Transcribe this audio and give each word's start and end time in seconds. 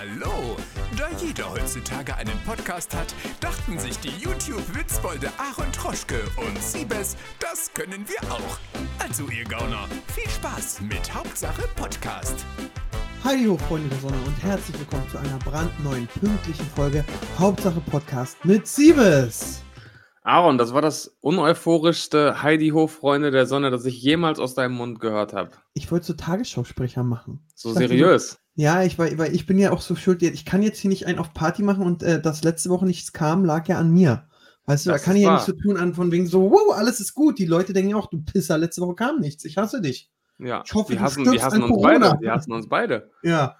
Hallo! 0.00 0.56
Da 0.96 1.10
jeder 1.22 1.50
heutzutage 1.50 2.16
einen 2.16 2.38
Podcast 2.46 2.96
hat, 2.96 3.14
dachten 3.38 3.78
sich 3.78 3.98
die 3.98 4.08
YouTube-Witzbolde 4.08 5.28
Aaron 5.36 5.70
Troschke 5.72 6.22
und 6.38 6.58
Siebes, 6.58 7.18
das 7.38 7.70
können 7.74 8.06
wir 8.08 8.32
auch. 8.32 8.58
Also 8.98 9.24
ihr 9.24 9.44
Gauner, 9.44 9.86
viel 10.14 10.30
Spaß 10.30 10.80
mit 10.80 11.14
Hauptsache 11.14 11.68
Podcast. 11.76 12.46
Hi, 13.24 13.44
ho, 13.44 13.58
Freunde 13.58 13.90
der 13.90 13.98
Sonne 13.98 14.16
und 14.26 14.42
herzlich 14.42 14.78
willkommen 14.78 15.06
zu 15.10 15.18
einer 15.18 15.38
brandneuen, 15.40 16.08
pünktlichen 16.18 16.66
Folge 16.74 17.04
Hauptsache 17.38 17.82
Podcast 17.82 18.42
mit 18.42 18.66
Siebes. 18.66 19.62
Aaron, 20.22 20.56
das 20.56 20.72
war 20.72 20.80
das 20.80 21.14
uneuphorischste 21.20 22.42
Heidi-Ho-Freunde 22.42 23.30
der 23.30 23.44
Sonne, 23.44 23.70
das 23.70 23.84
ich 23.84 24.00
jemals 24.00 24.38
aus 24.38 24.54
deinem 24.54 24.76
Mund 24.76 25.00
gehört 25.00 25.34
habe. 25.34 25.50
Ich 25.74 25.90
wollte 25.92 26.06
so 26.06 26.12
Tagesschausprecher 26.14 27.02
machen. 27.02 27.46
So 27.54 27.74
seriös. 27.74 28.38
Ja, 28.60 28.82
ich, 28.82 28.98
weil, 28.98 29.16
weil 29.16 29.34
ich 29.34 29.46
bin 29.46 29.58
ja 29.58 29.70
auch 29.72 29.80
so 29.80 29.96
schuld. 29.96 30.22
Ich 30.22 30.44
kann 30.44 30.62
jetzt 30.62 30.78
hier 30.78 30.90
nicht 30.90 31.06
einen 31.06 31.18
auf 31.18 31.32
Party 31.32 31.62
machen 31.62 31.82
und 31.82 32.02
äh, 32.02 32.20
dass 32.20 32.44
letzte 32.44 32.68
Woche 32.68 32.84
nichts 32.84 33.12
kam, 33.14 33.44
lag 33.46 33.66
ja 33.68 33.78
an 33.78 33.90
mir. 33.90 34.26
Weißt 34.66 34.84
du, 34.84 34.90
Das 34.90 35.00
da 35.00 35.04
kann 35.06 35.16
ich 35.16 35.22
ja 35.22 35.28
wahr. 35.30 35.36
nicht 35.36 35.46
so 35.46 35.52
tun 35.52 35.78
an 35.78 35.94
von 35.94 36.12
wegen 36.12 36.26
so, 36.26 36.50
wow, 36.50 36.76
alles 36.76 37.00
ist 37.00 37.14
gut. 37.14 37.38
Die 37.38 37.46
Leute 37.46 37.72
denken 37.72 37.90
ja 37.92 37.96
auch, 37.96 38.10
du 38.10 38.22
Pisser, 38.22 38.58
letzte 38.58 38.82
Woche 38.82 38.96
kam 38.96 39.18
nichts. 39.20 39.46
Ich 39.46 39.56
hasse 39.56 39.80
dich. 39.80 40.10
Ja, 40.38 40.62
Ich 40.66 40.74
hoffe, 40.74 40.94
du 40.94 41.00
hassen, 41.00 41.24
die 41.30 41.42
hassen 41.42 41.62
uns 41.62 41.72
Corona. 41.72 42.10
beide. 42.10 42.18
Die 42.22 42.30
hassen 42.30 42.52
uns 42.52 42.68
beide. 42.68 43.10
Ja, 43.22 43.56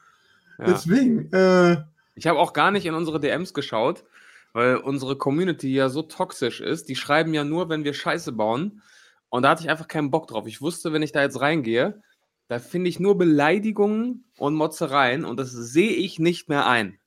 Ja. 0.59 0.65
deswegen. 0.67 1.33
Äh, 1.33 1.79
Ich 2.15 2.27
habe 2.27 2.39
auch 2.39 2.53
gar 2.53 2.71
nicht 2.71 2.85
in 2.85 2.93
unsere 2.95 3.21
DMs 3.21 3.55
geschaut, 3.55 4.05
weil 4.53 4.77
unsere 4.77 5.17
Community 5.17 5.73
ja 5.73 5.89
so 5.89 6.03
toxisch 6.03 6.61
ist. 6.61 6.91
Die 6.91 6.97
schreiben 6.97 7.33
ja 7.33 7.45
nur, 7.45 7.71
wenn 7.71 7.85
wir 7.85 7.95
Scheiße 7.95 8.33
bauen. 8.33 8.83
Und 9.31 9.45
da 9.45 9.51
hatte 9.51 9.63
ich 9.63 9.71
einfach 9.71 9.89
keinen 9.89 10.11
Bock 10.11 10.27
drauf. 10.27 10.47
Ich 10.47 10.61
wusste, 10.61 10.93
wenn 10.93 11.01
ich 11.03 11.13
da 11.13 11.23
jetzt 11.23 11.41
reingehe, 11.41 12.03
da 12.51 12.59
finde 12.59 12.89
ich 12.91 12.99
nur 12.99 13.17
Beleidigungen 13.17 14.25
und 14.39 14.55
Motzereien 14.57 15.25
und 15.25 15.39
das 15.39 15.53
sehe 15.53 15.93
ich 15.93 16.19
nicht 16.19 16.49
mehr 16.49 16.67
ein. 16.67 16.99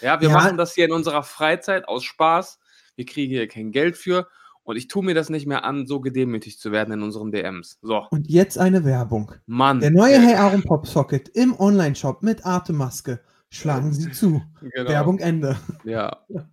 Ja, 0.00 0.20
wir 0.20 0.28
Ja. 0.28 0.34
machen 0.34 0.56
das 0.56 0.74
hier 0.74 0.84
in 0.84 0.92
unserer 0.92 1.24
Freizeit 1.24 1.88
aus 1.88 2.04
Spaß. 2.04 2.60
Wir 2.94 3.04
kriegen 3.04 3.30
hier 3.32 3.48
kein 3.48 3.72
Geld 3.72 3.96
für 3.96 4.28
und 4.62 4.76
ich 4.76 4.86
tue 4.86 5.04
mir 5.04 5.14
das 5.14 5.28
nicht 5.28 5.46
mehr 5.46 5.64
an, 5.64 5.86
so 5.86 6.00
gedemütigt 6.00 6.60
zu 6.60 6.70
werden 6.70 6.92
in 6.94 7.02
unseren 7.02 7.32
DMs. 7.32 7.78
So, 7.82 8.06
und 8.10 8.28
jetzt 8.30 8.58
eine 8.58 8.84
Werbung. 8.84 9.32
Mann. 9.46 9.80
Der 9.80 9.90
neue 9.90 10.20
Hey 10.20 10.34
Aaron 10.36 10.62
Pop 10.62 10.86
Socket 10.86 11.28
im 11.30 11.58
Online-Shop 11.58 12.22
mit 12.22 12.46
Atemmaske. 12.46 13.20
Schlagen 13.50 13.92
Sie 13.92 14.10
zu. 14.12 14.40
Genau. 14.60 14.88
Werbung 14.88 15.18
Ende. 15.18 15.56
Ja, 15.84 16.18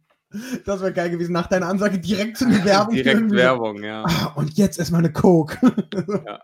Das 0.65 0.79
wäre 0.81 0.93
geil 0.93 1.09
gewesen. 1.11 1.33
Nach 1.33 1.47
deiner 1.47 1.67
Ansage 1.67 1.99
direkt 1.99 2.37
zu 2.37 2.45
einer 2.45 2.63
Werbung. 2.65 2.95
direkt 2.95 3.31
Werbung, 3.31 3.83
ja. 3.83 4.03
Ah, 4.05 4.33
und 4.35 4.57
jetzt 4.57 4.77
erstmal 4.79 4.99
eine 4.99 5.11
Coke. 5.13 5.57
Ja. 6.25 6.39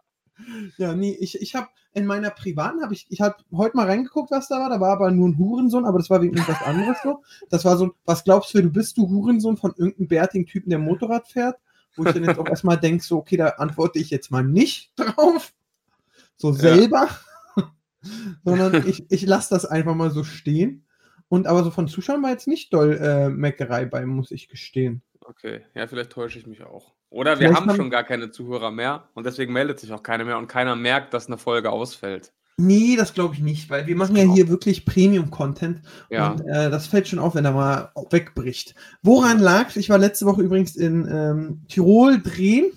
Ja, 0.78 0.94
nee, 0.94 1.16
ich, 1.20 1.42
ich 1.42 1.56
habe 1.56 1.67
in 1.94 2.06
meiner 2.06 2.30
privaten, 2.30 2.81
habe 2.81 2.94
ich, 2.94 3.08
ich 3.09 3.22
habe 3.22 3.38
heute 3.53 3.78
mal 3.78 3.88
reingeguckt, 3.88 4.30
was 4.30 4.50
da 4.50 4.59
war. 4.59 4.70
Da 4.70 4.80
war 4.81 4.92
aber 4.92 5.11
nur 5.11 5.30
ein 5.30 5.38
Hurensohn, 5.38 5.86
aber 5.86 5.98
das 5.98 6.09
war 6.09 6.22
wegen 6.22 6.36
irgendwas 6.36 6.61
anderes 6.61 6.98
so. 7.02 7.23
Das 7.50 7.64
war 7.64 7.78
so, 7.78 7.95
was 8.06 8.23
glaubst 8.25 8.53
du, 8.53 8.61
du 8.61 8.70
bist, 8.70 8.98
du 8.98 9.08
Hurensohn 9.08 9.56
von 9.56 9.73
irgendeinem 9.78 10.09
bärtigen 10.09 10.45
Typen, 10.45 10.70
der 10.70 10.80
Motorrad 10.80 11.28
fährt? 11.28 11.58
Wo 11.95 12.03
ich 12.03 12.11
dann 12.11 12.26
jetzt 12.26 12.38
auch 12.38 12.48
erstmal 12.48 12.78
denke, 12.78 13.02
so, 13.03 13.17
okay, 13.17 13.38
da 13.38 13.48
antworte 13.48 14.00
ich 14.00 14.09
jetzt 14.09 14.30
mal 14.30 14.44
nicht 14.44 14.92
drauf. 14.98 15.53
So 16.36 16.52
selber. 16.52 17.08
Sondern 18.44 18.86
ich, 18.88 19.09
ich 19.09 19.26
lasse 19.26 19.52
das 19.52 19.66
einfach 19.66 19.95
mal 19.95 20.11
so 20.11 20.26
stehen. 20.26 20.86
Und 21.30 21.48
aber 21.48 21.64
so 21.64 21.72
von 21.72 21.88
Zuschauern 21.88 22.22
war 22.22 22.31
jetzt 22.31 22.48
nicht 22.48 22.73
doll 22.73 22.98
äh, 22.98 23.30
Meckerei 23.30 23.86
bei, 23.86 24.06
muss 24.06 24.31
ich 24.31 24.50
gestehen. 24.50 25.02
Okay, 25.28 25.62
ja, 25.73 25.88
vielleicht 25.88 26.12
täusche 26.12 26.38
ich 26.40 26.48
mich 26.48 26.64
auch. 26.64 26.94
Oder 27.09 27.31
wir 27.40 27.48
Vielleicht 27.48 27.62
haben 27.68 27.76
schon 27.76 27.90
gar 27.90 28.04
keine 28.04 28.31
Zuhörer 28.31 28.72
mehr 28.72 29.09
und 29.14 29.26
deswegen 29.26 29.54
meldet 29.54 29.80
sich 29.80 29.92
auch 29.94 30.04
keiner 30.04 30.26
mehr 30.26 30.38
und 30.38 30.48
keiner 30.48 30.76
merkt, 30.76 31.14
dass 31.14 31.28
eine 31.28 31.38
Folge 31.38 31.72
ausfällt. 31.72 32.34
Nee, 32.58 32.95
das 32.95 33.14
glaube 33.14 33.34
ich 33.34 33.42
nicht, 33.42 33.70
weil 33.70 33.86
wir 33.86 33.95
machen 33.98 34.16
ja 34.16 34.23
hier 34.23 34.48
wirklich 34.48 34.86
Premium-Content 34.86 35.82
Ja. 36.09 36.32
und 36.32 36.42
äh, 36.42 36.70
das 36.70 36.88
fällt 36.88 37.08
schon 37.08 37.20
auf, 37.20 37.36
wenn 37.36 37.44
er 37.45 37.52
mal 37.52 37.92
wegbricht. 38.12 38.76
Woran 39.02 39.40
lag's? 39.40 39.76
Ich 39.76 39.90
war 39.90 39.98
letzte 39.98 40.26
Woche 40.26 40.42
übrigens 40.42 40.76
in 40.76 41.06
ähm, 41.12 41.64
Tirol 41.67 42.22
drehen, 42.22 42.72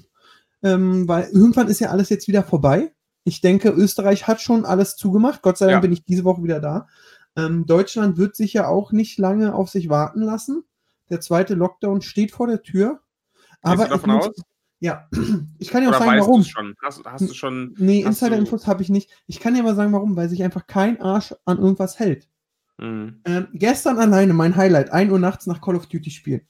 ähm, 0.62 1.06
weil 1.06 1.28
irgendwann 1.32 1.68
ist 1.68 1.80
ja 1.80 1.90
alles 1.90 2.08
jetzt 2.08 2.26
wieder 2.26 2.42
vorbei. 2.42 2.92
Ich 3.24 3.40
denke, 3.40 3.68
Österreich 3.70 4.26
hat 4.26 4.40
schon 4.40 4.64
alles 4.64 4.96
zugemacht. 4.96 5.42
Gott 5.42 5.58
sei 5.58 5.66
Dank 5.66 5.76
Ja. 5.76 5.80
bin 5.80 5.92
ich 5.92 6.04
diese 6.04 6.24
Woche 6.24 6.42
wieder 6.42 6.60
da. 6.60 6.88
Ähm, 7.36 7.66
Deutschland 7.66 8.16
wird 8.16 8.34
sich 8.34 8.54
ja 8.54 8.66
auch 8.66 8.90
nicht 8.90 9.18
lange 9.18 9.54
auf 9.54 9.68
sich 9.68 9.88
warten 9.88 10.22
lassen. 10.22 10.64
Der 11.10 11.20
zweite 11.20 11.54
Lockdown 11.54 12.02
steht 12.02 12.30
vor 12.32 12.46
der 12.46 12.62
Tür. 12.62 13.00
Aber 13.62 13.84
du 13.84 13.90
davon 13.90 14.10
ich 14.10 14.16
muss, 14.16 14.26
aus? 14.28 14.42
ja, 14.80 15.08
ich 15.58 15.68
kann 15.68 15.82
ja 15.82 15.90
auch 15.90 15.98
sagen, 15.98 16.20
warum. 16.20 16.44
schon? 16.44 16.74
Hast, 16.82 17.04
hast 17.04 17.28
du 17.28 17.34
schon. 17.34 17.74
Nee, 17.78 18.02
Insider-Infos 18.02 18.66
habe 18.66 18.82
ich 18.82 18.88
nicht. 18.88 19.10
Ich 19.26 19.40
kann 19.40 19.54
dir 19.54 19.60
aber 19.60 19.74
sagen, 19.74 19.92
warum, 19.92 20.16
weil 20.16 20.28
sich 20.28 20.42
einfach 20.42 20.66
kein 20.66 21.00
Arsch 21.00 21.34
an 21.44 21.58
irgendwas 21.58 21.98
hält. 21.98 22.28
Mhm. 22.78 23.20
Ähm, 23.24 23.48
gestern 23.54 23.98
alleine 23.98 24.32
mein 24.34 24.54
Highlight, 24.56 24.90
1 24.90 25.10
Uhr 25.10 25.18
nachts 25.18 25.46
nach 25.46 25.60
Call 25.60 25.74
of 25.76 25.86
Duty 25.86 26.10
spielen. 26.10 26.42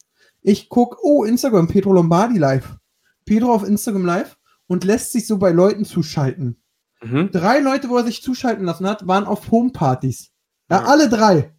Ich 0.42 0.68
guck, 0.68 0.98
oh, 1.02 1.24
Instagram, 1.24 1.68
Pedro 1.68 1.92
Lombardi 1.92 2.38
live. 2.38 2.76
Pedro 3.24 3.52
auf 3.52 3.64
Instagram 3.66 4.04
live 4.04 4.38
und 4.66 4.84
lässt 4.84 5.12
sich 5.12 5.26
so 5.26 5.38
bei 5.38 5.50
Leuten 5.50 5.84
zuschalten. 5.84 6.62
Mhm. 7.02 7.30
Drei 7.32 7.60
Leute, 7.60 7.88
wo 7.88 7.96
er 7.96 8.04
sich 8.04 8.22
zuschalten 8.22 8.64
lassen 8.64 8.86
hat, 8.86 9.06
waren 9.06 9.24
auf 9.24 9.50
Homepartys. 9.50 10.32
Ja, 10.70 10.80
Ja. 10.80 10.84
alle 10.86 11.08
drei. 11.08 11.54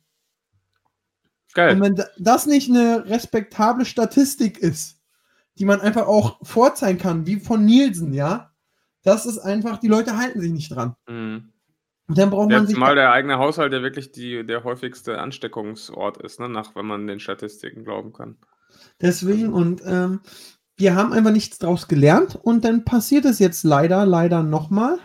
Und 1.50 1.56
Geil. 1.56 1.82
wenn 1.82 1.96
da- 1.96 2.08
das 2.18 2.46
nicht 2.46 2.70
eine 2.70 3.06
respektable 3.06 3.86
Statistik 3.86 4.58
ist, 4.60 5.00
die 5.58 5.66
man 5.66 5.82
einfach 5.82 6.08
auch 6.08 6.38
vorzeigen 6.46 7.00
kann, 7.00 7.26
wie 7.26 7.40
von 7.40 7.66
Nielsen, 7.66 8.14
ja, 8.14 8.52
das 9.04 9.26
ist 9.26 9.40
einfach, 9.40 9.78
die 9.80 9.88
Leute 9.88 10.18
halten 10.18 10.40
sich 10.42 10.52
nicht 10.52 10.74
dran. 10.76 10.96
Mhm. 11.08 11.52
Und 12.08 12.18
dann 12.18 12.30
braucht 12.32 12.50
man 12.50 12.62
Jetzt 12.62 12.70
sich. 12.70 12.78
mal 12.78 12.96
der 12.96 13.12
eigene 13.12 13.38
Haushalt, 13.38 13.72
der 13.72 13.84
wirklich 13.84 14.12
die, 14.12 14.44
der 14.46 14.64
häufigste 14.64 15.20
Ansteckungsort 15.20 16.18
ist, 16.24 16.40
ne? 16.40 16.50
nach, 16.50 16.76
wenn 16.76 16.86
man 16.86 17.06
den 17.08 17.20
Statistiken 17.20 17.84
glauben 17.84 18.14
kann. 18.14 18.38
Deswegen 19.02 19.54
und 19.54 19.82
ähm, 19.86 20.22
wir 20.78 20.96
haben 20.96 21.14
einfach 21.14 21.32
nichts 21.32 21.60
draus 21.60 21.88
gelernt 21.88 22.36
und 22.42 22.64
dann 22.66 22.84
passiert 22.86 23.26
es 23.26 23.40
jetzt 23.40 23.64
leider, 23.64 24.06
leider 24.06 24.44
nochmal, 24.44 24.98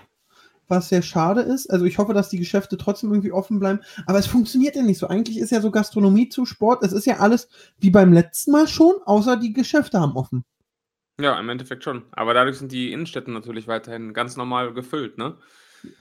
was 0.68 0.88
sehr 0.88 1.02
schade 1.02 1.40
ist. 1.42 1.70
Also 1.70 1.84
ich 1.84 1.98
hoffe, 1.98 2.14
dass 2.14 2.28
die 2.28 2.38
Geschäfte 2.38 2.76
trotzdem 2.76 3.10
irgendwie 3.10 3.32
offen 3.32 3.58
bleiben, 3.58 3.80
aber 4.06 4.18
es 4.18 4.26
funktioniert 4.26 4.76
ja 4.76 4.82
nicht 4.82 4.98
so. 4.98 5.08
Eigentlich 5.08 5.38
ist 5.38 5.50
ja 5.50 5.60
so 5.60 5.70
Gastronomie 5.70 6.28
zu 6.28 6.46
Sport, 6.46 6.82
es 6.82 6.92
ist 6.92 7.06
ja 7.06 7.18
alles 7.18 7.48
wie 7.78 7.90
beim 7.90 8.12
letzten 8.12 8.52
Mal 8.52 8.68
schon, 8.68 8.94
außer 9.04 9.36
die 9.36 9.52
Geschäfte 9.52 10.00
haben 10.00 10.16
offen. 10.16 10.44
Ja, 11.20 11.38
im 11.38 11.48
Endeffekt 11.48 11.84
schon. 11.84 12.04
Aber 12.12 12.34
dadurch 12.34 12.58
sind 12.58 12.72
die 12.72 12.92
Innenstädte 12.92 13.30
natürlich 13.30 13.68
weiterhin 13.68 14.14
ganz 14.14 14.36
normal 14.36 14.74
gefüllt, 14.74 15.16
ne? 15.16 15.38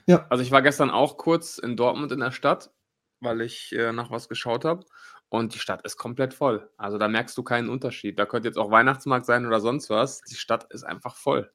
Ja. 0.06 0.26
Also 0.28 0.42
ich 0.42 0.50
war 0.50 0.62
gestern 0.62 0.90
auch 0.90 1.16
kurz 1.16 1.58
in 1.58 1.76
Dortmund 1.76 2.10
in 2.10 2.20
der 2.20 2.32
Stadt, 2.32 2.72
weil 3.20 3.40
ich 3.42 3.72
äh, 3.72 3.92
nach 3.92 4.10
was 4.10 4.28
geschaut 4.28 4.64
habe. 4.64 4.84
Und 5.28 5.54
die 5.54 5.58
Stadt 5.58 5.84
ist 5.84 5.96
komplett 5.96 6.34
voll. 6.34 6.70
Also 6.76 6.98
da 6.98 7.08
merkst 7.08 7.36
du 7.36 7.42
keinen 7.42 7.68
Unterschied. 7.68 8.18
Da 8.18 8.26
könnte 8.26 8.48
jetzt 8.48 8.58
auch 8.58 8.70
Weihnachtsmarkt 8.70 9.26
sein 9.26 9.46
oder 9.46 9.60
sonst 9.60 9.90
was. 9.90 10.20
Die 10.22 10.36
Stadt 10.36 10.66
ist 10.72 10.84
einfach 10.84 11.16
voll. 11.16 11.50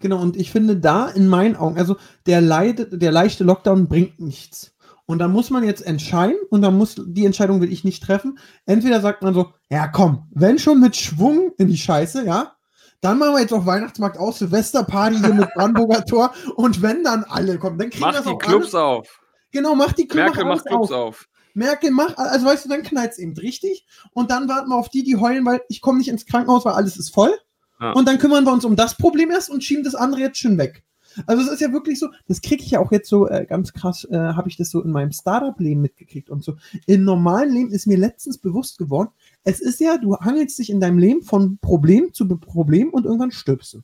Genau, 0.00 0.20
und 0.20 0.36
ich 0.36 0.50
finde 0.50 0.76
da 0.76 1.08
in 1.08 1.28
meinen 1.28 1.56
Augen, 1.56 1.78
also 1.78 1.96
der, 2.26 2.40
leide, 2.40 2.86
der 2.86 3.12
leichte 3.12 3.44
Lockdown 3.44 3.88
bringt 3.88 4.20
nichts. 4.20 4.74
Und 5.06 5.18
da 5.18 5.26
muss 5.26 5.50
man 5.50 5.64
jetzt 5.64 5.84
entscheiden, 5.84 6.36
und 6.50 6.62
da 6.62 6.70
muss, 6.70 6.94
die 7.04 7.26
Entscheidung 7.26 7.60
will 7.60 7.72
ich 7.72 7.82
nicht 7.82 8.02
treffen. 8.02 8.38
Entweder 8.64 9.00
sagt 9.00 9.22
man 9.22 9.34
so, 9.34 9.52
ja 9.68 9.88
komm, 9.88 10.28
wenn 10.30 10.58
schon 10.58 10.78
mit 10.80 10.96
Schwung 10.96 11.52
in 11.58 11.66
die 11.66 11.76
Scheiße, 11.76 12.24
ja, 12.24 12.52
dann 13.00 13.18
machen 13.18 13.34
wir 13.34 13.40
jetzt 13.40 13.52
auch 13.52 13.66
Weihnachtsmarkt 13.66 14.18
aus, 14.18 14.38
Silvesterparty 14.38 15.18
hier 15.18 15.34
mit 15.34 15.48
Brandenburger 15.54 16.04
Tor, 16.04 16.32
und 16.54 16.80
wenn 16.82 17.02
dann 17.02 17.24
alle 17.24 17.58
kommen, 17.58 17.78
dann 17.78 17.90
kriegen 17.90 18.02
Mach 18.04 18.12
das 18.12 18.24
die 18.24 18.30
auch 18.30 18.38
Clubs 18.38 18.66
alles. 18.66 18.74
auf. 18.74 19.20
Genau, 19.52 19.74
mach 19.74 19.92
die 19.92 20.06
Clubs 20.06 20.26
Merkel 20.26 20.44
macht 20.44 20.66
Clubs 20.66 20.92
auf. 20.92 21.26
Merkel 21.54 21.90
macht, 21.90 22.18
also 22.18 22.46
weißt 22.46 22.66
du, 22.66 22.68
dann 22.68 22.82
knallt 22.82 23.12
es 23.12 23.18
eben 23.18 23.36
richtig. 23.36 23.86
Und 24.12 24.30
dann 24.30 24.48
warten 24.48 24.68
wir 24.68 24.76
auf 24.76 24.88
die, 24.88 25.02
die 25.02 25.16
heulen, 25.16 25.44
weil 25.44 25.60
ich 25.68 25.80
komme 25.80 25.98
nicht 25.98 26.08
ins 26.08 26.26
Krankenhaus, 26.26 26.64
weil 26.64 26.74
alles 26.74 26.96
ist 26.96 27.12
voll. 27.12 27.32
Ja. 27.80 27.92
Und 27.92 28.06
dann 28.06 28.18
kümmern 28.18 28.44
wir 28.44 28.52
uns 28.52 28.64
um 28.64 28.76
das 28.76 28.96
Problem 28.96 29.30
erst 29.30 29.50
und 29.50 29.64
schieben 29.64 29.84
das 29.84 29.94
andere 29.94 30.20
jetzt 30.20 30.38
schon 30.38 30.58
weg. 30.58 30.84
Also 31.26 31.42
es 31.42 31.48
ist 31.48 31.60
ja 31.60 31.72
wirklich 31.72 31.98
so, 31.98 32.08
das 32.28 32.40
kriege 32.40 32.62
ich 32.62 32.70
ja 32.70 32.80
auch 32.80 32.92
jetzt 32.92 33.08
so 33.08 33.28
äh, 33.28 33.44
ganz 33.44 33.72
krass, 33.72 34.04
äh, 34.04 34.16
habe 34.16 34.48
ich 34.48 34.56
das 34.56 34.70
so 34.70 34.82
in 34.82 34.92
meinem 34.92 35.12
Startup-Leben 35.12 35.80
mitgekriegt 35.80 36.30
und 36.30 36.44
so. 36.44 36.56
Im 36.86 37.04
normalen 37.04 37.52
Leben 37.52 37.70
ist 37.72 37.86
mir 37.86 37.98
letztens 37.98 38.38
bewusst 38.38 38.78
geworden, 38.78 39.10
es 39.42 39.60
ist 39.60 39.80
ja, 39.80 39.98
du 39.98 40.16
hangelst 40.16 40.58
dich 40.58 40.70
in 40.70 40.80
deinem 40.80 40.98
Leben 40.98 41.22
von 41.22 41.58
Problem 41.58 42.12
zu 42.12 42.28
Problem 42.28 42.90
und 42.90 43.06
irgendwann 43.06 43.32
stirbst 43.32 43.74
du. 43.74 43.80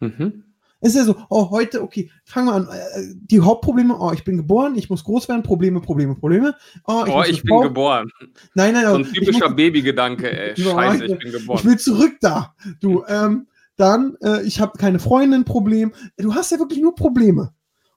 Mhm. 0.00 0.44
Es 0.80 0.90
ist 0.90 0.96
ja 0.96 1.04
so, 1.04 1.16
oh, 1.28 1.50
heute, 1.50 1.82
okay, 1.82 2.10
fangen 2.24 2.46
wir 2.46 2.54
an. 2.54 2.68
Äh, 2.68 3.14
die 3.20 3.40
Hauptprobleme, 3.40 3.98
oh, 3.98 4.12
ich 4.12 4.22
bin 4.24 4.36
geboren, 4.36 4.76
ich 4.76 4.88
muss 4.88 5.02
groß 5.04 5.28
werden, 5.28 5.42
Probleme, 5.42 5.80
Probleme, 5.80 6.14
Probleme. 6.14 6.54
Oh, 6.86 7.04
Oh, 7.06 7.16
muss 7.16 7.28
ich 7.28 7.42
bin 7.42 7.60
geboren. 7.60 8.08
Nein, 8.54 8.74
nein, 8.74 8.86
So 8.86 8.94
ein 8.94 9.00
ich 9.02 9.12
typischer 9.12 9.50
Babygedanke, 9.50 10.30
ey. 10.30 10.56
Scheiße, 10.56 11.04
ich- 11.04 11.12
ich 11.12 11.18
bin 11.18 11.28
Ich 11.28 11.34
geboren. 11.34 11.64
will 11.64 11.78
zurück 11.78 12.16
da. 12.20 12.54
Du, 12.80 13.04
ähm, 13.08 13.48
dann, 13.76 14.16
äh, 14.22 14.42
ich 14.42 14.60
habe 14.60 14.78
keine 14.78 14.98
Freundin, 15.00 15.44
Problem. 15.44 15.92
Du 16.16 16.34
hast 16.34 16.50
ja 16.52 16.58
wirklich 16.58 16.80
nur 16.80 16.94
Probleme. 16.94 17.52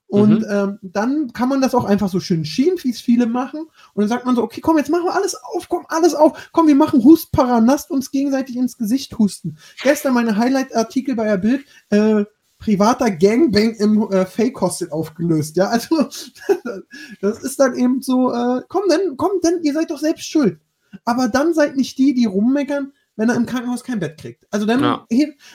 Und 0.08 0.40
Mhm. 0.40 0.46
ähm, 0.50 0.78
dann 0.82 1.32
kann 1.32 1.48
man 1.48 1.62
das 1.62 1.74
auch 1.74 1.84
einfach 1.86 2.08
so 2.10 2.20
schön 2.20 2.44
schieben, 2.44 2.78
wie 2.82 2.90
es 2.90 3.00
viele 3.00 3.26
machen. 3.26 3.60
Und 3.94 4.00
dann 4.02 4.08
sagt 4.08 4.26
man 4.26 4.36
so, 4.36 4.42
okay, 4.42 4.60
komm, 4.60 4.76
jetzt 4.76 4.90
machen 4.90 5.04
wir 5.06 5.14
alles 5.14 5.34
auf, 5.54 5.68
komm, 5.70 5.86
alles 5.88 6.14
auf. 6.14 6.50
Komm, 6.52 6.66
wir 6.68 6.74
machen 6.74 7.02
Hustparan, 7.02 7.64
lasst 7.64 7.90
uns 7.90 8.10
gegenseitig 8.10 8.56
ins 8.56 8.76
Gesicht 8.76 9.16
husten. 9.18 9.56
Gestern 9.82 10.12
meine 10.12 10.36
Highlight-Artikel 10.36 11.14
bei 11.14 11.24
der 11.24 11.38
Bild, 11.38 11.64
äh, 11.90 12.24
privater 12.62 13.10
Gangbang 13.10 13.74
im 13.74 14.02
äh, 14.10 14.24
Fake-Hostel 14.24 14.90
aufgelöst, 14.90 15.56
ja. 15.56 15.68
Also, 15.68 15.96
das 17.20 17.42
ist 17.42 17.58
dann 17.58 17.74
eben 17.74 18.00
so, 18.00 18.32
äh, 18.32 18.62
komm 18.68 18.82
denn, 18.88 19.16
komm 19.16 19.40
denn, 19.42 19.62
ihr 19.62 19.74
seid 19.74 19.90
doch 19.90 19.98
selbst 19.98 20.30
schuld. 20.30 20.60
Aber 21.04 21.28
dann 21.28 21.54
seid 21.54 21.76
nicht 21.76 21.98
die, 21.98 22.14
die 22.14 22.26
rummeckern, 22.26 22.92
wenn 23.16 23.28
er 23.28 23.36
im 23.36 23.46
Krankenhaus 23.46 23.84
kein 23.84 24.00
Bett 24.00 24.18
kriegt. 24.18 24.46
Also 24.50 24.64
dann 24.66 24.80
Ja. 24.82 25.06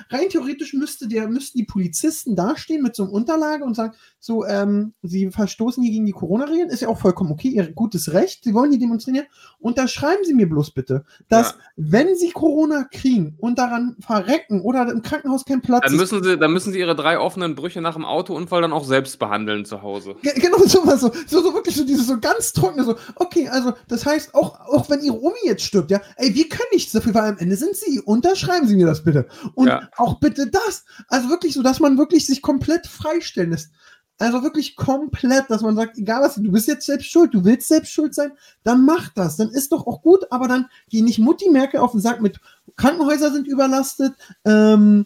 rein 0.10 0.30
theoretisch 0.30 0.74
müsste 0.74 1.08
der, 1.08 1.28
müssten 1.28 1.58
die 1.58 1.64
Polizisten 1.66 2.36
dastehen 2.36 2.84
mit 2.84 2.96
so 2.96 3.04
einer 3.04 3.12
Unterlage 3.14 3.64
und 3.64 3.76
sagen, 3.76 3.94
so, 4.20 4.46
ähm, 4.46 4.94
sie 5.02 5.32
verstoßen 5.32 5.82
hier 5.84 5.92
gegen 5.92 6.06
die 6.06 6.12
Corona-Regeln, 6.12 6.70
ist 6.70 6.82
ja 6.82 6.88
auch 6.88 7.00
vollkommen 7.00 7.32
okay, 7.32 7.48
ihr 7.50 7.72
gutes 7.72 8.14
Recht, 8.14 8.44
sie 8.44 8.54
wollen 8.54 8.72
hier 8.72 8.80
demonstrieren. 8.80 9.26
Und 9.60 9.78
da 9.78 9.88
schreiben 9.88 10.24
sie 10.24 10.34
mir 10.34 10.48
bloß 10.48 10.72
bitte, 10.72 11.04
dass 11.30 11.50
Ja. 11.52 11.56
wenn 11.78 12.16
sie 12.16 12.32
Corona 12.32 12.86
kriegen 12.92 13.36
und 13.40 13.58
daran 13.58 13.96
verrecken 14.00 14.62
oder 14.62 14.90
im 14.92 15.02
Krankenhaus 15.02 15.44
kein 15.46 15.62
Platz 15.62 15.84
Dann 15.86 15.96
müssen, 15.98 16.24
sie, 16.24 16.38
dann 16.38 16.54
müssen 16.54 16.72
sie 16.74 16.80
ihre 16.80 16.96
drei 16.96 17.20
offenen 17.20 17.56
Brüche 17.56 17.82
nach 17.82 17.96
dem 17.96 18.06
Autounfall 18.06 18.62
dann 18.62 18.74
auch 18.74 18.86
selbst 18.86 19.18
behandeln 19.20 19.66
zu 19.66 19.82
Hause. 19.82 20.16
Ge- 20.22 20.34
Genau 20.40 20.60
sowas, 20.60 21.02
so, 21.02 21.12
so, 21.28 21.42
so 21.42 21.54
wirklich 21.54 21.76
so 21.76 21.84
dieses 21.86 22.08
so 22.08 22.20
ganz 22.20 22.54
trockene, 22.54 22.84
so, 22.86 22.96
okay, 23.16 23.50
also 23.50 23.74
das 23.88 24.06
heißt, 24.06 24.34
auch, 24.36 24.60
auch 24.62 24.90
wenn 24.90 25.02
ihre 25.02 25.20
Omi 25.20 25.36
jetzt 25.46 25.64
stirbt, 25.64 25.92
ja, 25.92 26.00
ey, 26.16 26.34
wir 26.36 26.48
können 26.48 26.70
nichts 26.72 26.92
dafür, 26.94 27.14
weil 27.14 27.32
am 27.32 27.38
Ende 27.38 27.56
sind 27.58 27.76
sie, 27.76 28.00
unterschreiben 28.00 28.68
Sie 28.68 28.76
mir 28.76 28.86
das 28.86 29.04
bitte. 29.04 29.28
Und 29.56 29.68
Ja. 29.68 29.90
auch 29.98 30.20
bitte 30.20 30.48
das. 30.50 30.86
Also 31.10 31.30
wirklich 31.30 31.54
so, 31.54 31.62
dass 31.64 31.80
man 31.80 31.98
wirklich 31.98 32.26
sich 32.26 32.42
komplett 32.42 32.88
freistellen 32.88 33.52
lässt. 33.52 33.72
Also 34.20 34.42
wirklich 34.42 34.76
komplett, 34.76 35.46
dass 35.50 35.62
man 35.62 35.76
sagt, 35.76 35.98
egal 35.98 36.22
was, 36.24 36.36
du 36.36 36.52
bist 36.52 36.68
jetzt 36.68 36.86
selbst 36.88 37.12
schuld, 37.12 37.34
du 37.34 37.46
willst 37.46 37.68
selbst 37.68 37.92
schuld 37.92 38.16
sein, 38.16 38.32
dann 38.64 38.84
mach 38.84 39.10
das. 39.10 39.38
Dann 39.38 39.50
ist 39.50 39.72
doch 39.72 39.86
auch 39.86 40.02
gut, 40.02 40.32
aber 40.32 40.48
dann 40.48 40.68
geh 40.90 41.02
nicht 41.02 41.20
Mutti 41.20 41.50
Merkel 41.52 41.80
auf 41.82 41.92
den 41.92 42.02
Sack 42.02 42.20
mit 42.22 42.40
Krankenhäuser 42.78 43.32
sind 43.32 43.48
überlastet, 43.48 44.14
ähm, 44.46 45.06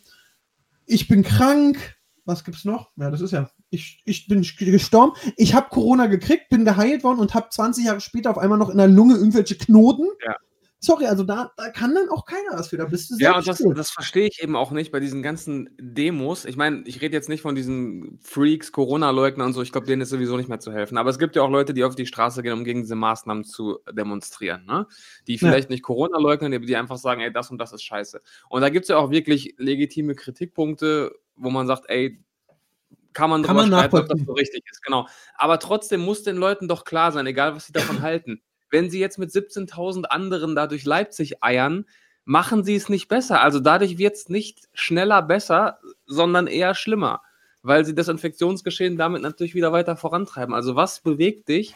ich 0.86 1.08
bin 1.08 1.24
krank, 1.24 1.96
was 2.26 2.44
gibt's 2.44 2.66
noch? 2.66 2.92
Ja, 2.98 3.10
das 3.10 3.22
ist 3.22 3.32
ja, 3.32 3.50
ich, 3.70 4.02
ich 4.06 4.28
bin 4.28 4.42
gestorben, 4.42 5.14
ich 5.38 5.54
habe 5.56 5.70
Corona 5.70 6.08
gekriegt, 6.08 6.50
bin 6.50 6.66
geheilt 6.66 7.04
worden 7.04 7.20
und 7.20 7.34
habe 7.34 7.50
20 7.50 7.86
Jahre 7.86 8.02
später 8.02 8.30
auf 8.30 8.38
einmal 8.38 8.58
noch 8.58 8.70
in 8.70 8.78
der 8.78 8.88
Lunge 8.88 9.16
irgendwelche 9.16 9.58
Knoten. 9.58 10.08
Ja. 10.26 10.36
Sorry, 10.84 11.06
also 11.06 11.24
da, 11.24 11.52
da 11.58 11.70
kann 11.70 11.94
dann 11.94 12.10
auch 12.10 12.26
keiner 12.26 12.58
was 12.58 12.70
für, 12.70 12.78
da 12.78 12.86
bist 12.86 13.12
du 13.12 13.16
Ja, 13.20 13.38
und 13.38 13.48
das, 13.48 13.64
das 13.76 13.92
verstehe 13.92 14.28
ich 14.28 14.42
eben 14.42 14.56
auch 14.56 14.72
nicht 14.72 14.92
bei 14.92 15.00
diesen 15.00 15.22
ganzen 15.22 15.70
Demos. 15.80 16.44
Ich 16.46 16.58
meine, 16.58 16.82
ich 16.86 17.02
rede 17.02 17.16
jetzt 17.16 17.30
nicht 17.30 17.44
von 17.44 17.54
diesen 17.54 18.18
Freaks, 18.24 18.72
Corona-Leugnern 18.72 19.48
und 19.48 19.54
so. 19.54 19.62
Ich 19.62 19.72
glaube, 19.72 19.86
denen 19.86 20.02
ist 20.02 20.10
sowieso 20.10 20.38
nicht 20.38 20.50
mehr 20.50 20.60
zu 20.60 20.74
helfen. 20.74 20.98
Aber 20.98 21.12
es 21.12 21.20
gibt 21.20 21.36
ja 21.36 21.44
auch 21.44 21.52
Leute, 21.52 21.76
die 21.76 21.84
auf 21.84 21.94
die 21.94 22.08
Straße 22.08 22.42
gehen, 22.42 22.54
um 22.54 22.64
gegen 22.64 22.82
diese 22.82 22.96
Maßnahmen 22.96 23.44
zu 23.44 23.78
demonstrieren. 23.92 24.66
Ne? 24.66 24.88
Die 25.28 25.38
vielleicht 25.38 25.70
nicht 25.70 25.84
Corona 25.84 26.18
leugnen, 26.18 26.52
die 26.66 26.76
einfach 26.76 26.98
sagen, 26.98 27.22
ey, 27.22 27.32
das 27.32 27.52
und 27.52 27.60
das 27.60 27.74
ist 27.74 27.84
scheiße. 27.84 28.20
Und 28.50 28.62
da 28.62 28.70
gibt 28.70 28.86
es 28.86 28.90
ja 28.90 28.98
auch 28.98 29.12
wirklich 29.12 29.54
legitime 29.60 30.16
Kritikpunkte, 30.16 31.16
wo 31.36 31.52
man 31.52 31.68
sagt, 31.68 31.86
ey, 31.90 32.24
kann 33.14 33.30
man 33.30 33.44
Kann 33.44 33.56
drüber 33.56 33.70
man 33.70 33.80
streiten, 33.80 33.98
ob 33.98 34.08
das 34.08 34.26
so 34.26 34.34
richtig 34.34 34.64
ist. 34.72 34.82
Genau. 34.84 35.08
Aber 35.36 35.60
trotzdem 35.60 36.02
muss 36.02 36.24
den 36.24 36.38
Leuten 36.38 36.68
doch 36.68 36.86
klar 36.86 37.12
sein, 37.12 37.28
egal 37.28 37.56
was 37.56 37.68
sie 37.68 37.74
davon 37.74 38.02
halten. 38.02 38.42
Wenn 38.72 38.90
sie 38.90 39.00
jetzt 39.00 39.20
mit 39.20 39.30
17.000 39.30 40.06
anderen 40.06 40.56
da 40.56 40.66
durch 40.66 40.86
Leipzig 40.86 41.44
eiern, 41.44 41.86
machen 42.26 42.64
sie 42.64 42.76
es 42.76 42.90
nicht 42.90 43.08
besser. 43.08 43.42
Also 43.42 43.60
dadurch 43.60 43.98
wird 43.98 44.16
es 44.16 44.30
nicht 44.30 44.70
schneller 44.74 45.22
besser, 45.22 45.80
sondern 46.06 46.48
eher 46.48 46.76
schlimmer, 46.76 47.22
weil 47.62 47.86
sie 47.86 47.96
das 47.96 48.08
Infektionsgeschehen 48.08 48.98
damit 48.98 49.22
natürlich 49.22 49.56
wieder 49.56 49.72
weiter 49.72 49.96
vorantreiben. 49.98 50.54
Also 50.54 50.76
was 50.76 51.02
bewegt 51.02 51.50
dich, 51.50 51.76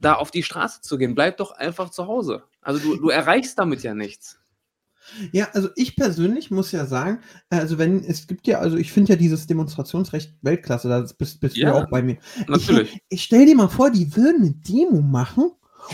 da 0.00 0.14
auf 0.14 0.30
die 0.30 0.42
Straße 0.42 0.82
zu 0.82 0.98
gehen? 0.98 1.14
Bleib 1.14 1.38
doch 1.38 1.52
einfach 1.52 1.90
zu 1.90 2.06
Hause. 2.06 2.42
Also 2.60 2.80
du, 2.80 2.96
du 3.00 3.08
erreichst 3.08 3.58
damit 3.58 3.82
ja 3.82 3.94
nichts. 3.94 4.38
Ja, 5.32 5.48
also 5.52 5.68
ich 5.74 5.96
persönlich 5.96 6.50
muss 6.50 6.70
ja 6.70 6.86
sagen, 6.86 7.20
also 7.50 7.76
wenn, 7.76 8.04
es 8.04 8.26
gibt 8.26 8.46
ja, 8.46 8.60
also 8.60 8.76
ich 8.76 8.92
finde 8.92 9.12
ja 9.12 9.16
dieses 9.16 9.46
Demonstrationsrecht 9.46 10.34
Weltklasse, 10.42 10.88
da 10.88 11.04
bist, 11.18 11.40
bist 11.40 11.56
Ja, 11.56 11.70
du 11.70 11.76
ja 11.76 11.84
auch 11.84 11.90
bei 11.90 12.02
mir. 12.02 12.18
Natürlich. 12.46 12.94
Ich, 12.94 13.02
ich 13.08 13.22
stell 13.24 13.46
dir 13.46 13.56
mal 13.56 13.68
vor, 13.68 13.90
die 13.90 14.14
würden 14.16 14.42
eine 14.42 14.50
Demo 14.52 15.00
machen 15.00 15.50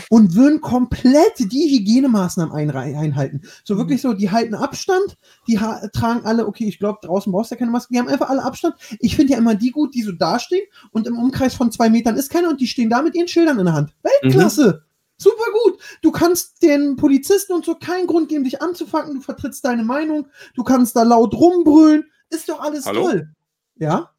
und 0.09 0.35
würden 0.35 0.61
komplett 0.61 1.33
die 1.39 1.77
Hygienemaßnahmen 1.77 2.53
einrei- 2.53 2.97
einhalten. 2.97 3.41
So 3.63 3.73
Mhm. 3.75 3.77
wirklich 3.79 4.01
so, 4.01 4.13
die 4.13 4.31
halten 4.31 4.55
Abstand, 4.55 5.17
die 5.47 5.55
tragen 5.93 6.25
alle, 6.25 6.47
okay, 6.47 6.65
ich 6.67 6.79
glaube, 6.79 6.99
draußen 7.01 7.31
brauchst 7.31 7.51
du 7.51 7.55
ja 7.55 7.59
keine 7.59 7.71
Maske, 7.71 7.93
die 7.93 7.99
haben 7.99 8.07
einfach 8.07 8.29
alle 8.29 8.43
Abstand. 8.43 8.75
Ich 8.99 9.15
finde 9.15 9.33
ja 9.33 9.39
immer 9.39 9.55
die 9.55 9.71
gut, 9.71 9.93
die 9.95 10.03
so 10.03 10.11
dastehen 10.11 10.65
und 10.91 11.07
im 11.07 11.17
Umkreis 11.17 11.53
von 11.55 11.71
zwei 11.71 11.89
Metern 11.89 12.15
ist 12.17 12.29
keiner 12.29 12.49
und 12.49 12.61
die 12.61 12.67
stehen 12.67 12.89
da 12.89 13.01
mit 13.01 13.15
ihren 13.15 13.27
Schildern 13.27 13.59
in 13.59 13.65
der 13.65 13.73
Hand. 13.73 13.93
Weltklasse! 14.03 14.83
Super 15.21 15.51
gut. 15.65 15.79
Du 16.01 16.11
kannst 16.11 16.63
den 16.63 16.95
Polizisten 16.95 17.51
und 17.51 17.65
so 17.65 17.75
keinen 17.75 18.07
Grund 18.07 18.29
geben, 18.29 18.45
dich 18.45 18.61
anzufangen. 18.61 19.15
Du 19.15 19.21
vertrittst 19.21 19.65
deine 19.65 19.83
Meinung. 19.83 20.27
Du 20.55 20.63
kannst 20.63 20.95
da 20.95 21.03
laut 21.03 21.33
rumbrüllen. 21.33 22.05
Ist 22.29 22.47
doch 22.47 22.61
alles 22.61 22.85
Hallo? 22.85 23.01
toll. 23.09 23.35
Ja? 23.75 24.11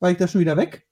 War 0.00 0.10
ich 0.10 0.16
da 0.18 0.26
schon 0.26 0.40
wieder 0.40 0.56
weg? 0.56 0.84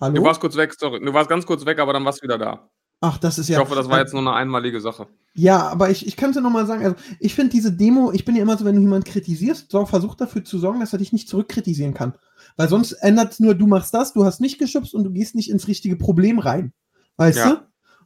Hallo? 0.00 0.14
Du 0.16 0.24
warst 0.24 0.40
kurz 0.40 0.56
weg, 0.56 0.74
sorry. 0.76 0.98
Du 1.04 1.12
warst 1.14 1.28
ganz 1.30 1.46
kurz 1.46 1.64
weg, 1.64 1.78
aber 1.78 1.92
dann 1.92 2.04
warst 2.04 2.18
du 2.20 2.24
wieder 2.24 2.36
da. 2.38 2.68
Ach, 3.04 3.18
das 3.18 3.36
ist 3.36 3.48
Ich 3.48 3.54
ja. 3.54 3.58
hoffe, 3.60 3.74
das 3.74 3.88
war 3.88 3.98
jetzt 3.98 4.12
nur 4.12 4.22
eine 4.22 4.32
einmalige 4.32 4.80
Sache. 4.80 5.08
Ja, 5.34 5.66
aber 5.68 5.90
ich, 5.90 6.06
ich 6.06 6.16
kann 6.16 6.30
es 6.30 6.36
ja 6.36 6.42
nochmal 6.42 6.66
sagen, 6.66 6.84
also 6.84 6.96
ich 7.18 7.34
finde 7.34 7.50
diese 7.50 7.72
Demo, 7.72 8.12
ich 8.12 8.24
bin 8.24 8.36
ja 8.36 8.42
immer 8.42 8.56
so, 8.56 8.64
wenn 8.64 8.76
du 8.76 8.80
jemanden 8.80 9.10
kritisierst, 9.10 9.72
so, 9.72 9.84
versuch 9.86 10.14
dafür 10.14 10.44
zu 10.44 10.58
sorgen, 10.58 10.78
dass 10.78 10.92
er 10.92 11.00
dich 11.00 11.12
nicht 11.12 11.28
zurückkritisieren 11.28 11.94
kann. 11.94 12.14
Weil 12.56 12.68
sonst 12.68 12.92
ändert 12.92 13.32
es 13.32 13.40
nur, 13.40 13.54
du 13.56 13.66
machst 13.66 13.92
das, 13.92 14.12
du 14.12 14.24
hast 14.24 14.40
nicht 14.40 14.58
geschubst 14.58 14.94
und 14.94 15.02
du 15.02 15.10
gehst 15.10 15.34
nicht 15.34 15.50
ins 15.50 15.66
richtige 15.66 15.96
Problem 15.96 16.38
rein. 16.38 16.72
Weißt 17.16 17.38
Ja. 17.38 17.50
du? 17.54 17.60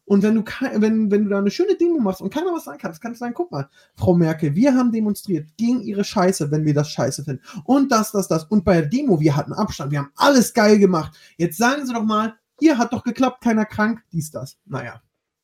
Und 0.06 0.22
wenn 0.22 0.36
du, 0.36 0.44
wenn, 0.76 1.10
wenn 1.10 1.24
du 1.24 1.30
da 1.30 1.38
eine 1.38 1.50
schöne 1.50 1.74
Demo 1.74 1.98
machst 2.00 2.22
und 2.22 2.32
keiner 2.32 2.52
was 2.54 2.64
sagen 2.64 2.78
kann, 2.78 2.92
kannst 2.98 3.20
du 3.20 3.24
sagen, 3.24 3.34
guck 3.34 3.50
mal, 3.50 3.68
Frau 3.96 4.14
Merkel, 4.14 4.54
wir 4.54 4.72
haben 4.74 4.92
demonstriert 4.92 5.48
gegen 5.58 5.82
ihre 5.82 6.04
Scheiße, 6.04 6.50
wenn 6.50 6.64
wir 6.64 6.72
das 6.74 6.88
scheiße 6.90 7.24
finden. 7.24 7.42
Und 7.64 7.90
das, 7.92 8.12
das, 8.12 8.28
das. 8.28 8.44
Und 8.44 8.64
bei 8.64 8.80
der 8.80 8.86
Demo, 8.88 9.20
wir 9.20 9.36
hatten 9.36 9.52
Abstand, 9.52 9.90
wir 9.90 9.98
haben 9.98 10.12
alles 10.16 10.54
geil 10.54 10.78
gemacht. 10.78 11.12
Jetzt 11.36 11.58
sagen 11.58 11.84
Sie 11.84 11.92
doch 11.92 12.04
mal, 12.04 12.34
hier 12.58 12.78
hat 12.78 12.92
doch 12.92 13.04
geklappt, 13.04 13.42
keiner 13.42 13.64
krank, 13.64 14.02
dies, 14.12 14.30
das. 14.30 14.58
Naja. 14.64 15.02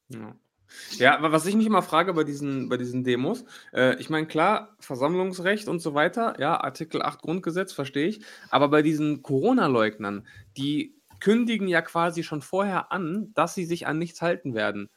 Ja. 0.09 0.35
Ja, 0.97 1.17
aber 1.19 1.32
was 1.32 1.47
ich 1.47 1.55
mich 1.55 1.67
immer 1.67 1.82
frage 1.82 2.14
bei 2.14 2.25
diesen, 2.25 2.69
bei 2.69 2.76
diesen 2.76 3.05
Demos, 3.05 3.44
äh, 3.75 3.97
ich 4.00 4.11
meine, 4.11 4.26
klar, 4.26 4.75
Versammlungsrecht 4.81 5.69
und 5.69 5.81
so 5.81 5.94
weiter, 5.94 6.35
ja, 6.41 6.59
Artikel 6.61 7.03
8 7.03 7.20
Grundgesetz, 7.20 7.73
verstehe 7.73 8.09
ich, 8.09 8.25
aber 8.50 8.69
bei 8.69 8.81
diesen 8.81 9.23
Corona-Leugnern, 9.23 10.26
die 10.56 10.97
kündigen 11.20 11.69
ja 11.69 11.82
quasi 11.82 12.23
schon 12.23 12.43
vorher 12.43 12.91
an, 12.91 13.32
dass 13.35 13.55
sie 13.55 13.64
sich 13.64 13.87
an 13.87 13.99
nichts 13.99 14.23
halten 14.23 14.55
werden. 14.55 14.91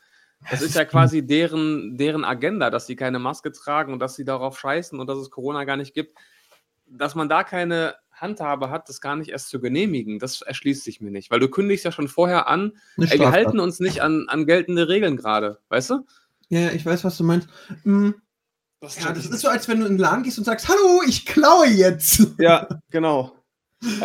Das 0.49 0.61
ist 0.61 0.75
ja 0.75 0.85
quasi 0.85 1.25
deren, 1.25 1.97
deren 1.97 2.23
Agenda, 2.23 2.69
dass 2.69 2.87
sie 2.87 2.95
keine 2.95 3.19
Maske 3.19 3.51
tragen 3.51 3.93
und 3.93 3.99
dass 3.99 4.15
sie 4.15 4.25
darauf 4.25 4.59
scheißen 4.59 4.99
und 4.99 5.07
dass 5.07 5.17
es 5.17 5.31
Corona 5.31 5.63
gar 5.63 5.77
nicht 5.77 5.93
gibt. 5.93 6.17
Dass 6.87 7.15
man 7.15 7.29
da 7.29 7.43
keine 7.43 7.95
Handhabe 8.15 8.69
hat, 8.69 8.89
das 8.89 9.01
gar 9.01 9.15
nicht 9.15 9.29
erst 9.29 9.49
zu 9.49 9.59
genehmigen, 9.59 10.19
das 10.19 10.41
erschließt 10.41 10.83
sich 10.83 11.01
mir 11.01 11.11
nicht. 11.11 11.31
Weil 11.31 11.39
du 11.39 11.49
kündigst 11.49 11.85
ja 11.85 11.91
schon 11.91 12.07
vorher 12.07 12.47
an, 12.47 12.73
Ey, 12.97 13.19
wir 13.19 13.31
halten 13.31 13.59
uns 13.59 13.79
nicht 13.79 14.01
an, 14.01 14.25
an 14.29 14.45
geltende 14.45 14.87
Regeln 14.87 15.17
gerade, 15.17 15.59
weißt 15.69 15.89
du? 15.91 16.05
Ja, 16.49 16.71
ich 16.71 16.85
weiß, 16.85 17.03
was 17.03 17.17
du 17.17 17.23
meinst. 17.23 17.49
Mm, 17.83 18.11
Das 18.79 19.03
Ja, 19.03 19.11
das 19.11 19.25
ist 19.25 19.41
so, 19.41 19.47
als 19.49 19.67
wenn 19.67 19.79
du 19.79 19.85
in 19.85 19.93
den 19.93 19.99
Laden 19.99 20.23
gehst 20.23 20.37
und 20.37 20.43
sagst, 20.45 20.67
hallo, 20.67 21.01
ich 21.07 21.25
klaue 21.25 21.67
jetzt. 21.67 22.27
Ja, 22.37 22.67
genau. 22.91 23.34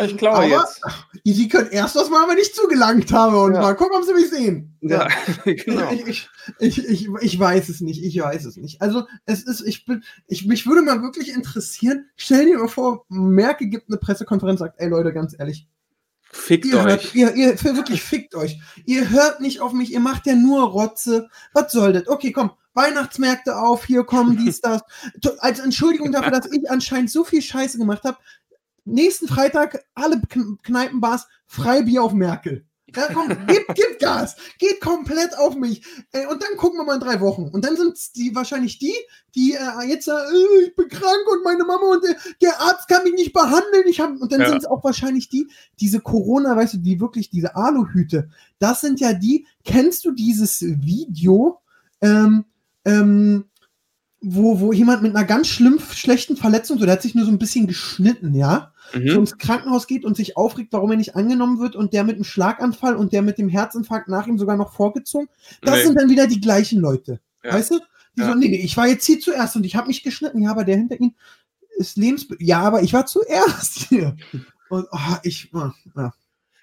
Ich 0.05 0.17
klaue 0.17 0.35
Aber- 0.37 0.47
jetzt. 0.47 0.81
Sie 1.25 1.49
können 1.49 1.71
erst 1.71 1.97
was 1.97 2.11
machen, 2.11 2.31
wenn 2.31 2.39
ich 2.39 2.55
zugelangt 2.55 3.13
habe 3.13 3.41
und 3.43 3.55
Ja. 3.55 3.61
mal 3.61 3.75
gucken, 3.75 3.97
ob 3.99 4.05
sie 4.05 4.15
mich 4.15 4.31
sehen. 4.31 4.77
Ja, 4.81 5.09
genau. 5.45 5.91
Ich, 5.93 6.29
ich, 6.59 6.79
ich, 6.89 7.09
ich, 7.21 7.39
weiß 7.39 7.69
es 7.69 7.81
nicht, 7.81 8.03
ich 8.03 8.21
weiß 8.21 8.45
es 8.45 8.57
nicht. 8.57 8.81
Also 8.83 9.05
es 9.27 9.43
ist, 9.43 9.61
ich 9.61 9.85
bin, 9.85 10.03
ich, 10.27 10.47
mich 10.47 10.67
würde 10.67 10.83
mal 10.83 11.03
wirklich 11.03 11.33
interessieren, 11.35 12.07
stell 12.17 12.47
dir 12.47 12.59
mal 12.59 12.69
vor, 12.69 13.05
Merkel 13.09 13.69
gibt 13.69 13.89
eine 13.91 13.99
Pressekonferenz, 13.99 14.61
sagt, 14.61 14.81
ey 14.81 14.89
Leute, 14.89 15.13
ganz 15.13 15.35
ehrlich, 15.39 15.67
Fickt 16.33 16.65
ihr 16.67 16.83
hört, 16.85 17.01
euch. 17.05 17.15
ihr, 17.17 17.35
ihr, 17.35 17.59
für 17.59 17.75
wirklich 17.75 18.03
fickt 18.03 18.37
euch. 18.37 18.61
Ihr 18.87 19.11
hört 19.11 19.41
nicht 19.41 19.61
auf 19.61 19.73
mich, 19.73 19.93
ihr 19.93 19.99
macht 19.99 20.27
ja 20.27 20.37
nur 20.37 20.63
Rotze. 20.63 21.29
Was 21.53 21.73
soll 21.73 21.93
das? 21.93 22.07
Okay, 22.07 22.31
komm, 22.31 22.53
Weihnachtsmärkte 22.73 23.57
auf, 23.59 23.85
hier 23.85 24.05
kommen 24.05 24.37
dies, 24.37 24.61
das. 24.63 24.83
Als 25.39 25.59
Entschuldigung 25.59 26.13
dafür, 26.13 26.31
dass 26.31 26.47
ich 26.53 26.71
anscheinend 26.71 27.11
so 27.11 27.25
viel 27.25 27.43
Scheiße 27.43 27.79
gemacht 27.79 28.05
habe. 28.05 28.17
Nächsten 28.85 29.29
Freitag 29.29 29.85
alle 29.95 30.17
Kn- 30.17 30.59
Kneipenbars 30.63 31.27
Freibier 31.47 32.03
auf 32.03 32.13
Merkel. 32.13 32.65
Ja, 32.97 33.07
komm, 33.15 33.29
gib, 33.47 33.69
gib 33.75 34.01
Gas, 34.01 34.35
geht 34.59 34.81
komplett 34.81 35.39
auf 35.39 35.55
mich. 35.55 35.85
Äh, 36.11 36.27
und 36.27 36.43
dann 36.43 36.57
gucken 36.57 36.77
wir 36.81 36.85
mal 36.85 36.95
in 36.95 37.01
drei 37.01 37.21
Wochen. 37.21 37.45
Und 37.45 37.65
dann 37.65 37.77
sind 37.77 37.97
es 37.97 38.11
die 38.11 38.35
wahrscheinlich 38.35 38.81
die, 38.81 38.93
die 39.37 39.53
äh, 39.53 39.87
jetzt 39.87 40.07
sagen, 40.07 40.29
äh, 40.35 40.65
ich 40.65 40.75
bin 40.75 40.89
krank 40.89 41.25
und 41.33 41.45
meine 41.45 41.63
Mama 41.65 41.87
und 41.93 42.03
der, 42.03 42.17
der 42.43 42.61
Arzt 42.61 42.89
kann 42.89 43.05
mich 43.05 43.15
nicht 43.15 43.33
behandeln. 43.33 43.85
Ich 43.87 44.01
hab, 44.01 44.21
und 44.21 44.33
dann 44.33 44.41
Ja. 44.41 44.49
sind 44.49 44.59
es 44.59 44.65
auch 44.67 44.83
wahrscheinlich 44.83 45.29
die, 45.29 45.47
diese 45.79 46.01
Corona, 46.01 46.57
weißt 46.57 46.75
du, 46.75 46.79
die 46.79 46.99
wirklich 46.99 47.31
diese 47.31 47.55
Aluhüte. 47.55 48.29
Das 48.59 48.81
sind 48.81 48.99
ja 48.99 49.13
die, 49.13 49.47
kennst 49.65 50.05
du 50.05 50.11
dieses 50.11 50.61
Video, 50.61 51.61
ähm, 52.01 52.45
ähm, 52.85 53.45
wo, 54.23 54.61
wo 54.61 54.73
jemand 54.73 55.03
mit 55.03 55.17
einer 55.17 55.25
ganz 55.25 55.47
schlimm 55.49 55.79
schlechten 55.93 56.37
Verletzung, 56.37 56.79
so 56.79 56.85
der 56.85 56.93
hat 56.95 57.03
sich 57.03 57.15
nur 57.15 57.25
so 57.25 57.31
ein 57.31 57.39
bisschen 57.39 57.67
geschnitten, 57.67 58.35
ja, 58.35 58.73
so 58.93 58.99
Mhm. 58.99 59.09
ins 59.21 59.39
Krankenhaus 59.39 59.87
geht 59.87 60.05
und 60.05 60.17
sich 60.17 60.37
aufregt, 60.37 60.73
warum 60.73 60.91
er 60.91 60.97
nicht 60.99 61.17
angenommen 61.17 61.59
wird 61.59 61.75
und 61.77 61.93
der 61.95 62.05
mit 62.05 62.17
dem 62.17 62.25
Schlaganfall 62.25 62.97
und 62.97 63.13
der 63.13 63.23
mit 63.23 63.39
dem 63.39 63.49
Herzinfarkt 63.49 64.09
nach 64.09 64.27
ihm 64.27 64.37
sogar 64.39 64.57
noch 64.57 64.73
vorgezogen. 64.75 65.29
Das 65.63 65.77
Nee. 65.77 65.83
sind 65.85 65.95
dann 65.99 66.11
wieder 66.11 66.27
die 66.27 66.41
gleichen 66.41 66.81
Leute. 66.81 67.21
Ja. 67.45 67.55
Weißt 67.55 67.71
du? 67.71 67.79
Die 68.17 68.21
Ja. 68.23 68.29
so, 68.29 68.35
nee, 68.35 68.49
nee, 68.49 68.57
ich 68.63 68.77
war 68.77 68.89
jetzt 68.89 69.07
hier 69.07 69.21
zuerst 69.21 69.57
und 69.57 69.65
ich 69.65 69.77
habe 69.77 69.87
mich 69.87 70.03
geschnitten, 70.03 70.43
ja, 70.43 70.51
aber 70.51 70.65
der 70.65 70.77
hinter 70.77 70.99
ihm 71.01 71.15
ist 71.79 71.97
Lebens... 71.97 72.27
Ja, 72.41 72.61
aber 72.61 72.83
ich 72.83 72.93
war 72.93 73.07
zuerst 73.07 73.79
hier. 73.89 74.17
Und 74.69 74.87
oh, 74.91 75.17
ich... 75.23 75.51
oh, 75.55 75.71
Ja. 75.97 76.13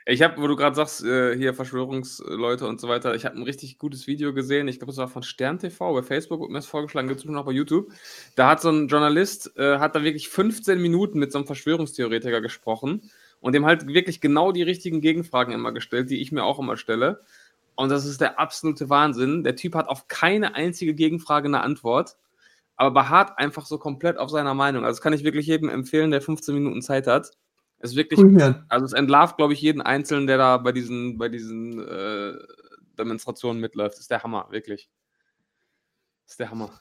Ich 0.09 0.21
habe, 0.21 0.41
wo 0.41 0.47
du 0.47 0.55
gerade 0.55 0.73
sagst, 0.73 1.03
äh, 1.03 1.35
hier 1.35 1.53
Verschwörungsleute 1.53 2.65
und 2.65 2.79
so 2.79 2.87
weiter, 2.87 3.13
ich 3.13 3.25
habe 3.25 3.35
ein 3.35 3.43
richtig 3.43 3.77
gutes 3.77 4.07
Video 4.07 4.33
gesehen. 4.33 4.69
Ich 4.69 4.79
glaube, 4.79 4.93
es 4.93 4.97
war 4.97 5.09
von 5.09 5.21
Stern 5.21 5.59
TV 5.59 5.93
bei 5.93 6.01
Facebook, 6.01 6.39
wird 6.39 6.49
mir 6.49 6.59
das 6.59 6.65
vorgeschlagen, 6.65 7.09
gibt 7.09 7.19
es 7.19 7.25
noch 7.25 7.43
bei 7.43 7.51
YouTube. 7.51 7.91
Da 8.37 8.51
hat 8.51 8.61
so 8.61 8.69
ein 8.69 8.87
Journalist, 8.87 9.51
äh, 9.57 9.79
hat 9.79 9.95
da 9.95 10.03
wirklich 10.03 10.29
15 10.29 10.81
Minuten 10.81 11.19
mit 11.19 11.33
so 11.33 11.39
einem 11.39 11.45
Verschwörungstheoretiker 11.45 12.39
gesprochen 12.39 13.11
und 13.41 13.53
dem 13.53 13.65
halt 13.65 13.85
wirklich 13.87 14.21
genau 14.21 14.53
die 14.53 14.63
richtigen 14.63 15.01
Gegenfragen 15.01 15.53
immer 15.53 15.73
gestellt, 15.73 16.09
die 16.09 16.21
ich 16.21 16.31
mir 16.31 16.45
auch 16.45 16.59
immer 16.59 16.77
stelle. 16.77 17.19
Und 17.75 17.89
das 17.89 18.05
ist 18.05 18.21
der 18.21 18.39
absolute 18.39 18.89
Wahnsinn. 18.89 19.43
Der 19.43 19.57
Typ 19.57 19.75
hat 19.75 19.89
auf 19.89 20.07
keine 20.07 20.55
einzige 20.55 20.93
Gegenfrage 20.93 21.49
eine 21.49 21.59
Antwort, 21.63 22.15
aber 22.77 22.91
beharrt 22.91 23.37
einfach 23.37 23.65
so 23.65 23.77
komplett 23.77 24.17
auf 24.19 24.29
seiner 24.29 24.53
Meinung. 24.53 24.85
Also 24.85 24.95
das 24.95 25.01
kann 25.01 25.11
ich 25.11 25.25
wirklich 25.25 25.47
jedem 25.47 25.67
empfehlen, 25.67 26.11
der 26.11 26.21
15 26.21 26.55
Minuten 26.55 26.81
Zeit 26.81 27.07
hat. 27.07 27.31
Es 27.79 27.91
ist 27.91 27.95
wirklich, 27.95 28.19
Cool, 28.19 28.63
also 28.69 28.85
es 28.85 28.93
entlarvt, 28.93 29.37
glaube 29.37 29.53
ich, 29.53 29.61
jeden 29.61 29.81
Einzelnen, 29.81 30.25
der 30.27 30.37
da 30.37 30.57
bei 30.57 30.71
diesen, 30.71 31.17
bei 31.17 31.29
diesen 31.29 31.79
äh, 31.79 32.33
Demonstrationen 32.97 33.61
mitläuft. 33.61 33.93
Das 33.95 34.01
ist 34.01 34.11
der 34.11 34.23
Hammer, 34.23 34.47
wirklich. 34.49 34.89
Das 36.25 36.33
ist 36.33 36.39
der 36.39 36.49
Hammer. 36.49 36.71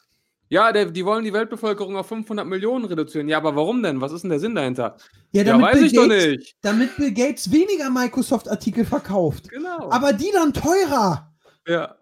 Ja, 0.49 0.73
der, 0.73 0.87
die 0.87 1.05
wollen 1.05 1.25
die 1.25 1.33
Weltbevölkerung 1.33 1.97
auf 1.97 2.07
500 2.07 2.47
Millionen 2.47 2.85
reduzieren. 2.85 3.29
Ja, 3.29 3.39
aber 3.39 3.57
warum 3.57 3.83
denn? 3.83 4.01
Was 4.01 4.13
ist 4.13 4.23
denn 4.23 4.31
der 4.31 4.39
Sinn 4.39 4.55
dahinter? 4.55 4.97
Ja, 5.33 5.43
Ja, 5.43 5.61
weiß 5.61 5.75
Bill 5.75 5.87
ich 5.87 5.93
doch 5.93 6.09
Gates, 6.09 6.27
nicht. 6.27 6.57
Damit 6.63 6.97
Bill 6.97 7.13
Gates 7.13 7.51
weniger 7.51 7.91
Microsoft-Artikel 7.91 8.85
verkauft. 8.85 9.49
Genau. 9.49 9.91
Aber 9.91 10.13
die 10.13 10.31
dann 10.33 10.53
teurer. 10.53 11.35
ja. 11.67 11.97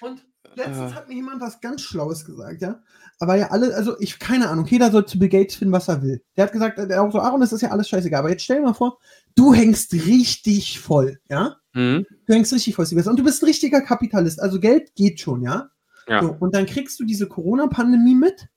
Und 0.00 0.24
letztens 0.58 0.92
Ah. 0.92 0.94
hat 0.94 1.08
mir 1.08 1.14
jemand 1.14 1.40
was 1.40 1.60
ganz 1.60 1.80
Schlaues 1.82 2.24
gesagt, 2.24 2.60
ja. 2.62 2.82
Aber 3.18 3.34
ja, 3.36 3.50
alle, 3.50 3.74
also 3.74 3.98
ich, 4.00 4.18
keine 4.18 4.48
Ahnung, 4.48 4.66
jeder 4.66 4.90
soll 4.90 5.06
zu 5.06 5.18
Bill 5.18 5.28
Gates 5.28 5.56
finden, 5.56 5.72
was 5.72 5.88
er 5.88 6.02
will. 6.02 6.22
Der 6.36 6.44
hat 6.44 6.52
gesagt, 6.52 6.78
der 6.78 7.02
auch 7.02 7.10
so, 7.10 7.20
Aaron, 7.20 7.40
das 7.40 7.52
ist 7.52 7.62
ja 7.62 7.70
alles 7.70 7.88
scheißegal. 7.88 8.20
Aber 8.20 8.30
jetzt 8.30 8.44
stell 8.44 8.58
dir 8.58 8.62
mal 8.64 8.74
vor, 8.74 8.98
du 9.34 9.52
hängst 9.54 9.92
richtig 9.92 10.78
voll, 10.80 11.18
ja. 11.28 11.56
Mhm. 11.72 12.06
Du 12.26 12.34
hängst 12.34 12.52
richtig 12.52 12.74
voll, 12.74 12.86
Silvester. 12.86 13.10
Und 13.10 13.18
du 13.18 13.24
bist 13.24 13.42
ein 13.42 13.46
richtiger 13.46 13.80
Kapitalist. 13.80 14.40
Also 14.40 14.60
Geld 14.60 14.94
geht 14.94 15.20
schon, 15.20 15.42
ja. 15.42 15.70
Ja. 16.06 16.22
So, 16.22 16.36
und 16.38 16.54
dann 16.54 16.66
kriegst 16.66 16.98
du 17.00 17.04
diese 17.04 17.26
Corona-Pandemie 17.26 18.14
mit 18.14 18.48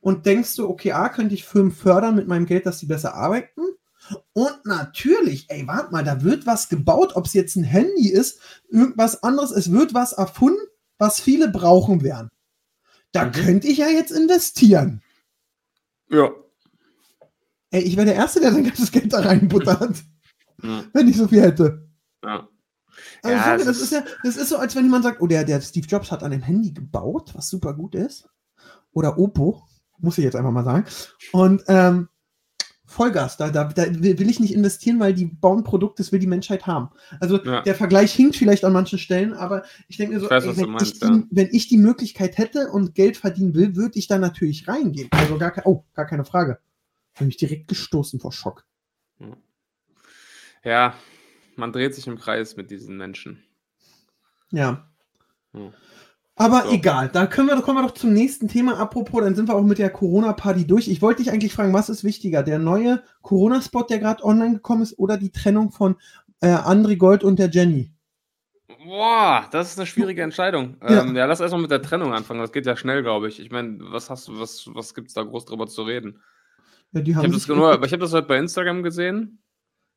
und 0.00 0.26
denkst 0.26 0.56
du, 0.56 0.68
okay, 0.68 0.92
A, 0.92 1.08
könnte 1.08 1.34
ich 1.34 1.44
Firmen 1.44 1.70
fördern 1.72 2.16
mit 2.16 2.26
meinem 2.26 2.46
Geld, 2.46 2.66
dass 2.66 2.80
sie 2.80 2.86
besser 2.86 3.14
arbeiten. 3.14 3.60
Und 4.32 4.64
natürlich, 4.64 5.48
ey, 5.48 5.66
warte 5.68 5.92
mal, 5.92 6.02
da 6.02 6.22
wird 6.22 6.44
was 6.44 6.68
gebaut, 6.68 7.14
ob 7.14 7.26
es 7.26 7.34
jetzt 7.34 7.54
ein 7.54 7.62
Handy 7.62 8.08
ist, 8.08 8.40
irgendwas 8.68 9.22
anderes, 9.22 9.52
es 9.52 9.70
wird 9.70 9.94
was 9.94 10.12
erfunden, 10.12 10.58
was 10.98 11.20
viele 11.20 11.48
brauchen 11.48 12.02
werden. 12.02 12.30
Da 13.12 13.26
Mhm. 13.26 13.32
könnte 13.32 13.68
ich 13.68 13.78
ja 13.78 13.88
jetzt 13.88 14.10
investieren. 14.12 15.02
Ja. 16.08 16.30
Ey, 17.70 17.82
ich 17.82 17.96
wäre 17.96 18.06
der 18.06 18.14
Erste, 18.16 18.40
der 18.40 18.52
sein 18.52 18.64
ganzes 18.64 18.92
Geld 18.92 19.12
da 19.12 19.20
reinbuttert, 19.20 20.02
Ja. 20.62 20.84
wenn 20.92 21.08
ich 21.08 21.16
so 21.16 21.28
viel 21.28 21.42
hätte. 21.42 21.88
ja. 22.24 22.48
Also 23.22 23.36
Ja, 23.36 23.54
es 23.56 23.64
das 23.64 23.76
ist- 23.78 23.82
ist 23.84 23.92
ja, 23.92 24.04
das 24.22 24.36
ist 24.36 24.48
so, 24.50 24.58
als 24.58 24.76
wenn 24.76 24.84
jemand 24.84 25.04
sagt, 25.04 25.20
oh, 25.22 25.26
der, 25.26 25.44
der 25.44 25.60
Steve 25.62 25.86
Jobs 25.86 26.10
hat 26.12 26.22
an 26.22 26.30
dem 26.30 26.42
Handy 26.42 26.72
gebaut, 26.72 27.32
was 27.34 27.48
super 27.48 27.72
gut 27.72 27.94
ist. 27.94 28.28
Oder 28.92 29.18
Oppo, 29.18 29.62
muss 29.98 30.18
ich 30.18 30.24
jetzt 30.24 30.36
einfach 30.36 30.50
mal 30.50 30.64
sagen. 30.64 30.84
Und 31.32 31.62
ähm, 31.68 32.08
Vollgas, 32.92 33.36
da, 33.36 33.50
da, 33.50 33.64
da 33.64 33.84
will 34.00 34.30
ich 34.30 34.38
nicht 34.38 34.54
investieren, 34.54 35.00
weil 35.00 35.14
die 35.14 35.24
bauen 35.24 35.64
Produkte, 35.64 36.02
das 36.02 36.12
will 36.12 36.18
die 36.20 36.26
Menschheit 36.26 36.66
haben. 36.66 36.90
Also 37.20 37.42
Ja. 37.42 37.62
der 37.62 37.74
Vergleich 37.74 38.12
hinkt 38.12 38.36
vielleicht 38.36 38.64
an 38.64 38.72
manchen 38.72 38.98
Stellen, 38.98 39.32
aber 39.32 39.64
ich 39.88 39.96
denke 39.96 40.14
mir 40.14 40.20
so, 40.20 40.26
Ich 40.26 40.30
weiß, 40.30 40.44
ey, 40.44 40.56
wenn, 40.58 40.70
meinst, 40.70 40.92
ich 40.94 41.00
die, 41.00 41.06
ja. 41.06 41.22
wenn 41.30 41.48
ich 41.52 41.68
die 41.68 41.78
Möglichkeit 41.78 42.38
hätte 42.38 42.68
und 42.70 42.94
Geld 42.94 43.16
verdienen 43.16 43.54
will, 43.54 43.74
würde 43.76 43.98
ich 43.98 44.06
da 44.06 44.18
natürlich 44.18 44.68
reingehen. 44.68 45.08
Also 45.12 45.38
gar, 45.38 45.50
ke- 45.50 45.62
oh, 45.64 45.84
gar 45.94 46.06
keine 46.06 46.24
Frage. 46.24 46.58
Habe 47.14 47.24
mich 47.26 47.36
direkt 47.36 47.68
gestoßen 47.68 48.20
vor 48.20 48.32
Schock. 48.32 48.64
Ja, 50.64 50.94
man 51.56 51.72
dreht 51.72 51.94
sich 51.94 52.06
im 52.06 52.18
Kreis 52.18 52.56
mit 52.56 52.70
diesen 52.70 52.96
Menschen. 52.96 53.42
Ja. 54.50 54.88
Hm. 55.52 55.72
Aber 56.42 56.62
So. 56.62 56.70
egal, 56.70 57.08
da 57.08 57.26
können 57.26 57.48
wir, 57.48 57.60
kommen 57.62 57.78
wir 57.78 57.86
doch 57.86 57.94
zum 57.94 58.12
nächsten 58.12 58.48
Thema. 58.48 58.78
Apropos, 58.78 59.22
dann 59.22 59.34
sind 59.34 59.48
wir 59.48 59.54
auch 59.54 59.62
mit 59.62 59.78
der 59.78 59.90
Corona-Party 59.90 60.66
durch. 60.66 60.88
Ich 60.88 61.00
wollte 61.02 61.22
dich 61.22 61.32
eigentlich 61.32 61.52
fragen, 61.54 61.72
was 61.72 61.88
ist 61.88 62.04
wichtiger? 62.04 62.42
Der 62.42 62.58
neue 62.58 63.02
Corona-Spot, 63.22 63.82
der 63.84 63.98
gerade 63.98 64.24
online 64.24 64.54
gekommen 64.54 64.82
ist, 64.82 64.98
oder 64.98 65.16
die 65.18 65.30
Trennung 65.30 65.70
von 65.70 65.96
äh, 66.40 66.48
André 66.48 66.96
Gold 66.96 67.22
und 67.24 67.38
der 67.38 67.50
Jenny? 67.50 67.92
Boah, 68.84 69.48
das 69.52 69.72
ist 69.72 69.78
eine 69.78 69.86
schwierige 69.86 70.22
Entscheidung. 70.22 70.76
Ja. 70.82 71.02
Ähm, 71.02 71.14
ja, 71.14 71.26
lass 71.26 71.40
erstmal 71.40 71.62
mit 71.62 71.70
der 71.70 71.82
Trennung 71.82 72.12
anfangen. 72.12 72.40
Das 72.40 72.52
geht 72.52 72.66
ja 72.66 72.76
schnell, 72.76 73.02
glaube 73.02 73.28
ich. 73.28 73.38
Ich 73.38 73.50
meine, 73.50 73.78
was 73.80 74.10
hast 74.10 74.28
du, 74.28 74.40
was, 74.40 74.66
was 74.74 74.94
gibt 74.94 75.08
es 75.08 75.14
da 75.14 75.22
groß 75.22 75.44
drüber 75.44 75.66
zu 75.68 75.82
reden? 75.82 76.20
Ja, 76.92 77.00
Ich 77.00 77.14
habe 77.14 77.28
das, 77.30 77.48
ich 77.48 77.92
hab 77.92 78.00
das 78.00 78.12
heute 78.12 78.26
bei 78.26 78.38
Instagram 78.38 78.82
gesehen. 78.82 79.42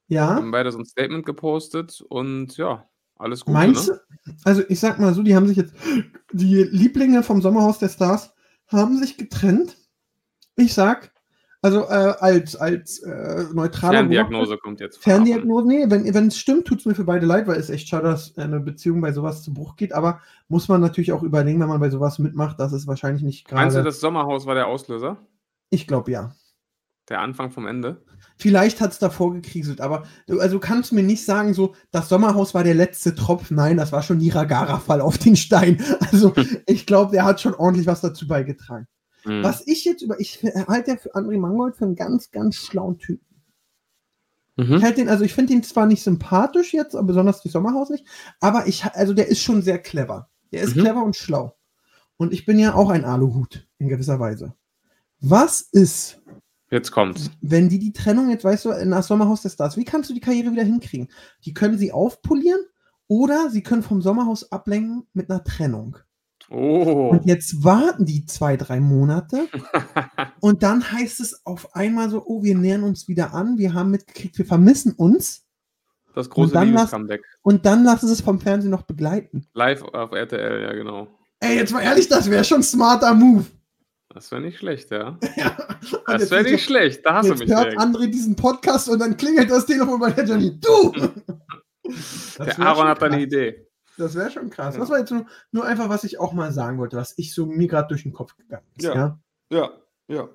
ja, 0.08 0.28
Haben 0.36 0.52
beide 0.52 0.72
so 0.72 0.78
ein 0.78 0.86
Statement 0.86 1.26
gepostet 1.26 2.02
und 2.08 2.58
ja, 2.58 2.88
alles 3.18 3.46
gut. 3.46 3.54
meinst 3.54 3.90
ne? 3.90 4.00
du? 4.26 4.32
Also 4.44 4.64
ich 4.68 4.80
sag 4.80 5.00
mal 5.00 5.14
so, 5.14 5.24
die 5.24 5.36
haben 5.36 5.48
sich 5.48 5.58
jetzt, 5.58 5.74
die 6.32 6.64
Lieblinge 6.64 7.24
vom 7.24 7.42
Sommerhaus 7.42 7.80
der 7.80 7.90
Stars 7.90 8.34
haben 8.68 8.98
sich 8.98 9.18
getrennt. 9.18 9.78
Ich 10.56 10.74
sag, 10.74 11.12
also 11.66 11.82
äh, 11.86 12.14
als, 12.20 12.56
als 12.56 13.00
äh, 13.00 13.46
neutraler 13.52 14.00
Ferndiagnose 14.00 14.58
kommt 14.58 14.80
jetzt. 14.80 15.02
Ferndiagnose, 15.02 15.68
nee, 15.68 15.86
wenn 15.90 16.28
es 16.28 16.38
stimmt, 16.38 16.66
tut 16.66 16.80
es 16.80 16.86
mir 16.86 16.94
für 16.94 17.06
beide 17.06 17.26
leid, 17.26 17.48
weil 17.48 17.60
es 17.60 17.72
echt 17.72 17.88
schade, 17.88 18.08
dass 18.08 18.38
eine 18.38 18.60
Beziehung 18.60 19.02
bei 19.02 19.12
sowas 19.12 19.42
zu 19.42 19.52
Bruch 19.52 19.76
geht. 19.76 19.92
Aber 19.92 20.22
muss 20.48 20.68
man 20.68 20.80
natürlich 20.80 21.12
auch 21.12 21.24
überlegen, 21.24 21.60
wenn 21.60 21.68
man 21.68 21.80
bei 21.80 21.90
sowas 21.90 22.20
mitmacht, 22.20 22.60
dass 22.60 22.72
es 22.72 22.86
wahrscheinlich 22.86 23.24
nicht 23.24 23.48
Aachen. 23.48 23.56
Meinst 23.56 23.76
du, 23.76 23.78
gerade. 23.80 23.90
das 23.90 24.00
Sommerhaus 24.00 24.46
war 24.46 24.54
der 24.54 24.68
Auslöser? 24.68 25.18
Ich 25.72 25.88
glaube 25.88 26.12
ja. 26.12 26.36
Der 27.10 27.22
Anfang 27.22 27.52
vom 27.52 27.68
Ende? 27.68 28.04
Vielleicht 28.38 28.82
hat 28.82 28.92
es 28.92 29.00
davor 29.00 29.34
gekriselt, 29.34 29.80
aber 29.80 30.04
du, 30.28 30.40
also 30.40 30.56
du 30.56 30.60
kannst 30.60 30.92
mir 30.92 31.04
nicht 31.04 31.24
sagen, 31.24 31.54
so, 31.54 31.76
das 31.92 32.10
Sommerhaus 32.10 32.54
war 32.54 32.64
der 32.64 32.74
letzte 32.74 33.14
Tropfen. 33.14 33.56
Nein, 33.56 33.78
das 33.78 33.92
war 33.92 34.02
schon 34.02 34.18
Niragara-Fall 34.18 35.02
auf 35.02 35.18
den 35.18 35.36
Stein. 35.36 35.78
Also 36.12 36.34
ich 36.66 36.86
glaube, 36.86 37.12
der 37.12 37.24
hat 37.26 37.42
schon 37.42 37.54
ordentlich 37.54 37.88
was 37.88 38.02
dazu 38.02 38.28
beigetragen. 38.28 38.88
Hm. 39.24 39.44
Was 39.44 39.66
ich 39.68 39.86
jetzt 39.86 40.02
über, 40.02 40.20
ich 40.20 40.44
halte 40.68 40.92
ja 40.92 40.98
für 40.98 41.16
André 41.16 41.38
Mangold 41.40 41.76
für 41.76 41.86
einen 41.86 41.96
ganz, 41.96 42.32
ganz 42.32 42.56
schlauen 42.56 42.98
Typen. 42.98 43.26
Ich 44.58 44.70
Mhm. 44.70 44.82
halt 44.84 44.98
den, 44.98 45.10
also 45.10 45.26
ich 45.26 45.34
finde 45.34 45.52
ihn 45.54 45.64
zwar 45.64 45.86
nicht 45.86 46.02
sympathisch 46.02 46.74
jetzt, 46.74 46.96
besonders 47.04 47.42
die 47.42 47.50
Sommerhaus 47.50 47.90
nicht, 47.90 48.06
aber 48.40 48.68
ich, 48.68 48.86
also 48.86 49.14
der 49.14 49.28
ist 49.28 49.42
schon 49.42 49.62
sehr 49.62 49.80
clever. 49.80 50.30
Der 50.54 50.62
ist 50.62 50.76
Mhm. 50.78 50.82
clever 50.82 51.04
und 51.04 51.16
schlau. 51.18 51.58
Und 52.18 52.32
ich 52.32 52.46
bin 52.46 52.58
ja 52.58 52.74
auch 52.74 52.90
ein 52.90 53.04
Aluhut 53.04 53.68
in 53.80 53.90
gewisser 53.90 54.18
Weise. 54.20 54.54
Was 55.20 55.60
ist, 55.60 56.22
Jetzt 56.72 56.92
kommt's. 56.92 57.30
wenn 57.42 57.70
die 57.70 57.80
die 57.80 57.94
Trennung 57.94 58.30
jetzt, 58.30 58.44
weißt 58.44 58.66
du, 58.66 58.72
in 58.72 58.92
das 58.92 59.08
Sommerhaus 59.08 59.42
der 59.42 59.50
Stars, 59.50 59.78
wie 59.78 59.86
kannst 59.86 60.10
du 60.10 60.14
die 60.14 60.20
Karriere 60.20 60.52
wieder 60.52 60.64
hinkriegen? 60.64 61.10
Die 61.46 61.54
können 61.54 61.78
sie 61.78 61.92
aufpolieren 61.92 62.62
oder 63.08 63.50
sie 63.50 63.62
können 63.62 63.84
vom 63.84 64.02
Sommerhaus 64.02 64.52
ablenken 64.52 65.08
mit 65.14 65.30
einer 65.30 65.44
Trennung. 65.44 65.98
Oh. 66.50 67.10
Und 67.12 67.26
jetzt 67.26 67.64
warten 67.64 68.06
die 68.06 68.26
zwei, 68.26 68.56
drei 68.58 68.80
Monate 68.80 69.48
und 70.42 70.64
dann 70.64 70.92
heißt 70.92 71.20
es 71.20 71.46
auf 71.46 71.76
einmal 71.76 72.10
so, 72.10 72.24
oh, 72.26 72.44
wir 72.44 72.56
nähern 72.56 72.84
uns 72.84 73.08
wieder 73.08 73.34
an, 73.34 73.58
wir 73.58 73.74
haben 73.74 73.92
mitgekriegt, 73.92 74.38
wir 74.38 74.46
vermissen 74.46 74.94
uns 74.94 75.46
Das 76.14 76.30
große 76.30 76.54
dann 76.54 76.74
lass- 76.74 76.94
und 77.42 77.66
dann 77.66 77.84
lassen 77.84 78.08
sie 78.08 78.14
es 78.14 78.22
vom 78.22 78.40
Fernsehen 78.40 78.72
noch 78.72 78.84
begleiten. 78.84 79.48
Live 79.54 79.82
auf 79.84 80.12
RTL, 80.12 80.62
ja 80.62 80.74
genau. 80.74 81.08
Ey, 81.40 81.58
jetzt 81.58 81.74
mal 81.74 81.82
ehrlich, 81.82 82.08
das 82.08 82.30
wäre 82.30 82.44
schon 82.44 82.60
ein 82.60 82.64
smarter 82.64 83.14
Move. 83.14 83.46
Das 84.16 84.32
wäre 84.32 84.42
nicht 84.42 84.58
schlecht, 84.58 84.90
ja. 84.92 85.20
Ja. 85.36 85.56
Das 86.08 86.32
wäre 86.32 86.44
nicht 86.44 86.64
schlecht. 86.64 87.06
Da 87.06 87.16
hast 87.16 87.30
du 87.30 87.36
mich 87.36 87.50
hört 87.50 87.66
direkt. 87.66 87.80
André 87.80 88.08
diesen 88.08 88.36
Podcast 88.36 88.90
und 88.90 88.98
dann 89.00 89.16
klingelt 89.18 89.52
das 89.52 89.66
Telefon 89.68 90.00
bei 90.00 90.10
der 90.12 90.26
Jenny. 90.26 90.60
Du! 90.60 90.92
Das 92.38 92.48
Der 92.58 92.60
Aaron 92.62 92.88
hat 92.88 93.00
da 93.02 93.06
eine 93.06 93.18
krass. 93.18 93.24
Idee. 93.26 93.68
Das 93.98 94.16
wäre 94.16 94.32
schon 94.32 94.50
krass. 94.50 94.74
Ja. 94.74 94.80
Das 94.82 94.90
war 94.90 94.98
jetzt 94.98 95.12
nur, 95.12 95.28
nur 95.52 95.66
einfach, 95.66 95.88
was 95.88 96.04
ich 96.04 96.20
auch 96.20 96.34
mal 96.34 96.52
sagen 96.52 96.80
wollte, 96.80 96.98
was 96.98 97.14
ich 97.18 97.34
so 97.34 97.46
mir 97.46 97.68
gerade 97.68 97.88
durch 97.90 98.02
den 98.04 98.12
Kopf 98.12 98.36
gegangen 98.36 98.66
ist. 98.76 98.86
Ja. 98.86 98.96
Ja. 98.96 99.20
Ja, 99.52 99.70
ja. 100.08 100.30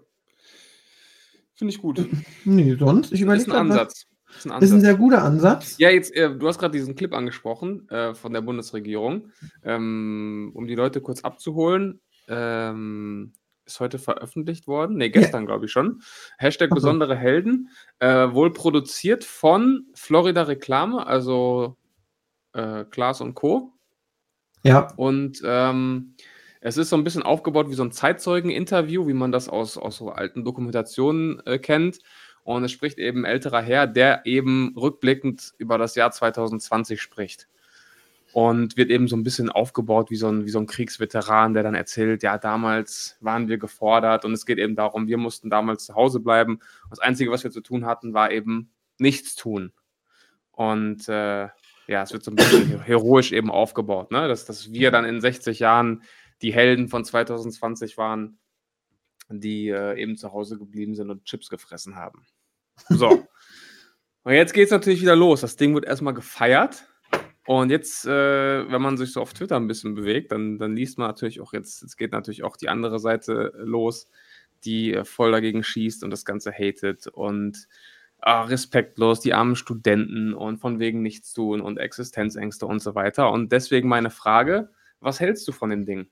Finde 1.54 1.74
ich 1.74 1.80
gut. 1.82 2.06
Nee, 2.44 2.76
sonst, 2.78 3.08
ich 3.08 3.14
Ist 3.14 3.20
überlege 3.22 3.46
ein 3.46 3.50
gerade. 3.68 3.70
Ansatz. 3.80 4.06
Ist 4.38 4.46
ein 4.46 4.52
was- 4.52 4.62
Ist 4.62 4.72
ein 4.72 4.80
sehr 4.80 4.94
guter 4.94 5.22
Ansatz. 5.24 5.74
Ja, 5.78 5.90
jetzt, 5.90 6.14
äh, 6.14 6.34
du 6.34 6.46
hast 6.46 6.58
gerade 6.58 6.72
diesen 6.78 6.94
Clip 6.94 7.12
angesprochen 7.12 7.88
äh, 7.90 8.14
von 8.14 8.32
der 8.32 8.40
Bundesregierung. 8.42 9.32
Ähm, 9.64 10.52
um 10.54 10.66
die 10.68 10.76
Leute 10.76 11.00
kurz 11.00 11.22
abzuholen, 11.22 12.00
ähm, 12.28 13.32
ist 13.72 13.80
heute 13.80 13.98
veröffentlicht 13.98 14.66
worden. 14.66 14.96
Ne, 14.96 15.10
gestern 15.10 15.46
glaube 15.46 15.66
ich 15.66 15.72
schon. 15.72 16.02
Hashtag 16.38 16.70
besondere 16.70 17.16
Helden. 17.16 17.70
Äh, 17.98 18.32
wohl 18.32 18.52
produziert 18.52 19.24
von 19.24 19.86
Florida 19.94 20.42
Reklame, 20.42 21.06
also 21.06 21.76
äh, 22.52 22.84
Klaas 22.84 23.20
und 23.20 23.34
Co. 23.34 23.72
Ja. 24.62 24.92
Und 24.96 25.40
ähm, 25.44 26.14
es 26.60 26.76
ist 26.76 26.90
so 26.90 26.96
ein 26.96 27.04
bisschen 27.04 27.22
aufgebaut 27.22 27.70
wie 27.70 27.74
so 27.74 27.84
ein 27.84 27.92
Zeitzeugen-Interview, 27.92 29.06
wie 29.06 29.14
man 29.14 29.32
das 29.32 29.48
aus, 29.48 29.78
aus 29.78 29.96
so 29.96 30.10
alten 30.10 30.44
Dokumentationen 30.44 31.40
äh, 31.46 31.58
kennt. 31.58 32.00
Und 32.42 32.64
es 32.64 32.72
spricht 32.72 32.98
eben 32.98 33.24
älterer 33.24 33.62
Herr, 33.62 33.86
der 33.86 34.26
eben 34.26 34.74
rückblickend 34.76 35.52
über 35.58 35.78
das 35.78 35.94
Jahr 35.94 36.10
2020 36.10 37.00
spricht. 37.00 37.48
Und 38.32 38.76
wird 38.76 38.90
eben 38.90 39.08
so 39.08 39.16
ein 39.16 39.22
bisschen 39.22 39.50
aufgebaut 39.50 40.10
wie 40.10 40.16
so 40.16 40.28
ein, 40.28 40.46
wie 40.46 40.50
so 40.50 40.58
ein 40.58 40.66
Kriegsveteran, 40.66 41.54
der 41.54 41.62
dann 41.62 41.74
erzählt, 41.74 42.22
ja, 42.22 42.38
damals 42.38 43.16
waren 43.20 43.48
wir 43.48 43.58
gefordert 43.58 44.24
und 44.24 44.32
es 44.32 44.46
geht 44.46 44.58
eben 44.58 44.76
darum, 44.76 45.08
wir 45.08 45.18
mussten 45.18 45.50
damals 45.50 45.86
zu 45.86 45.94
Hause 45.94 46.20
bleiben. 46.20 46.60
Das 46.90 47.00
Einzige, 47.00 47.30
was 47.30 47.44
wir 47.44 47.50
zu 47.50 47.60
tun 47.60 47.86
hatten, 47.86 48.14
war 48.14 48.30
eben 48.30 48.70
nichts 48.98 49.34
tun. 49.34 49.72
Und 50.52 51.08
äh, 51.08 51.48
ja, 51.86 52.02
es 52.02 52.12
wird 52.12 52.22
so 52.22 52.30
ein 52.30 52.36
bisschen 52.36 52.80
heroisch 52.82 53.32
eben 53.32 53.50
aufgebaut, 53.50 54.12
ne? 54.12 54.28
dass, 54.28 54.44
dass 54.44 54.72
wir 54.72 54.90
dann 54.90 55.04
in 55.04 55.20
60 55.20 55.58
Jahren 55.58 56.02
die 56.42 56.52
Helden 56.52 56.88
von 56.88 57.04
2020 57.04 57.98
waren, 57.98 58.38
die 59.28 59.68
äh, 59.68 60.00
eben 60.00 60.16
zu 60.16 60.32
Hause 60.32 60.58
geblieben 60.58 60.94
sind 60.94 61.10
und 61.10 61.24
Chips 61.24 61.48
gefressen 61.48 61.96
haben. 61.96 62.26
So. 62.88 63.26
und 64.22 64.32
jetzt 64.32 64.54
geht 64.54 64.66
es 64.66 64.70
natürlich 64.70 65.02
wieder 65.02 65.16
los. 65.16 65.42
Das 65.42 65.56
Ding 65.56 65.74
wird 65.74 65.84
erstmal 65.84 66.14
gefeiert. 66.14 66.86
Und 67.46 67.70
jetzt, 67.70 68.06
äh, 68.06 68.70
wenn 68.70 68.82
man 68.82 68.96
sich 68.96 69.12
so 69.12 69.20
auf 69.20 69.32
Twitter 69.32 69.56
ein 69.56 69.66
bisschen 69.66 69.94
bewegt, 69.94 70.30
dann, 70.32 70.58
dann 70.58 70.76
liest 70.76 70.98
man 70.98 71.08
natürlich 71.08 71.40
auch 71.40 71.52
jetzt, 71.52 71.82
es 71.82 71.96
geht 71.96 72.12
natürlich 72.12 72.42
auch 72.42 72.56
die 72.56 72.68
andere 72.68 72.98
Seite 72.98 73.52
los, 73.56 74.08
die 74.64 74.94
äh, 74.94 75.04
voll 75.04 75.32
dagegen 75.32 75.62
schießt 75.62 76.04
und 76.04 76.10
das 76.10 76.24
Ganze 76.24 76.52
hatet 76.52 77.06
und 77.06 77.66
ah, 78.20 78.42
respektlos, 78.42 79.20
die 79.20 79.34
armen 79.34 79.56
Studenten 79.56 80.34
und 80.34 80.58
von 80.58 80.78
wegen 80.78 81.02
nichts 81.02 81.32
tun 81.32 81.60
und 81.60 81.78
Existenzängste 81.78 82.66
und 82.66 82.80
so 82.80 82.94
weiter. 82.94 83.30
Und 83.32 83.52
deswegen 83.52 83.88
meine 83.88 84.10
Frage, 84.10 84.70
was 85.00 85.20
hältst 85.20 85.48
du 85.48 85.52
von 85.52 85.70
dem 85.70 85.86
Ding? 85.86 86.08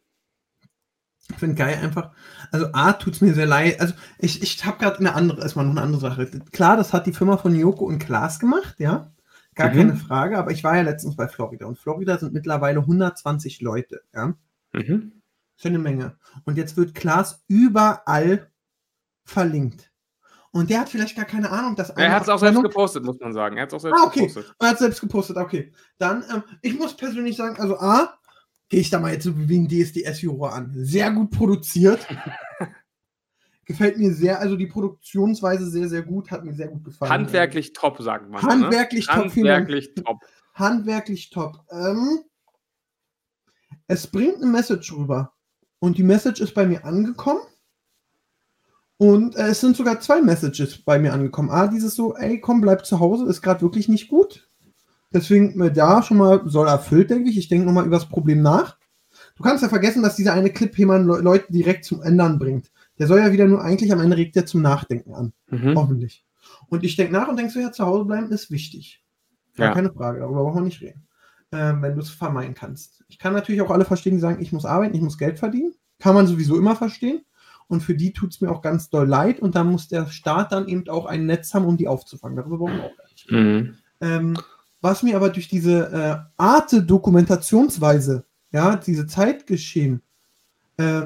Ich 1.31 1.37
finde 1.37 1.57
geil 1.57 1.79
einfach. 1.83 2.13
Also 2.51 2.69
A 2.73 2.95
tut 2.95 3.15
es 3.15 3.21
mir 3.21 3.35
sehr 3.35 3.47
leid. 3.47 3.81
Also 3.81 3.93
ich, 4.19 4.43
ich 4.43 4.65
habe 4.65 4.79
gerade 4.79 4.99
eine 4.99 5.15
andere, 5.15 5.43
erstmal 5.43 5.67
noch 5.67 5.73
eine 5.73 5.83
andere 5.83 6.01
Sache. 6.01 6.27
Klar, 6.53 6.79
das 6.79 6.95
hat 6.95 7.07
die 7.07 7.13
Firma 7.13 7.37
von 7.37 7.55
Joko 7.55 7.85
und 7.85 7.99
Klaas 7.99 8.41
gemacht, 8.41 8.77
ja. 8.79 9.13
Gar 9.59 9.71
mhm. 9.71 9.77
keine 9.77 9.97
Frage, 9.97 10.39
aber 10.39 10.53
ich 10.53 10.63
war 10.63 10.77
ja 10.77 10.83
letztens 10.83 11.17
bei 11.17 11.27
Florida 11.27 11.67
und 11.67 11.81
Florida 11.81 12.17
sind 12.17 12.33
mittlerweile 12.33 12.79
120 12.79 13.61
Leute, 13.61 14.03
ja. 14.15 14.35
Mhm. 14.73 15.21
Ist 15.57 15.67
eine 15.67 15.81
Menge. 15.81 16.17
Und 16.45 16.57
jetzt 16.57 16.77
wird 16.77 16.95
Klaas 16.95 17.43
überall 17.49 18.53
verlinkt. 19.25 19.91
Und 20.53 20.71
der 20.71 20.79
hat 20.81 20.89
vielleicht 20.89 21.17
gar 21.17 21.25
keine 21.25 21.51
Ahnung, 21.51 21.75
dass 21.75 21.91
Er 21.91 22.13
hat 22.13 22.23
es 22.23 22.29
auch 22.29 22.39
selbst 22.39 22.63
gepostet, 22.63 23.03
muss 23.03 23.19
man 23.19 23.33
sagen. 23.33 23.57
Er 23.57 23.65
hat 23.65 23.71
es 23.71 23.75
auch 23.75 23.81
selbst 23.81 24.01
ah, 24.01 24.07
okay. 24.07 24.21
gepostet. 24.29 24.55
Er 24.61 24.69
hat 24.69 24.79
selbst 24.79 25.01
gepostet, 25.01 25.37
okay. 25.37 25.73
Dann, 25.99 26.25
ähm, 26.33 26.45
ich 26.63 26.79
muss 26.79 26.97
persönlich 26.97 27.37
sagen, 27.37 27.61
also 27.61 27.81
A, 27.81 28.17
gehe 28.69 28.79
ich 28.79 28.91
da 28.91 29.01
mal 29.01 29.13
jetzt 29.13 29.25
so 29.25 29.33
wegen 29.37 29.67
DSDS-Juror 29.67 30.53
an. 30.53 30.71
Sehr 30.77 31.11
gut 31.11 31.33
produziert. 31.33 32.07
Gefällt 33.69 33.99
mir 33.99 34.15
sehr, 34.15 34.41
also 34.41 34.57
die 34.57 34.67
Produktionsweise 34.67 35.69
sehr, 35.69 35.91
sehr 35.91 36.01
gut, 36.01 36.31
hat 36.31 36.43
mir 36.43 36.55
sehr 36.55 36.69
gut 36.69 36.85
gefallen. 36.85 37.13
Handwerklich 37.13 37.75
top, 37.75 38.01
sagt 38.01 38.31
man. 38.31 38.43
Ne? 38.43 38.49
Handwerklich 38.49 39.07
ne? 39.09 39.15
top. 39.15 39.25
Handwerklich 39.25 39.95
top. 39.95 40.21
Handwerklich 40.55 41.31
top. 41.31 41.59
Ähm, 41.71 42.21
es 43.87 44.07
bringt 44.07 44.37
eine 44.37 44.47
Message 44.47 44.91
rüber. 44.95 45.35
Und 45.81 45.99
die 45.99 46.03
Message 46.03 46.41
ist 46.41 46.55
bei 46.55 46.65
mir 46.65 46.83
angekommen. 46.87 47.43
Und 48.97 49.37
äh, 49.37 49.49
es 49.49 49.61
sind 49.61 49.77
sogar 49.77 50.01
zwei 50.01 50.23
Messages 50.23 50.83
bei 50.83 50.99
mir 50.99 51.13
angekommen. 51.13 51.51
A, 51.51 51.67
dieses 51.67 51.95
so, 51.95 52.17
ey, 52.17 52.41
komm, 52.41 52.63
bleib 52.63 52.87
zu 52.87 53.01
Hause, 53.01 53.27
ist 53.27 53.43
gerade 53.43 53.61
wirklich 53.61 53.91
nicht 53.91 54.09
gut. 54.09 54.49
Deswegen 55.13 55.61
äh, 55.61 55.71
da 55.71 56.03
schon 56.03 56.17
mal 56.17 56.41
soll 56.47 56.69
erfüllt, 56.69 57.11
denke 57.11 57.29
ich. 57.29 57.37
Ich 57.37 57.49
denke 57.49 57.67
nochmal 57.67 57.85
über 57.85 57.97
das 57.97 58.09
Problem 58.09 58.41
nach. 58.41 58.79
Du 59.37 59.43
kannst 59.43 59.63
ja 59.63 59.69
vergessen, 59.69 60.03
dass 60.03 60.17
dieser 60.17 60.33
eine 60.33 60.51
Clip 60.51 60.77
jemand 60.79 61.07
Le 61.07 61.19
Leute 61.19 61.53
direkt 61.53 61.85
zum 61.85 62.03
Ändern 62.03 62.39
bringt. 62.39 62.71
Der 62.99 63.07
soll 63.07 63.21
ja 63.21 63.33
wieder 63.33 63.47
nur 63.47 63.63
eigentlich 63.63 63.93
am 63.93 64.01
Ende 64.01 64.17
regt 64.17 64.37
der 64.37 64.47
zum 64.47 64.63
Nachdenken 64.63 65.15
an. 65.15 65.33
Mhm. 65.49 65.75
Hoffentlich. 65.77 66.25
Und 66.69 66.85
ich 66.85 66.97
denke 66.97 67.13
nach 67.13 67.29
und 67.29 67.37
denke 67.37 67.53
so, 67.53 67.61
ja, 67.61 67.73
zu 67.73 67.85
Hause 67.85 68.05
bleiben 68.05 68.31
ist 68.31 68.51
wichtig. 68.51 69.03
Ja, 69.57 69.75
keine 69.75 69.93
Frage, 69.93 70.21
darüber 70.21 70.45
brauchen 70.45 70.59
wir 70.59 70.65
nicht 70.65 70.81
reden. 70.81 71.07
Ähm, 71.51 71.83
wenn 71.83 71.95
du 71.95 72.01
es 72.01 72.11
vermeiden 72.11 72.55
kannst. 72.55 73.05
Ich 73.09 73.19
kann 73.19 73.33
natürlich 73.33 73.63
auch 73.63 73.71
alle 73.71 73.85
verstehen, 73.85 74.15
die 74.15 74.21
sagen, 74.21 74.41
ich 74.41 74.53
muss 74.53 74.65
arbeiten, 74.65 74.95
ich 74.95 75.01
muss 75.01 75.19
Geld 75.19 75.39
verdienen. 75.39 75.75
Kann 75.99 76.15
man 76.15 76.27
sowieso 76.27 76.57
immer 76.57 76.77
verstehen. 76.77 77.23
Und 77.69 77.83
für 77.83 77.95
die 77.95 78.13
tut 78.13 78.33
es 78.33 78.41
mir 78.41 78.51
auch 78.51 78.63
ganz 78.63 78.89
doll 78.91 79.07
leid. 79.07 79.41
Und 79.41 79.55
da 79.55 79.65
muss 79.65 79.89
der 79.89 80.07
Staat 80.07 80.53
dann 80.53 80.69
eben 80.69 80.89
auch 80.89 81.07
ein 81.07 81.27
Netz 81.27 81.55
haben, 81.55 81.65
um 81.65 81.77
die 81.77 81.89
aufzufangen. 81.89 82.37
Darüber 82.37 82.59
brauchen 82.59 82.77
wir 82.77 82.85
auch 82.85 82.97
gar 82.97 83.09
nicht. 83.09 83.31
Mhm. 83.31 83.75
Ähm, 84.01 84.37
was 84.81 85.03
mir 85.03 85.17
aber 85.17 85.31
durch 85.31 85.49
diese 85.49 85.91
äh, 85.91 86.17
Arte-Dokumentationsweise, 86.37 88.25
ja, 88.53 88.77
diese 88.77 89.07
Zeitgeschehen, 89.07 90.03
äh, 90.77 91.03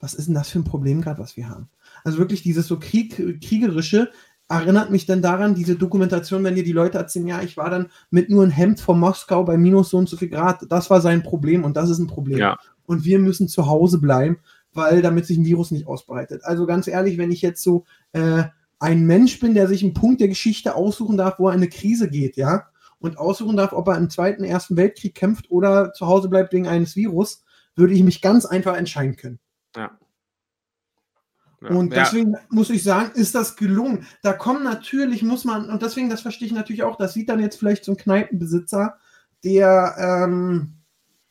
was 0.00 0.14
ist 0.14 0.26
denn 0.26 0.34
das 0.34 0.50
für 0.50 0.58
ein 0.58 0.64
Problem 0.64 1.00
gerade, 1.00 1.20
was 1.20 1.36
wir 1.36 1.48
haben? 1.48 1.68
Also 2.04 2.18
wirklich 2.18 2.42
dieses 2.42 2.66
so 2.66 2.78
Krieg, 2.78 3.40
kriegerische 3.42 4.10
erinnert 4.48 4.90
mich 4.90 5.06
dann 5.06 5.22
daran, 5.22 5.54
diese 5.54 5.76
Dokumentation, 5.76 6.44
wenn 6.44 6.54
dir 6.54 6.62
die 6.62 6.72
Leute 6.72 6.98
erzählen, 6.98 7.26
ja, 7.26 7.42
ich 7.42 7.56
war 7.56 7.70
dann 7.70 7.90
mit 8.10 8.30
nur 8.30 8.44
ein 8.44 8.50
Hemd 8.50 8.80
vor 8.80 8.94
Moskau 8.94 9.44
bei 9.44 9.56
minus 9.56 9.90
so 9.90 9.98
und 9.98 10.08
so 10.08 10.16
viel 10.16 10.28
Grad, 10.28 10.64
das 10.68 10.88
war 10.88 11.00
sein 11.00 11.22
Problem 11.22 11.64
und 11.64 11.76
das 11.76 11.90
ist 11.90 11.98
ein 11.98 12.06
Problem. 12.06 12.38
Ja. 12.38 12.58
Und 12.84 13.04
wir 13.04 13.18
müssen 13.18 13.48
zu 13.48 13.66
Hause 13.66 13.98
bleiben, 13.98 14.38
weil 14.72 15.02
damit 15.02 15.26
sich 15.26 15.38
ein 15.38 15.44
Virus 15.44 15.72
nicht 15.72 15.86
ausbreitet. 15.86 16.44
Also 16.44 16.66
ganz 16.66 16.86
ehrlich, 16.86 17.18
wenn 17.18 17.32
ich 17.32 17.42
jetzt 17.42 17.62
so 17.62 17.84
äh, 18.12 18.44
ein 18.78 19.06
Mensch 19.06 19.40
bin, 19.40 19.54
der 19.54 19.66
sich 19.66 19.82
einen 19.82 19.94
Punkt 19.94 20.20
der 20.20 20.28
Geschichte 20.28 20.76
aussuchen 20.76 21.16
darf, 21.16 21.38
wo 21.38 21.48
er 21.48 21.54
eine 21.54 21.68
Krise 21.68 22.08
geht, 22.08 22.36
ja, 22.36 22.66
und 22.98 23.18
aussuchen 23.18 23.56
darf, 23.56 23.72
ob 23.72 23.88
er 23.88 23.98
im 23.98 24.10
Zweiten, 24.10 24.44
Ersten 24.44 24.76
Weltkrieg 24.76 25.14
kämpft 25.14 25.50
oder 25.50 25.92
zu 25.92 26.06
Hause 26.06 26.28
bleibt 26.28 26.52
wegen 26.52 26.68
eines 26.68 26.96
Virus, 26.96 27.42
würde 27.74 27.94
ich 27.94 28.02
mich 28.02 28.22
ganz 28.22 28.46
einfach 28.46 28.76
entscheiden 28.76 29.16
können. 29.16 29.38
Ja. 29.76 29.98
ja. 31.60 31.68
Und 31.70 31.92
deswegen 31.92 32.32
ja. 32.32 32.40
muss 32.50 32.70
ich 32.70 32.82
sagen, 32.82 33.12
ist 33.14 33.34
das 33.34 33.56
gelungen. 33.56 34.06
Da 34.22 34.32
kommen 34.32 34.64
natürlich, 34.64 35.22
muss 35.22 35.44
man, 35.44 35.70
und 35.70 35.82
deswegen, 35.82 36.10
das 36.10 36.22
verstehe 36.22 36.46
ich 36.46 36.54
natürlich 36.54 36.82
auch, 36.82 36.96
das 36.96 37.14
sieht 37.14 37.28
dann 37.28 37.40
jetzt 37.40 37.58
vielleicht 37.58 37.84
so 37.84 37.92
ein 37.92 37.98
Kneipenbesitzer, 37.98 38.96
der, 39.44 39.94
ähm, 39.98 40.74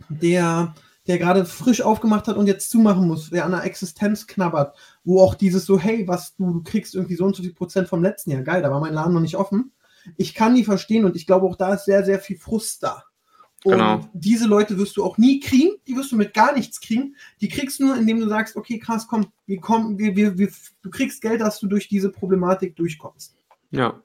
der, 0.09 0.75
der 1.07 1.17
gerade 1.17 1.45
frisch 1.45 1.81
aufgemacht 1.81 2.27
hat 2.27 2.37
und 2.37 2.47
jetzt 2.47 2.69
zumachen 2.69 3.07
muss, 3.07 3.29
der 3.29 3.45
an 3.45 3.51
der 3.51 3.63
Existenz 3.63 4.27
knabbert, 4.27 4.77
wo 5.03 5.21
auch 5.21 5.35
dieses 5.35 5.65
so, 5.65 5.79
hey, 5.79 6.07
was 6.07 6.35
du, 6.35 6.53
du 6.53 6.63
kriegst 6.63 6.95
irgendwie 6.95 7.15
so 7.15 7.25
und 7.25 7.35
so 7.35 7.43
viel 7.43 7.53
Prozent 7.53 7.87
vom 7.87 8.03
letzten 8.03 8.31
Jahr, 8.31 8.43
geil, 8.43 8.61
da 8.61 8.71
war 8.71 8.79
mein 8.79 8.93
Laden 8.93 9.13
noch 9.13 9.21
nicht 9.21 9.35
offen 9.37 9.71
ich 10.17 10.33
kann 10.33 10.55
die 10.55 10.63
verstehen 10.63 11.05
und 11.05 11.15
ich 11.15 11.25
glaube 11.25 11.45
auch 11.45 11.55
da 11.55 11.73
ist 11.73 11.85
sehr, 11.85 12.03
sehr 12.03 12.19
viel 12.19 12.37
Frust 12.37 12.83
da. 12.83 13.03
Und 13.65 13.71
genau. 13.73 14.07
diese 14.13 14.45
Leute 14.45 14.77
wirst 14.77 14.95
du 14.95 15.03
auch 15.03 15.17
nie 15.17 15.39
kriegen, 15.39 15.71
die 15.87 15.95
wirst 15.95 16.11
du 16.11 16.15
mit 16.15 16.35
gar 16.35 16.53
nichts 16.53 16.79
kriegen. 16.79 17.15
Die 17.41 17.49
kriegst 17.49 17.79
du 17.79 17.87
nur, 17.87 17.97
indem 17.97 18.19
du 18.19 18.29
sagst, 18.29 18.55
okay, 18.55 18.77
krass, 18.77 19.07
komm, 19.07 19.25
wir 19.47 19.59
kommen, 19.59 19.97
wir, 19.97 20.15
wir, 20.15 20.37
wir, 20.37 20.49
du 20.83 20.91
kriegst 20.91 21.19
Geld, 21.19 21.41
dass 21.41 21.59
du 21.59 21.65
durch 21.65 21.87
diese 21.87 22.11
Problematik 22.11 22.75
durchkommst. 22.75 23.35
Ja. 23.71 24.03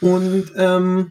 Und 0.00 0.52
ähm, 0.54 1.10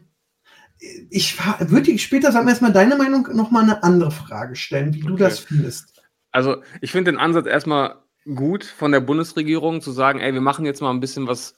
ich 1.10 1.38
würde 1.60 1.98
später, 1.98 2.32
sagen 2.32 2.48
erstmal 2.48 2.72
deine 2.72 2.96
Meinung, 2.96 3.28
nochmal 3.34 3.64
eine 3.64 3.82
andere 3.82 4.12
Frage 4.12 4.56
stellen, 4.56 4.94
wie 4.94 5.02
okay. 5.02 5.08
du 5.08 5.16
das 5.16 5.40
findest. 5.40 6.02
Also 6.32 6.62
ich 6.80 6.90
finde 6.90 7.12
den 7.12 7.20
Ansatz 7.20 7.46
erstmal 7.46 7.96
gut 8.34 8.64
von 8.64 8.92
der 8.92 9.00
Bundesregierung 9.00 9.82
zu 9.82 9.92
sagen, 9.92 10.20
ey, 10.20 10.32
wir 10.32 10.40
machen 10.40 10.64
jetzt 10.64 10.80
mal 10.80 10.90
ein 10.90 11.00
bisschen 11.00 11.26
was 11.26 11.54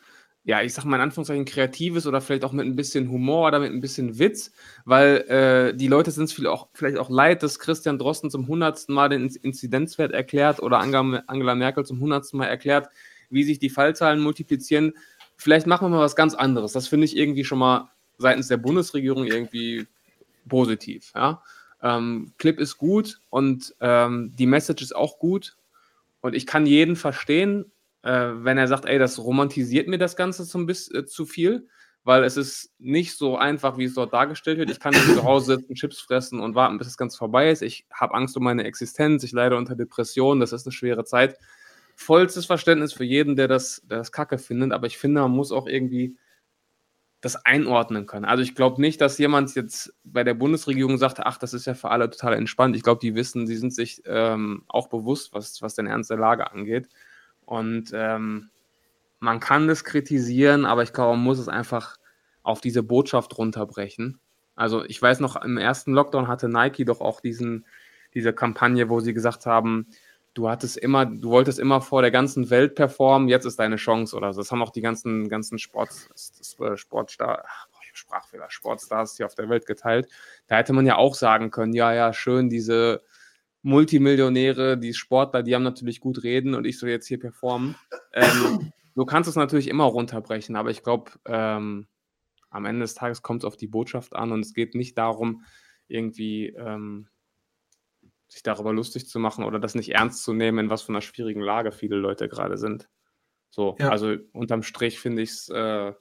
ja, 0.46 0.62
ich 0.62 0.72
sag 0.72 0.84
mal 0.84 0.96
in 0.96 1.02
Anführungszeichen 1.02 1.44
kreatives 1.44 2.06
oder 2.06 2.20
vielleicht 2.20 2.44
auch 2.44 2.52
mit 2.52 2.64
ein 2.64 2.76
bisschen 2.76 3.10
Humor 3.10 3.48
oder 3.48 3.58
mit 3.58 3.72
ein 3.72 3.80
bisschen 3.80 4.20
Witz, 4.20 4.52
weil 4.84 5.16
äh, 5.28 5.76
die 5.76 5.88
Leute 5.88 6.12
sind 6.12 6.24
es 6.24 6.32
vielleicht 6.32 6.98
auch 6.98 7.10
leid, 7.10 7.42
dass 7.42 7.58
Christian 7.58 7.98
Drosten 7.98 8.30
zum 8.30 8.46
hundertsten 8.46 8.94
Mal 8.94 9.08
den 9.08 9.28
Inzidenzwert 9.28 10.12
erklärt 10.12 10.62
oder 10.62 10.78
Angela 10.78 11.54
Merkel 11.56 11.84
zum 11.84 11.98
hundertsten 11.98 12.38
Mal 12.38 12.46
erklärt, 12.46 12.88
wie 13.28 13.42
sich 13.42 13.58
die 13.58 13.70
Fallzahlen 13.70 14.20
multiplizieren. 14.20 14.92
Vielleicht 15.36 15.66
machen 15.66 15.86
wir 15.86 15.96
mal 15.96 16.04
was 16.04 16.14
ganz 16.14 16.34
anderes. 16.34 16.72
Das 16.72 16.86
finde 16.86 17.06
ich 17.06 17.16
irgendwie 17.16 17.44
schon 17.44 17.58
mal 17.58 17.90
seitens 18.16 18.46
der 18.46 18.56
Bundesregierung 18.56 19.24
irgendwie 19.24 19.88
positiv. 20.48 21.10
Ja? 21.16 21.42
Ähm, 21.82 22.34
Clip 22.38 22.60
ist 22.60 22.78
gut 22.78 23.20
und 23.30 23.74
ähm, 23.80 24.32
die 24.38 24.46
Message 24.46 24.80
ist 24.80 24.94
auch 24.94 25.18
gut 25.18 25.56
und 26.20 26.36
ich 26.36 26.46
kann 26.46 26.66
jeden 26.66 26.94
verstehen, 26.94 27.72
äh, 28.06 28.44
wenn 28.44 28.56
er 28.56 28.68
sagt, 28.68 28.84
ey, 28.86 28.98
das 28.98 29.18
romantisiert 29.18 29.88
mir 29.88 29.98
das 29.98 30.14
Ganze 30.14 30.46
zum 30.46 30.64
bisschen 30.66 30.96
äh, 30.96 31.06
zu 31.06 31.26
viel, 31.26 31.68
weil 32.04 32.22
es 32.22 32.36
ist 32.36 32.72
nicht 32.78 33.16
so 33.16 33.36
einfach, 33.36 33.78
wie 33.78 33.84
es 33.84 33.94
dort 33.94 34.12
dargestellt 34.12 34.58
wird. 34.58 34.70
Ich 34.70 34.78
kann 34.78 34.94
nicht 34.94 35.12
zu 35.12 35.24
Hause 35.24 35.56
sitzen, 35.56 35.74
Chips 35.74 35.98
fressen 36.00 36.38
und 36.38 36.54
warten, 36.54 36.78
bis 36.78 36.86
das 36.86 36.96
Ganze 36.96 37.18
vorbei 37.18 37.50
ist. 37.50 37.62
Ich 37.62 37.84
habe 37.92 38.14
Angst 38.14 38.36
um 38.36 38.44
meine 38.44 38.62
Existenz, 38.62 39.24
ich 39.24 39.32
leide 39.32 39.56
unter 39.56 39.74
Depressionen, 39.74 40.40
das 40.40 40.52
ist 40.52 40.66
eine 40.66 40.72
schwere 40.72 41.04
Zeit. 41.04 41.36
Vollstes 41.96 42.46
Verständnis 42.46 42.92
für 42.92 43.04
jeden, 43.04 43.34
der 43.34 43.48
das, 43.48 43.82
der 43.84 43.98
das 43.98 44.12
Kacke 44.12 44.38
findet, 44.38 44.72
aber 44.72 44.86
ich 44.86 44.98
finde, 44.98 45.22
man 45.22 45.32
muss 45.32 45.50
auch 45.50 45.66
irgendwie 45.66 46.16
das 47.20 47.44
einordnen 47.44 48.06
können. 48.06 48.24
Also 48.24 48.44
ich 48.44 48.54
glaube 48.54 48.80
nicht, 48.80 49.00
dass 49.00 49.18
jemand 49.18 49.52
jetzt 49.56 49.92
bei 50.04 50.22
der 50.22 50.34
Bundesregierung 50.34 50.96
sagt, 50.98 51.18
ach, 51.18 51.38
das 51.38 51.54
ist 51.54 51.66
ja 51.66 51.74
für 51.74 51.90
alle 51.90 52.08
total 52.08 52.34
entspannt. 52.34 52.76
Ich 52.76 52.84
glaube, 52.84 53.00
die 53.00 53.16
wissen, 53.16 53.48
sie 53.48 53.56
sind 53.56 53.74
sich 53.74 54.02
ähm, 54.04 54.62
auch 54.68 54.88
bewusst, 54.88 55.32
was, 55.32 55.60
was 55.60 55.74
den 55.74 55.88
Ernst 55.88 56.10
der 56.10 56.18
Lage 56.18 56.52
angeht. 56.52 56.88
Und 57.46 57.92
ähm, 57.94 58.50
man 59.18 59.40
kann 59.40 59.66
das 59.68 59.84
kritisieren, 59.84 60.66
aber 60.66 60.82
ich 60.82 60.92
glaube, 60.92 61.16
man 61.16 61.24
muss 61.24 61.38
es 61.38 61.48
einfach 61.48 61.96
auf 62.42 62.60
diese 62.60 62.82
Botschaft 62.82 63.38
runterbrechen. 63.38 64.20
Also 64.54 64.84
ich 64.84 65.00
weiß 65.00 65.20
noch, 65.20 65.36
im 65.42 65.56
ersten 65.56 65.92
Lockdown 65.92 66.28
hatte 66.28 66.48
Nike 66.48 66.84
doch 66.84 67.00
auch 67.00 67.20
diesen, 67.20 67.64
diese 68.14 68.32
Kampagne, 68.32 68.88
wo 68.88 69.00
sie 69.00 69.14
gesagt 69.14 69.46
haben, 69.46 69.86
du 70.34 70.48
hattest 70.48 70.76
immer, 70.76 71.06
du 71.06 71.30
wolltest 71.30 71.58
immer 71.58 71.80
vor 71.80 72.02
der 72.02 72.10
ganzen 72.10 72.50
Welt 72.50 72.74
performen, 72.74 73.28
jetzt 73.28 73.46
ist 73.46 73.58
deine 73.58 73.76
Chance 73.76 74.16
oder 74.16 74.32
so. 74.32 74.40
Das 74.40 74.52
haben 74.52 74.62
auch 74.62 74.70
die 74.70 74.82
ganzen, 74.82 75.28
ganzen 75.28 75.58
Sports, 75.58 76.10
Sportstar, 76.76 77.44
Sprachfehler, 77.96 78.50
Sportstars 78.50 79.16
hier 79.16 79.26
auf 79.26 79.34
der 79.34 79.48
Welt 79.48 79.66
geteilt. 79.66 80.08
Da 80.46 80.56
hätte 80.56 80.72
man 80.72 80.86
ja 80.86 80.96
auch 80.96 81.14
sagen 81.14 81.50
können, 81.50 81.72
ja, 81.72 81.92
ja, 81.94 82.12
schön, 82.12 82.50
diese 82.50 83.02
Multimillionäre, 83.62 84.78
die 84.78 84.94
Sportler, 84.94 85.42
die 85.42 85.54
haben 85.54 85.62
natürlich 85.62 86.00
gut 86.00 86.22
reden 86.22 86.54
und 86.54 86.66
ich 86.66 86.78
soll 86.78 86.90
jetzt 86.90 87.06
hier 87.08 87.18
performen. 87.18 87.74
Ähm, 88.12 88.72
du 88.94 89.04
kannst 89.04 89.28
es 89.28 89.36
natürlich 89.36 89.68
immer 89.68 89.84
runterbrechen, 89.84 90.56
aber 90.56 90.70
ich 90.70 90.82
glaube, 90.82 91.12
ähm, 91.26 91.86
am 92.50 92.64
Ende 92.64 92.82
des 92.82 92.94
Tages 92.94 93.22
kommt 93.22 93.42
es 93.42 93.44
auf 93.44 93.56
die 93.56 93.66
Botschaft 93.66 94.14
an 94.14 94.32
und 94.32 94.40
es 94.40 94.54
geht 94.54 94.74
nicht 94.74 94.96
darum, 94.96 95.44
irgendwie 95.88 96.48
ähm, 96.48 97.08
sich 98.28 98.42
darüber 98.42 98.72
lustig 98.72 99.08
zu 99.08 99.18
machen 99.18 99.44
oder 99.44 99.58
das 99.58 99.74
nicht 99.74 99.94
ernst 99.94 100.22
zu 100.22 100.32
nehmen, 100.32 100.58
in 100.58 100.70
was 100.70 100.82
für 100.82 100.90
einer 100.90 101.00
schwierigen 101.00 101.40
Lage 101.40 101.72
viele 101.72 101.96
Leute 101.96 102.28
gerade 102.28 102.58
sind. 102.58 102.88
So, 103.50 103.76
Ja. 103.78 103.90
also 103.90 104.16
unterm 104.32 104.62
Strich 104.62 104.98
finde 104.98 105.22
ich 105.22 105.30
es 105.30 105.48
äh, 105.48 105.92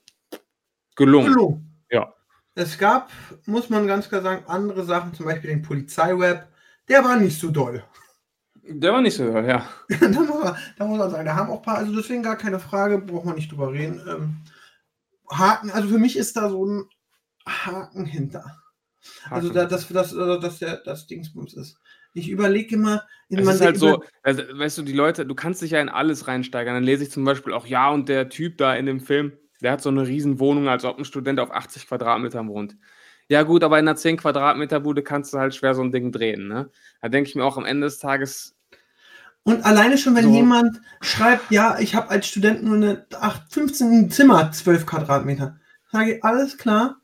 gelungen. 0.96 1.34
Gelungen. 1.34 1.84
Ja. 1.90 2.14
Es 2.56 2.78
gab, 2.78 3.12
muss 3.46 3.70
man 3.70 3.86
ganz 3.86 4.08
klar 4.10 4.22
sagen, 4.22 4.46
andere 4.48 4.84
Sachen, 4.84 5.14
zum 5.14 5.26
Beispiel 5.26 5.50
den 5.50 5.62
Polizeiweb, 5.62 6.48
der 6.88 7.04
war 7.04 7.18
nicht 7.18 7.40
so 7.40 7.52
doll. 7.52 7.84
Der 8.68 8.94
war 8.94 9.02
nicht 9.02 9.16
so, 9.16 9.24
ja. 9.26 9.68
da, 10.00 10.08
muss 10.08 10.44
man, 10.44 10.58
da 10.78 10.86
muss 10.86 10.98
man 10.98 11.12
sagen, 11.12 11.26
da 11.26 11.36
haben 11.36 11.52
auch 11.52 11.58
ein 11.58 11.62
paar, 11.62 11.78
also 11.78 11.96
deswegen 11.96 12.24
gar 12.24 12.38
keine 12.38 12.60
Frage, 12.60 12.98
braucht 12.98 13.26
man 13.26 13.36
nicht 13.36 13.52
drüber 13.52 13.72
reden. 13.72 14.02
Ähm, 14.08 14.38
Haken, 15.30 15.70
also 15.72 15.90
für 15.90 16.00
mich 16.00 16.18
ist 16.18 16.36
da 16.36 16.50
so 16.50 16.66
ein 16.66 16.86
Haken 17.48 18.06
hinter. 18.06 18.62
Also 19.30 19.50
da, 19.50 19.66
dass 19.66 19.88
das, 19.88 20.16
also 20.16 20.40
dass 20.40 20.60
der 20.60 20.78
das 20.78 21.06
Dingsbums 21.06 21.54
ist. 21.54 21.80
Ich 22.14 22.30
überlege 22.30 22.76
immer, 22.76 23.04
in 23.30 23.40
Es 23.40 23.46
man 23.46 23.56
ist 23.56 23.62
halt 23.62 23.78
so, 23.78 24.02
also, 24.24 24.42
weißt 24.54 24.78
du, 24.78 24.82
die 24.84 24.94
Leute, 24.94 25.26
du 25.26 25.36
kannst 25.36 25.62
dich 25.62 25.72
ja 25.72 25.82
in 25.82 25.90
alles 25.90 26.28
reinsteigern. 26.28 26.74
Dann 26.74 26.84
lese 26.84 27.04
ich 27.04 27.12
zum 27.12 27.26
Beispiel 27.26 27.54
auch, 27.54 27.68
ja, 27.68 27.90
und 27.92 28.08
der 28.10 28.30
Typ 28.30 28.58
da 28.58 28.74
in 28.74 28.86
dem 28.86 29.02
Film, 29.02 29.34
der 29.62 29.74
hat 29.74 29.82
so 29.82 29.90
eine 29.90 30.08
riesen 30.08 30.40
Wohnung, 30.40 30.70
als 30.70 30.86
ob 30.86 30.98
ein 30.98 31.06
Student 31.06 31.40
auf 31.40 31.52
80 31.52 31.88
Quadratmetern 31.88 32.48
wohnt. 32.48 32.78
Ja, 33.30 33.44
gut, 33.44 33.64
aber 33.64 33.80
in 33.80 33.88
einer 33.88 33.96
10 33.96 34.18
Quadratmeter 34.18 34.80
Bude 34.80 35.02
kannst 35.04 35.34
du 35.34 35.40
halt 35.40 35.56
schwer 35.56 35.74
so 35.74 35.82
ein 35.82 35.92
Ding 35.92 36.12
drehen, 36.12 36.48
ne? 36.48 36.70
Da 37.02 37.10
denke 37.10 37.30
ich 37.30 37.36
mir 37.36 37.44
auch 37.44 37.58
am 37.58 37.66
Ende 37.66 37.88
des 37.88 37.98
Tages, 38.00 38.56
Und 39.44 39.64
alleine 39.66 39.98
schon, 39.98 40.16
wenn 40.16 40.26
So. 40.26 40.34
jemand 40.34 40.82
schreibt, 41.02 41.52
ja, 41.52 41.78
ich 41.80 41.96
habe 41.96 42.10
als 42.10 42.28
Student 42.28 42.64
nur 42.64 42.76
eine 42.76 43.06
8, 43.20 43.52
15 43.52 44.10
Zimmer, 44.12 44.52
12 44.52 44.86
Quadratmeter, 44.86 45.60
sage 45.92 46.16
ich, 46.16 46.24
alles 46.24 46.58
klar, 46.58 46.98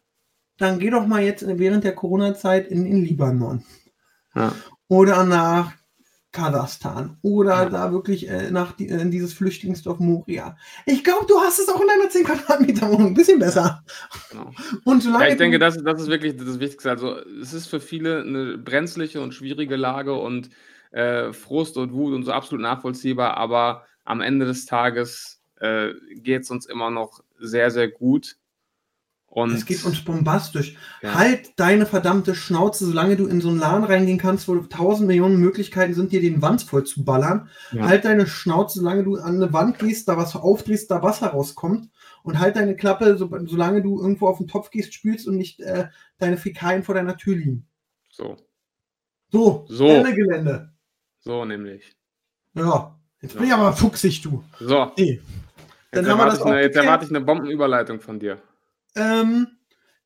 dann 0.58 0.80
geh 0.80 0.90
doch 0.92 1.08
mal 1.08 1.22
jetzt 1.24 1.46
während 1.48 1.84
der 1.84 1.96
Corona-Zeit 1.96 2.68
in 2.68 2.86
den 2.86 3.04
Libanon 3.04 3.64
ja, 4.36 4.54
oder 4.88 5.24
nach 5.24 5.74
Kasachstan 6.32 7.18
oder 7.22 7.64
Ja. 7.64 7.70
da 7.70 7.92
wirklich 7.92 8.30
äh, 8.30 8.52
nach 8.52 8.72
die, 8.74 8.88
in 8.88 9.12
dieses 9.12 9.34
Flüchtlingsdorf 9.34 10.00
Moria. 10.00 10.56
Ich 10.86 11.04
glaube, 11.04 11.26
du 11.28 11.40
hast 11.40 11.60
es 11.60 11.68
auch 11.70 11.82
in 11.82 11.88
deiner 11.88 12.10
10 12.10 12.24
Quadratmeter 12.26 12.90
Wohnung 12.90 13.08
ein 13.08 13.14
bisschen 13.14 13.40
besser. 13.40 13.84
genau. 14.30 14.52
Und 14.86 15.04
Ja, 15.04 15.28
ich 15.28 15.38
denke, 15.38 15.60
das, 15.60 15.82
das 15.84 16.02
ist 16.02 16.08
wirklich 16.08 16.38
das 16.38 16.60
Wichtigste. 16.60 16.90
Also, 16.90 17.18
es 17.42 17.54
ist 17.54 17.68
für 17.68 17.80
viele 17.80 18.22
eine 18.22 18.58
brenzliche 18.58 19.22
und 19.22 19.34
schwierige 19.34 19.76
Lage 19.76 20.14
und 20.14 20.50
äh, 20.92 21.34
Frust 21.34 21.78
und 21.78 21.94
Wut 21.94 22.14
und 22.14 22.24
so 22.24 22.32
absolut 22.32 22.62
nachvollziehbar, 22.62 23.38
aber 23.38 23.86
am 24.04 24.22
Ende 24.22 24.46
des 24.46 24.66
Tages 24.66 25.42
äh, 25.60 25.90
geht 26.16 26.44
es 26.44 26.52
uns 26.52 26.66
immer 26.66 26.90
noch 26.90 27.22
sehr, 27.40 27.72
sehr 27.72 27.88
gut. 27.90 28.36
Und 29.34 29.52
es 29.54 29.66
geht 29.66 29.86
uns 29.86 30.04
bombastisch. 30.04 30.76
ja, 31.02 31.16
Halt 31.16 31.58
deine 31.58 31.86
verdammte 31.86 32.36
Schnauze, 32.36 32.86
solange 32.86 33.16
du 33.16 33.28
in 33.28 33.40
so 33.40 33.48
einen 33.48 33.60
Laden 33.60 33.86
reingehen 33.86 34.18
kannst, 34.18 34.50
wo 34.50 34.58
tausend 34.58 35.08
Millionen 35.08 35.38
Möglichkeiten 35.38 35.94
sind, 35.94 36.12
dir 36.12 36.20
den 36.20 36.42
Wand 36.42 36.64
voll 36.64 36.84
zu 36.84 37.06
ballern. 37.06 37.50
Ja. 37.72 37.88
Halt 37.88 38.04
deine 38.04 38.28
Schnauze, 38.28 38.80
solange 38.80 39.06
du 39.06 39.16
an 39.16 39.36
eine 39.36 39.54
Wand 39.54 39.80
gehst, 39.80 40.10
da 40.10 40.18
was 40.18 40.36
aufdrehst, 40.36 40.92
da 40.92 41.02
Wasser 41.02 41.28
rauskommt. 41.28 41.90
Und 42.24 42.40
halt 42.40 42.58
deine 42.58 42.76
Klappe, 42.76 43.18
so, 43.18 43.30
solange 43.46 43.82
du 43.82 44.02
irgendwo 44.02 44.28
auf 44.28 44.38
den 44.38 44.48
Topf 44.50 44.70
gehst, 44.70 44.94
spülst 44.94 45.28
und 45.30 45.38
nicht 45.38 45.62
äh, 45.62 45.88
deine 46.18 46.36
Fäkalien 46.36 46.84
vor 46.84 46.94
deiner 46.96 47.16
Tür 47.18 47.38
liegen. 47.38 47.66
so, 48.10 48.36
So, 49.32 49.66
So. 49.70 49.88
Ende 49.88 50.14
Gelände. 50.14 50.74
so 51.22 51.46
nämlich. 51.46 51.96
Ja, 52.54 53.00
jetzt 53.22 53.36
bin 53.38 53.44
Ja. 53.48 53.48
ich 53.48 53.54
aber 53.54 53.72
fuchsig, 53.74 54.22
du. 54.24 54.44
So, 54.60 54.92
Nee. 54.98 55.22
Dann 55.92 56.04
jetzt 56.04 56.12
haben 56.12 56.20
wir 56.20 56.24
erwarte, 56.26 56.30
das 56.32 56.40
ich 56.40 56.46
eine, 56.46 56.62
jetzt 56.64 56.76
erwarte 56.76 57.06
ich 57.06 57.12
eine 57.12 57.22
Bombenüberleitung 57.22 58.02
von 58.02 58.20
dir. 58.20 58.42
Ähm, 58.96 59.48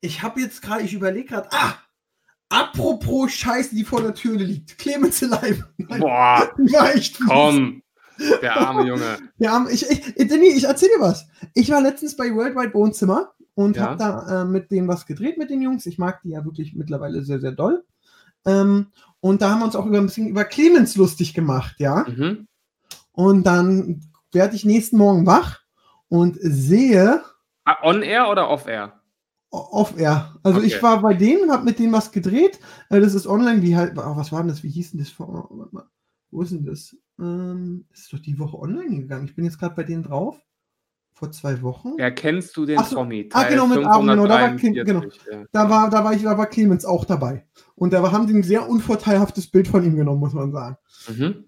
ich 0.00 0.22
habe 0.22 0.40
jetzt 0.40 0.62
gerade, 0.62 0.82
ich 0.82 0.92
überlege 0.94 1.28
gerade, 1.28 1.48
ah, 1.52 1.74
apropos 2.48 3.32
Scheiße, 3.32 3.74
die 3.74 3.84
vor 3.84 4.02
der 4.02 4.14
Tür 4.14 4.36
liegt. 4.36 4.78
Clemens 4.78 5.20
Live. 5.20 5.64
Boah, 5.98 6.50
War 6.58 6.94
echt 6.94 7.18
komm, 7.26 7.82
der 8.42 8.56
arme 8.56 8.86
Junge. 8.86 9.18
Ja, 9.38 9.66
ich, 9.70 9.88
ich, 9.90 10.16
ich, 10.16 10.28
Danny, 10.28 10.48
ich 10.48 10.64
erzähl 10.64 10.88
dir 10.88 11.00
was. 11.02 11.26
Ich 11.54 11.70
war 11.70 11.80
letztens 11.80 12.16
bei 12.16 12.32
Worldwide 12.34 12.74
Wohnzimmer 12.74 13.32
und 13.54 13.76
Ja. 13.76 13.82
habe 13.82 13.96
da 13.96 14.42
äh, 14.42 14.44
mit 14.44 14.70
denen 14.70 14.88
was 14.88 15.06
gedreht 15.06 15.38
mit 15.38 15.50
den 15.50 15.62
Jungs. 15.62 15.86
Ich 15.86 15.98
mag 15.98 16.22
die 16.22 16.30
ja 16.30 16.44
wirklich 16.44 16.74
mittlerweile 16.74 17.22
sehr, 17.24 17.40
sehr 17.40 17.52
doll. 17.52 17.84
Ähm, 18.44 18.88
und 19.20 19.42
da 19.42 19.50
haben 19.50 19.58
wir 19.60 19.64
uns 19.66 19.74
auch 19.76 19.86
über 19.86 19.98
ein 19.98 20.06
bisschen 20.06 20.28
über 20.28 20.44
Clemens 20.44 20.94
lustig 20.94 21.34
gemacht, 21.34 21.74
ja. 21.78 22.04
Mhm. 22.08 22.46
Und 23.12 23.44
dann 23.44 24.02
werde 24.30 24.54
ich 24.54 24.64
nächsten 24.64 24.98
Morgen 24.98 25.26
wach 25.26 25.60
und 26.08 26.36
sehe 26.40 27.22
Ah, 27.66 27.76
On 27.82 28.02
Air 28.02 28.30
oder 28.30 28.48
Off 28.48 28.66
Air? 28.66 28.92
off 29.50 29.96
air. 29.98 30.34
Also 30.42 30.58
Okay. 30.58 30.66
ich 30.66 30.82
war 30.82 31.00
bei 31.00 31.14
denen, 31.14 31.50
habe 31.50 31.64
mit 31.64 31.78
denen 31.78 31.92
was 31.92 32.12
gedreht. 32.12 32.58
Äh, 32.90 33.00
das 33.00 33.14
ist 33.14 33.26
online, 33.26 33.62
wie 33.62 33.74
halt, 33.76 33.92
oh, 33.96 34.16
was 34.16 34.30
war 34.32 34.40
denn 34.40 34.48
das? 34.48 34.62
Wie 34.62 34.68
hieß 34.68 34.90
denn 34.90 35.00
das? 35.00 35.18
mal. 35.18 35.84
Wo 36.30 36.42
ist 36.42 36.52
denn 36.52 36.66
das? 36.66 36.94
Ähm, 37.18 37.86
ist 37.92 38.12
doch 38.12 38.18
die 38.18 38.38
Woche 38.38 38.58
online 38.58 38.96
gegangen. 38.96 39.24
Ich 39.24 39.34
bin 39.34 39.44
jetzt 39.44 39.58
gerade 39.58 39.74
bei 39.74 39.84
denen 39.84 40.02
drauf. 40.02 40.36
Vor 41.12 41.30
zwei 41.32 41.62
Wochen. 41.62 41.94
Ja, 41.98 42.10
kennst 42.10 42.54
du 42.58 42.66
den 42.66 42.78
Ach 42.78 42.84
so. 42.86 42.98
Ah, 42.98 43.04
genau, 43.48 43.66
mit 43.66 43.78
Aaron, 43.86 44.06
genau, 44.08 44.26
da 44.26 44.34
war 44.42 44.48
Kim- 44.56 44.74
543, 44.74 45.22
ja. 45.32 45.44
Da 45.52 45.70
war, 45.70 45.88
da 45.88 46.04
war 46.04 46.12
ich, 46.12 46.22
da 46.22 46.36
war 46.36 46.46
Clemens 46.46 46.84
auch 46.84 47.06
dabei. 47.06 47.46
Und 47.74 47.94
da 47.94 48.12
haben 48.12 48.26
die 48.26 48.34
ein 48.34 48.42
sehr 48.42 48.68
unvorteilhaftes 48.68 49.50
Bild 49.50 49.68
von 49.68 49.82
ihm 49.82 49.96
genommen, 49.96 50.20
muss 50.20 50.34
man 50.34 50.52
sagen. 50.52 50.76
Mhm. 51.08 51.44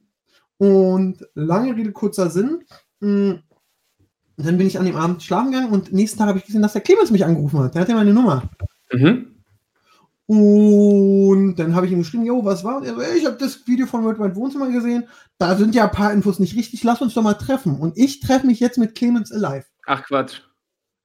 Und 0.56 1.26
lange 1.34 1.76
Rede, 1.76 1.92
kurzer 1.92 2.30
Sinn. 2.30 2.64
mh, 3.00 3.42
Dann 4.38 4.56
bin 4.56 4.68
ich 4.68 4.78
an 4.78 4.86
dem 4.86 4.96
Abend 4.96 5.22
schlafen 5.22 5.50
gegangen 5.50 5.72
und 5.72 5.92
nächsten 5.92 6.18
Tag 6.18 6.28
habe 6.28 6.38
ich 6.38 6.46
gesehen, 6.46 6.62
dass 6.62 6.72
der 6.72 6.82
Clemens 6.82 7.10
mich 7.10 7.24
angerufen 7.24 7.58
hat. 7.58 7.74
Der 7.74 7.82
hat 7.82 7.88
ja 7.88 7.96
meine 7.96 8.14
Nummer. 8.14 8.48
Mhm. 8.92 9.34
Und 10.26 11.56
dann 11.56 11.74
habe 11.74 11.86
ich 11.86 11.92
ihm 11.92 11.98
geschrieben, 11.98 12.24
jo, 12.24 12.44
was 12.44 12.62
war? 12.62 12.76
Und 12.76 12.84
er 12.84 12.94
so, 12.94 13.00
ich 13.00 13.26
habe 13.26 13.36
das 13.38 13.66
Video 13.66 13.86
von 13.86 14.04
World 14.04 14.20
Wide 14.20 14.36
Wohnzimmer 14.36 14.70
gesehen. 14.70 15.08
Da 15.38 15.56
sind 15.56 15.74
ja 15.74 15.84
ein 15.84 15.90
paar 15.90 16.12
Infos 16.12 16.38
nicht 16.38 16.54
richtig. 16.54 16.84
Lass 16.84 17.00
uns 17.00 17.14
doch 17.14 17.22
mal 17.22 17.34
treffen. 17.34 17.80
Und 17.80 17.96
ich 17.96 18.20
treffe 18.20 18.46
mich 18.46 18.60
jetzt 18.60 18.78
mit 18.78 18.94
Clemens 18.94 19.32
Alive. 19.32 19.64
Ach 19.86 20.04
Quatsch. 20.04 20.42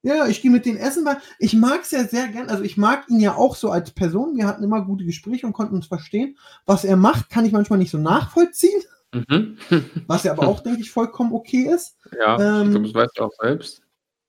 Ja, 0.04 0.28
ich 0.28 0.41
gehe 0.41 0.52
mit 0.52 0.65
denen 0.65 0.78
essen, 0.78 1.06
weil 1.06 1.17
ich 1.39 1.56
mag 1.56 1.84
es 1.84 1.91
ja 1.91 2.04
sehr 2.04 2.28
gern. 2.28 2.50
Also 2.50 2.63
ich 2.63 2.76
mag 2.76 3.10
ihn 3.10 3.22
ja 3.22 3.36
auch 3.36 3.56
so 3.56 3.72
als 3.72 3.91
Person. 3.91 4.36
Wir 4.36 4.46
hatten 4.46 4.63
immer 4.63 4.84
gute 4.86 5.06
Gespräche 5.06 5.48
und 5.48 5.54
konnten 5.54 5.76
uns 5.76 5.88
verstehen. 5.88 6.38
Was 6.65 6.84
er 6.84 6.98
macht, 6.98 7.30
kann 7.30 7.46
ich 7.46 7.54
manchmal 7.54 7.80
nicht 7.80 7.91
so 7.91 7.98
nachvollziehen. 7.98 8.82
Mhm. 9.13 9.58
Was 10.08 10.23
ja 10.23 10.32
aber 10.32 10.47
auch, 10.47 10.62
denke 10.62 10.82
ich, 10.82 10.91
vollkommen 10.91 11.34
okay 11.34 11.69
ist. 11.73 11.97
ja, 12.17 12.62
Ähm, 12.62 12.84
das 12.84 12.93
weißt 12.93 13.17
du 13.17 13.23
auch 13.23 13.34
selbst. 13.41 13.82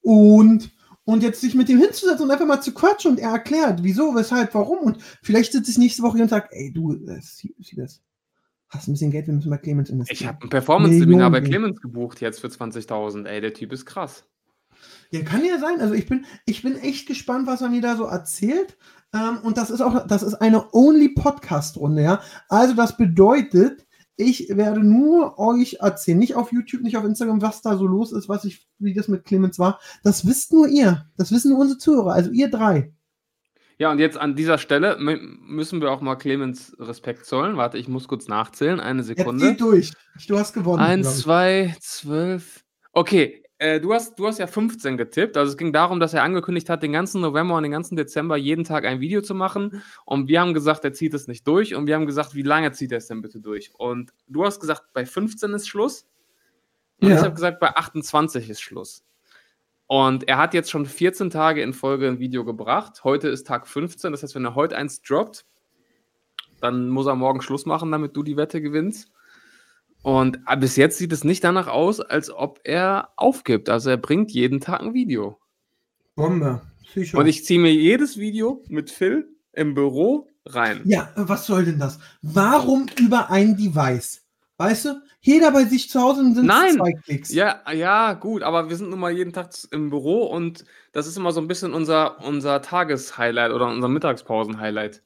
Und, 0.02 0.70
und 1.04 1.22
jetzt 1.22 1.40
sich 1.40 1.54
mit 1.54 1.68
ihm 1.68 1.78
hinzusetzen 1.78 2.24
und 2.24 2.30
einfach 2.30 2.46
mal 2.46 2.60
zu 2.60 2.72
quatschen 2.74 3.12
und 3.12 3.18
er 3.18 3.30
erklärt, 3.30 3.82
wieso, 3.82 4.14
weshalb, 4.14 4.54
warum. 4.54 4.78
Und 4.78 4.98
vielleicht 5.22 5.52
sitze 5.52 5.70
ich 5.70 5.78
nächste 5.78 6.02
Woche 6.02 6.14
hier 6.14 6.24
und 6.24 6.28
sage, 6.30 6.48
ey, 6.50 6.72
du, 6.72 6.92
äh, 6.92 7.20
sieh, 7.20 7.54
sieh 7.58 7.76
das. 7.76 8.02
Hast 8.68 8.88
ein 8.88 8.92
bisschen 8.92 9.10
Geld, 9.10 9.26
wir 9.26 9.34
müssen 9.34 9.50
bei 9.50 9.58
Clemens 9.58 9.88
investieren. 9.88 10.18
Ich 10.20 10.26
habe 10.26 10.42
ein 10.42 10.50
Performance-Seminar 10.50 11.30
bei. 11.30 11.40
Clemens 11.40 11.80
gebucht 11.80 12.20
jetzt 12.20 12.40
für 12.40 12.48
20.000. 12.48 13.26
Ey, 13.26 13.40
der 13.40 13.54
Typ 13.54 13.72
ist 13.72 13.86
krass. 13.86 14.24
Ja, 15.10 15.22
kann 15.22 15.44
ja 15.44 15.58
sein. 15.58 15.80
Also 15.80 15.94
ich 15.94 16.06
bin, 16.06 16.26
ich 16.44 16.62
bin 16.62 16.76
echt 16.76 17.06
gespannt, 17.06 17.46
was 17.46 17.62
er 17.62 17.68
mir 17.68 17.80
da 17.80 17.96
so 17.96 18.04
erzählt. 18.04 18.76
Ähm, 19.14 19.38
und 19.42 19.56
das 19.58 19.70
ist 19.70 19.80
auch, 19.80 20.06
das 20.06 20.22
ist 20.22 20.34
eine 20.34 20.74
Only-Podcast-Runde, 20.74 22.02
ja. 22.02 22.20
Also 22.48 22.74
das 22.74 22.96
bedeutet, 22.96 23.86
ich 24.16 24.48
werde 24.50 24.80
nur 24.80 25.38
euch 25.38 25.78
erzählen, 25.80 26.18
nicht 26.18 26.34
auf 26.36 26.52
YouTube, 26.52 26.82
nicht 26.82 26.96
auf 26.96 27.04
Instagram, 27.04 27.42
was 27.42 27.62
da 27.62 27.76
so 27.76 27.86
los 27.86 28.12
ist, 28.12 28.28
was 28.28 28.44
ich, 28.44 28.66
wie 28.78 28.94
das 28.94 29.08
mit 29.08 29.24
Clemens 29.24 29.58
war. 29.58 29.80
Das 30.02 30.26
wisst 30.26 30.52
nur 30.52 30.68
ihr. 30.68 31.06
Das 31.16 31.32
wissen 31.32 31.50
nur 31.50 31.60
unsere 31.60 31.78
Zuhörer, 31.78 32.12
also 32.12 32.30
ihr 32.30 32.48
drei. 32.50 32.92
Ja, 33.76 33.90
und 33.90 33.98
jetzt 33.98 34.16
an 34.16 34.36
dieser 34.36 34.58
Stelle 34.58 34.98
mü- 34.98 35.18
müssen 35.20 35.80
wir 35.80 35.90
auch 35.90 36.00
mal 36.00 36.14
Clemens 36.14 36.76
Respekt 36.78 37.26
zollen. 37.26 37.56
Warte, 37.56 37.76
ich 37.76 37.88
muss 37.88 38.06
kurz 38.06 38.28
nachzählen. 38.28 38.78
Eine 38.78 39.02
Jetzt 39.02 39.18
Sekunde. 39.18 39.50
geh 39.50 39.56
durch. 39.56 39.92
Du 40.28 40.38
hast 40.38 40.52
gewonnen. 40.52 40.80
Eins, 40.80 41.18
zwei, 41.18 41.74
zwölf. 41.80 42.64
Okay, 42.92 43.43
äh, 43.64 43.80
du, 43.80 43.94
hast, 43.94 44.18
du 44.18 44.26
hast 44.26 44.38
ja 44.38 44.46
15 44.46 44.96
getippt. 44.98 45.36
Also 45.36 45.52
es 45.52 45.56
ging 45.56 45.72
darum, 45.72 45.98
dass 45.98 46.12
er 46.12 46.22
angekündigt 46.22 46.68
hat, 46.68 46.82
den 46.82 46.92
ganzen 46.92 47.20
November 47.22 47.56
und 47.56 47.62
den 47.62 47.72
ganzen 47.72 47.96
Dezember 47.96 48.36
jeden 48.36 48.64
Tag 48.64 48.84
ein 48.84 49.00
Video 49.00 49.22
zu 49.22 49.34
machen. 49.34 49.82
Und 50.04 50.28
wir 50.28 50.40
haben 50.40 50.52
gesagt, 50.52 50.84
er 50.84 50.92
zieht 50.92 51.14
es 51.14 51.28
nicht 51.28 51.46
durch. 51.48 51.74
Und 51.74 51.86
wir 51.86 51.94
haben 51.94 52.06
gesagt, 52.06 52.34
wie 52.34 52.42
lange 52.42 52.72
zieht 52.72 52.92
er 52.92 52.98
es 52.98 53.06
denn 53.06 53.22
bitte 53.22 53.40
durch? 53.40 53.72
Und 53.78 54.12
du 54.28 54.44
hast 54.44 54.60
gesagt, 54.60 54.92
bei 54.92 55.06
15 55.06 55.52
ist 55.54 55.66
Schluss. 55.68 56.06
Und 57.00 57.08
Ja. 57.08 57.16
ich 57.16 57.22
habe 57.22 57.34
gesagt, 57.34 57.58
bei 57.58 57.74
28 57.74 58.50
ist 58.50 58.60
Schluss. 58.60 59.04
Und 59.86 60.28
er 60.28 60.38
hat 60.38 60.54
jetzt 60.54 60.70
schon 60.70 60.84
14 60.86 61.30
Tage 61.30 61.62
in 61.62 61.72
Folge 61.72 62.08
ein 62.08 62.18
Video 62.18 62.44
gebracht. 62.44 63.02
Heute 63.04 63.28
ist 63.28 63.46
Tag 63.46 63.66
15. 63.66 64.12
Das 64.12 64.22
heißt, 64.22 64.34
wenn 64.34 64.44
er 64.44 64.54
heute 64.54 64.76
eins 64.76 65.00
droppt, 65.02 65.46
dann 66.60 66.88
muss 66.88 67.06
er 67.06 67.14
morgen 67.14 67.40
Schluss 67.42 67.66
machen, 67.66 67.90
damit 67.92 68.16
du 68.16 68.22
die 68.22 68.36
Wette 68.36 68.60
gewinnst. 68.60 69.10
Und 70.04 70.38
bis 70.60 70.76
jetzt 70.76 70.98
sieht 70.98 71.12
es 71.12 71.24
nicht 71.24 71.42
danach 71.42 71.66
aus, 71.66 71.98
als 71.98 72.30
ob 72.30 72.60
er 72.62 73.08
aufgibt. 73.16 73.70
Also 73.70 73.88
er 73.88 73.96
bringt 73.96 74.30
jeden 74.30 74.60
Tag 74.60 74.82
ein 74.82 74.92
Video. 74.92 75.40
Bombe. 76.14 76.60
Psycho. 76.84 77.18
Und 77.18 77.26
ich 77.26 77.44
ziehe 77.44 77.58
mir 77.58 77.72
jedes 77.72 78.18
Video 78.18 78.62
mit 78.68 78.90
Phil 78.90 79.26
im 79.54 79.72
Büro 79.72 80.28
rein. 80.44 80.82
Ja, 80.84 81.10
was 81.16 81.46
soll 81.46 81.64
denn 81.64 81.78
das? 81.78 81.98
Warum 82.20 82.86
über 83.00 83.30
ein 83.30 83.56
Device? 83.56 84.22
Weißt 84.58 84.84
du, 84.84 85.02
jeder 85.20 85.50
bei 85.50 85.64
sich 85.64 85.88
zu 85.88 86.00
Hause 86.00 86.34
sind 86.34 86.46
Nein. 86.46 86.76
zwei 86.76 86.92
Klicks. 86.92 87.32
Ja, 87.32 87.62
ja, 87.72 88.12
gut, 88.12 88.42
aber 88.42 88.68
wir 88.68 88.76
sind 88.76 88.90
nun 88.90 89.00
mal 89.00 89.10
jeden 89.10 89.32
Tag 89.32 89.50
im 89.70 89.88
Büro 89.88 90.26
und 90.26 90.64
das 90.92 91.06
ist 91.06 91.16
immer 91.16 91.32
so 91.32 91.40
ein 91.40 91.48
bisschen 91.48 91.72
unser, 91.72 92.22
unser 92.22 92.60
Tageshighlight 92.60 93.52
oder 93.52 93.68
unser 93.68 93.88
Mittagspausen-Highlight. 93.88 95.02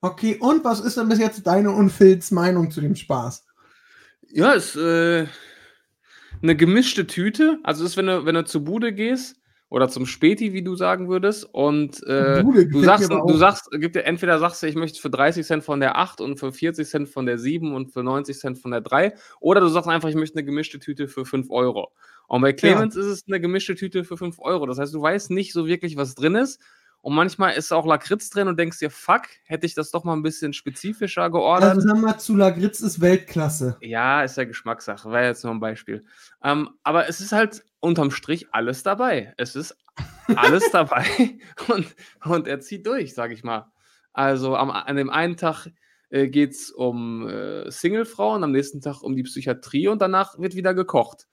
Okay, 0.00 0.38
und 0.40 0.64
was 0.64 0.80
ist 0.80 0.96
denn 0.96 1.08
bis 1.08 1.18
jetzt 1.18 1.46
deine 1.46 1.70
und 1.70 1.90
Phils 1.90 2.30
Meinung 2.30 2.70
zu 2.70 2.80
dem 2.80 2.96
Spaß? 2.96 3.45
Ja, 4.36 4.52
ist 4.52 4.76
äh, 4.76 5.26
eine 6.42 6.56
gemischte 6.56 7.06
Tüte. 7.06 7.58
Also 7.62 7.86
ist, 7.86 7.96
wenn 7.96 8.06
du, 8.06 8.26
wenn 8.26 8.34
du 8.34 8.44
zur 8.44 8.62
Bude 8.64 8.92
gehst 8.92 9.40
oder 9.70 9.88
zum 9.88 10.04
Späti, 10.04 10.52
wie 10.52 10.62
du 10.62 10.76
sagen 10.76 11.08
würdest, 11.08 11.48
und 11.54 12.02
äh, 12.06 12.42
Bude 12.42 12.68
du 12.68 12.82
sagst, 12.82 13.10
du 13.10 13.36
sagst, 13.38 13.70
gibt 13.72 13.96
dir 13.96 14.04
entweder 14.04 14.38
sagst 14.38 14.62
du, 14.62 14.66
ich 14.66 14.74
möchte 14.74 15.00
für 15.00 15.08
30 15.08 15.46
Cent 15.46 15.64
von 15.64 15.80
der 15.80 15.96
8 15.96 16.20
und 16.20 16.38
für 16.38 16.52
40 16.52 16.86
Cent 16.86 17.08
von 17.08 17.24
der 17.24 17.38
7 17.38 17.74
und 17.74 17.94
für 17.94 18.02
90 18.02 18.38
Cent 18.38 18.58
von 18.58 18.72
der 18.72 18.82
3. 18.82 19.14
Oder 19.40 19.62
du 19.62 19.68
sagst 19.68 19.88
einfach, 19.88 20.10
ich 20.10 20.16
möchte 20.16 20.36
eine 20.36 20.44
gemischte 20.44 20.78
Tüte 20.80 21.08
für 21.08 21.24
5 21.24 21.50
Euro. 21.50 21.92
Und 22.28 22.42
bei 22.42 22.52
Clemens 22.52 22.94
ist 22.94 23.06
es 23.06 23.24
eine 23.26 23.40
gemischte 23.40 23.74
Tüte 23.74 24.04
für 24.04 24.18
5 24.18 24.38
Euro. 24.40 24.66
Das 24.66 24.78
heißt, 24.78 24.92
du 24.92 25.00
weißt 25.00 25.30
nicht 25.30 25.54
so 25.54 25.66
wirklich, 25.66 25.96
was 25.96 26.14
drin 26.14 26.34
ist. 26.34 26.60
Und 27.00 27.14
manchmal 27.14 27.54
ist 27.54 27.72
auch 27.72 27.86
Lakritz 27.86 28.30
drin 28.30 28.48
und 28.48 28.58
denkst 28.58 28.80
dir, 28.80 28.90
fuck, 28.90 29.22
hätte 29.44 29.64
ich 29.64 29.74
das 29.74 29.92
doch 29.92 30.02
mal 30.02 30.14
ein 30.14 30.22
bisschen 30.22 30.52
spezifischer 30.52 31.30
geordert. 31.30 31.76
Also 31.76 31.86
sagen 31.86 32.00
wir 32.00 32.18
zu 32.18 32.34
Lagritz 32.34 32.80
ist 32.80 33.00
Weltklasse. 33.00 33.76
Ja, 33.80 34.22
ist 34.22 34.36
ja 34.36 34.44
Geschmackssache, 34.44 35.08
war 35.08 35.22
jetzt 35.22 35.44
nur 35.44 35.54
ein 35.54 35.60
Beispiel. 35.60 36.04
Ähm, 36.42 36.70
aber 36.82 37.08
es 37.08 37.20
ist 37.20 37.30
halt 37.30 37.64
unterm 37.78 38.10
Strich 38.10 38.48
alles 38.52 38.82
dabei. 38.82 39.34
Es 39.36 39.54
ist 39.54 39.76
alles 40.34 40.68
dabei 40.72 41.04
und, 41.68 41.86
und 42.24 42.48
er 42.48 42.60
zieht 42.60 42.86
durch, 42.86 43.14
sag 43.14 43.30
ich 43.30 43.44
mal. 43.44 43.70
Also 44.12 44.56
am, 44.56 44.70
an 44.70 44.96
dem 44.96 45.10
einen 45.10 45.36
Tag 45.36 45.68
äh, 46.08 46.28
geht 46.28 46.52
es 46.52 46.70
um 46.70 47.28
äh, 47.28 47.70
Singlefrauen, 47.70 48.42
am 48.42 48.52
nächsten 48.52 48.80
Tag 48.80 49.02
um 49.02 49.14
die 49.14 49.22
Psychiatrie 49.22 49.88
und 49.88 50.00
danach 50.00 50.38
wird 50.38 50.56
wieder 50.56 50.74
gekocht. 50.74 51.28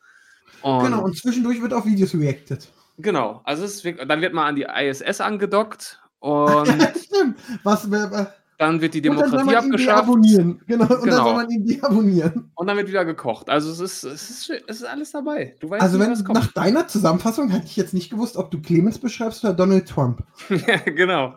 Und 0.62 0.84
Genau, 0.84 1.04
und 1.04 1.17
zwischendurch 1.17 1.62
wird 1.62 1.73
auf 1.73 1.86
Videos 1.86 2.13
reacted. 2.13 2.67
Genau, 2.97 3.41
also 3.43 3.63
es 3.65 3.84
ist, 3.84 3.99
dann 4.08 4.21
wird 4.21 4.34
mal 4.34 4.47
an 4.47 4.56
die 4.56 4.63
ISS 4.63 5.21
angedockt 5.21 6.01
und 6.19 6.67
Stimmt. 7.03 7.38
Was, 7.63 7.86
äh, 7.91 8.25
dann 8.58 8.79
wird 8.82 8.93
die 8.93 9.08
und 9.10 9.17
dann 9.17 9.29
soll 9.29 9.39
Demokratie 9.39 9.45
man 9.45 9.56
abgeschafft 9.65 9.99
deabonnieren. 10.08 10.62
Genau, 10.67 10.84
und 10.86 10.91
dann 10.91 11.01
Genau. 11.03 11.23
soll 11.23 11.34
man 11.36 11.49
ihn 11.49 11.65
deabonnieren. 11.65 12.51
und 12.56 12.67
dann 12.67 12.77
wird 12.77 12.88
wieder 12.88 13.03
gekocht. 13.03 13.49
Also 13.49 13.71
es 13.71 13.79
ist, 13.79 14.03
es 14.03 14.29
ist, 14.29 14.49
es 14.67 14.77
ist 14.77 14.86
alles 14.86 15.12
dabei. 15.12 15.56
Du 15.60 15.69
weißt 15.69 15.82
Also 15.82 15.99
wenn 15.99 16.12
was 16.12 16.23
kommt. 16.23 16.38
nach 16.39 16.51
deiner 16.53 16.88
Zusammenfassung 16.88 17.49
hätte 17.49 17.65
ich 17.65 17.75
jetzt 17.75 17.93
nicht 17.93 18.10
gewusst, 18.10 18.38
ob 18.38 18.51
du 18.51 18.62
Clemens 18.62 18.99
beschreibst 18.99 19.43
oder 19.43 19.53
Donald 19.53 19.88
Trump. 19.88 20.23
Ja, 20.49 20.77
genau. 20.77 21.36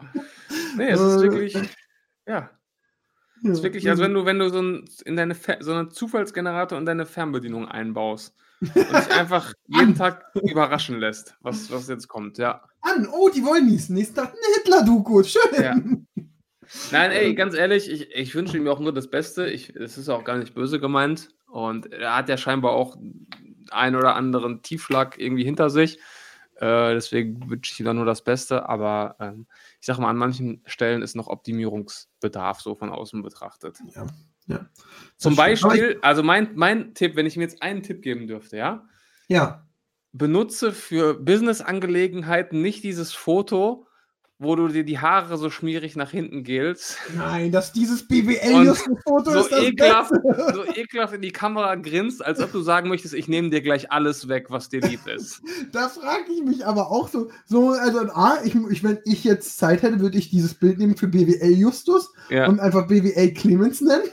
Nee, 0.77 0.90
es 0.90 1.01
ist 1.01 1.16
Äh, 1.16 1.23
wirklich, 1.23 1.55
ja, 2.29 2.51
es 3.42 3.51
ist 3.51 3.62
wirklich, 3.62 3.88
also 3.90 4.03
wenn 4.03 4.14
du, 4.14 4.25
wenn 4.25 4.38
du 4.38 4.49
so, 4.51 4.61
ein, 4.61 4.85
in 5.05 5.16
deine 5.16 5.35
Fer 5.35 5.57
so 5.61 5.73
einen 5.73 5.90
Zufallsgenerator 5.90 6.79
in 6.79 6.87
deine 6.87 7.07
Fernbedienung 7.07 7.66
einbaust 7.66 8.35
und 8.61 8.75
dich 8.75 9.11
einfach 9.11 9.53
jeden 9.66 9.95
Tag 9.95 10.25
überraschen 10.35 10.99
lässt, 10.99 11.35
was, 11.40 11.71
was 11.71 11.88
jetzt 11.88 12.09
kommt, 12.09 12.38
ja. 12.38 12.62
an, 12.83 13.09
oh, 13.12 13.29
die 13.29 13.45
wollen 13.45 13.66
niesen. 13.66 13.95
Nächsten 13.95 14.16
Tag 14.16 14.31
eine 14.31 14.55
Hitler-Doku, 14.57 15.23
schön. 15.23 15.42
Ja. 15.62 15.77
Nein, 16.90 17.11
ey, 17.12 17.35
ganz 17.35 17.55
ehrlich, 17.55 17.90
ich, 17.90 18.11
ich 18.14 18.35
wünsche 18.35 18.57
ihm 18.57 18.66
auch 18.69 18.81
nur 18.81 18.92
das 18.92 19.09
Beste. 19.09 19.49
Ich, 19.49 19.75
es 19.77 19.99
ist 19.99 20.09
auch 20.09 20.25
gar 20.25 20.37
nicht 20.38 20.55
böse 20.55 20.81
gemeint. 20.81 21.29
Und 21.47 21.92
er 21.92 22.16
hat 22.16 22.29
ja 22.29 22.37
scheinbar 22.37 22.73
auch 22.73 22.97
einen 23.71 23.97
oder 23.97 24.16
anderen 24.16 24.62
Tiefschlag 24.62 25.19
irgendwie 25.19 25.45
hinter 25.45 25.71
sich. 25.71 25.99
Äh, 26.57 26.95
deswegen 26.95 27.49
wünsche 27.49 27.73
ich 27.73 27.81
ihm 27.81 27.87
da 27.87 27.95
nur 27.95 28.05
das 28.05 28.25
Beste. 28.25 28.69
Aber 28.69 29.16
ähm, 29.21 29.47
ich 29.81 29.87
sag 29.87 29.99
mal, 29.99 30.11
an 30.11 30.16
manchen 30.16 30.62
Stellen 30.66 31.03
ist 31.03 31.14
noch 31.14 31.29
Optimierungsbedarf, 31.29 32.61
so 32.61 32.75
von 32.75 32.90
außen 32.90 33.23
betrachtet. 33.23 33.79
Ja, 33.95 34.07
ja. 34.47 34.67
Zum 35.17 35.35
Beispiel, 35.35 35.99
also 36.03 36.23
mein, 36.23 36.51
mein 36.55 36.93
Tipp, 36.95 37.17
wenn 37.17 37.27
ich 37.27 37.37
mir 37.37 37.45
jetzt 37.45 37.63
einen 37.63 37.83
Tipp 37.83 38.03
geben 38.03 38.27
dürfte, 38.27 38.57
ja, 38.59 38.87
Ja, 39.29 39.67
benutze 40.13 40.73
für 40.73 41.15
Business-Angelegenheiten 41.15 42.63
nicht 42.63 42.83
dieses 42.85 43.13
Foto, 43.13 43.87
wo 44.39 44.55
du 44.55 44.69
dir 44.69 44.85
die 44.85 44.99
Haare 44.99 45.39
so 45.39 45.49
schmierig 45.49 45.97
nach 45.97 46.11
hinten 46.11 46.45
gelst. 46.45 46.99
nein, 47.17 47.53
dass 47.53 47.73
dieses 47.73 48.07
BWL-Foto 48.07 49.31
so 49.31 49.41
ist 49.41 49.51
das 49.51 49.63
ekelhaft, 49.63 50.11
Beste. 50.11 50.53
so 50.55 50.65
ekelhaft 50.75 51.15
in 51.15 51.23
die 51.23 51.33
Kamera 51.33 51.75
grinst, 51.77 52.23
als 52.23 52.41
ob 52.41 52.53
du 52.53 52.61
sagen 52.61 52.89
möchtest, 52.91 53.15
ich 53.15 53.29
nehme 53.29 53.49
dir 53.49 53.63
gleich 53.63 53.91
alles 53.91 54.29
weg, 54.29 54.47
was 54.51 54.69
dir 54.69 54.81
lieb 54.81 55.07
ist. 55.07 55.41
Da 55.73 55.89
frage 55.89 56.33
ich 56.33 56.43
mich 56.43 56.67
aber 56.67 56.91
auch 56.91 57.09
so, 57.09 57.31
so 57.47 57.71
also 57.71 58.01
A, 58.13 58.39
ich, 58.45 58.55
ich, 58.71 58.85
wenn 58.85 58.99
ich 59.05 59.25
jetzt 59.25 59.59
Zeit 59.59 59.83
hätte, 59.83 60.01
würde 60.01 60.19
ich 60.19 60.31
dieses 60.31 60.55
Bild 60.55 60.79
nehmen 60.79 60.97
für 60.97 61.09
BWL 61.09 61.53
Justus 61.53 62.13
Ja, 62.29 62.47
und 62.47 62.61
einfach 62.61 62.87
BWL 62.89 63.33
Clemens 63.33 63.81
nennen. 63.81 64.05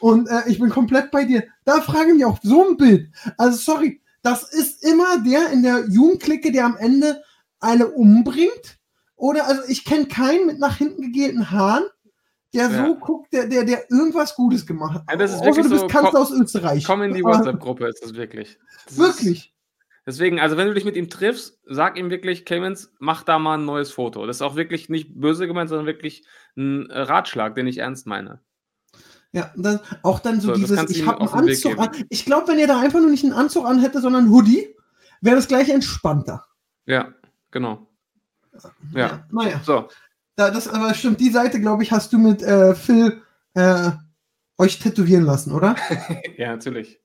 Und 0.00 0.28
äh, 0.28 0.42
ich 0.48 0.58
bin 0.58 0.70
komplett 0.70 1.10
bei 1.10 1.24
dir. 1.24 1.44
Da 1.64 1.80
frage 1.80 2.08
ich 2.08 2.14
mich 2.14 2.24
auch 2.24 2.38
so 2.42 2.68
ein 2.68 2.76
Bild. 2.76 3.08
Also 3.38 3.56
sorry, 3.58 4.00
das 4.22 4.52
ist 4.52 4.84
immer 4.84 5.22
der 5.24 5.50
in 5.52 5.62
der 5.62 5.86
Jugendklicke, 5.88 6.52
der 6.52 6.66
am 6.66 6.76
Ende 6.76 7.22
alle 7.60 7.88
umbringt. 7.88 8.78
Oder 9.16 9.46
also 9.46 9.62
ich 9.68 9.84
kenne 9.84 10.06
keinen 10.06 10.46
mit 10.46 10.58
nach 10.58 10.76
hinten 10.76 11.00
gegelten 11.02 11.50
Haaren, 11.50 11.84
der 12.52 12.68
Ja. 12.70 12.86
so 12.86 12.96
guckt, 12.96 13.32
der, 13.32 13.46
der, 13.46 13.64
der 13.64 13.90
irgendwas 13.90 14.34
Gutes 14.34 14.66
gemacht 14.66 14.94
hat. 14.94 15.04
Ja, 15.10 15.16
das 15.16 15.30
ist 15.32 15.36
Außer 15.38 15.46
wirklich 15.46 15.64
du 15.66 15.70
bist 15.70 15.80
so, 15.82 15.86
Kanzler 15.88 16.20
aus 16.20 16.30
Österreich. 16.32 16.84
komm 16.84 17.02
in 17.02 17.14
die 17.14 17.22
WhatsApp-Gruppe, 17.22 17.86
ist 17.86 18.02
das 18.02 18.14
wirklich. 18.14 18.58
Das 18.86 18.92
ist- 18.92 18.98
Wirklich. 18.98 19.50
Deswegen, 20.06 20.38
also 20.38 20.58
wenn 20.58 20.66
du 20.68 20.74
dich 20.74 20.84
mit 20.84 20.96
ihm 20.96 21.08
triffst, 21.08 21.58
sag 21.64 21.96
ihm 21.96 22.10
wirklich, 22.10 22.44
Clemens, 22.44 22.92
mach 22.98 23.22
da 23.22 23.38
mal 23.38 23.56
ein 23.56 23.64
neues 23.64 23.90
Foto. 23.90 24.26
Das 24.26 24.36
ist 24.36 24.42
auch 24.42 24.54
wirklich 24.54 24.90
nicht 24.90 25.18
böse 25.18 25.46
gemeint, 25.46 25.70
sondern 25.70 25.86
wirklich 25.86 26.26
ein 26.58 26.90
äh, 26.90 26.98
Ratschlag, 27.00 27.54
den 27.54 27.66
ich 27.66 27.78
ernst 27.78 28.06
meine. 28.06 28.40
Ja, 29.34 29.50
dann, 29.56 29.80
auch 30.04 30.20
dann 30.20 30.40
so, 30.40 30.54
So, 30.54 30.54
dieses, 30.54 30.90
ich 30.90 31.04
habe 31.04 31.20
einen 31.20 31.28
Anzug 31.28 31.76
an. 31.76 31.90
Ich 32.08 32.24
glaube, 32.24 32.46
wenn 32.46 32.58
ihr 32.60 32.68
da 32.68 32.78
einfach 32.78 33.00
nur 33.00 33.10
nicht 33.10 33.24
einen 33.24 33.32
Anzug 33.32 33.66
an 33.66 33.80
hätte, 33.80 34.00
sondern 34.00 34.22
einen 34.22 34.32
Hoodie, 34.32 34.68
wäre 35.20 35.34
das 35.34 35.48
gleich 35.48 35.68
entspannter. 35.70 36.46
Ja, 36.86 37.12
genau. 37.50 37.88
Ja. 38.94 39.26
Naja, 39.32 39.60
So, 39.64 39.88
da, 40.36 40.52
das 40.52 40.68
aber 40.68 40.94
stimmt. 40.94 41.18
Die 41.18 41.30
Seite, 41.30 41.60
glaube 41.60 41.82
ich, 41.82 41.90
hast 41.90 42.12
du 42.12 42.18
mit 42.18 42.42
äh, 42.44 42.76
Phil 42.76 43.22
äh, 43.54 43.90
euch 44.56 44.78
tätowieren 44.78 45.24
lassen, 45.24 45.50
oder? 45.50 45.74
ja, 46.36 46.50
natürlich. 46.52 47.00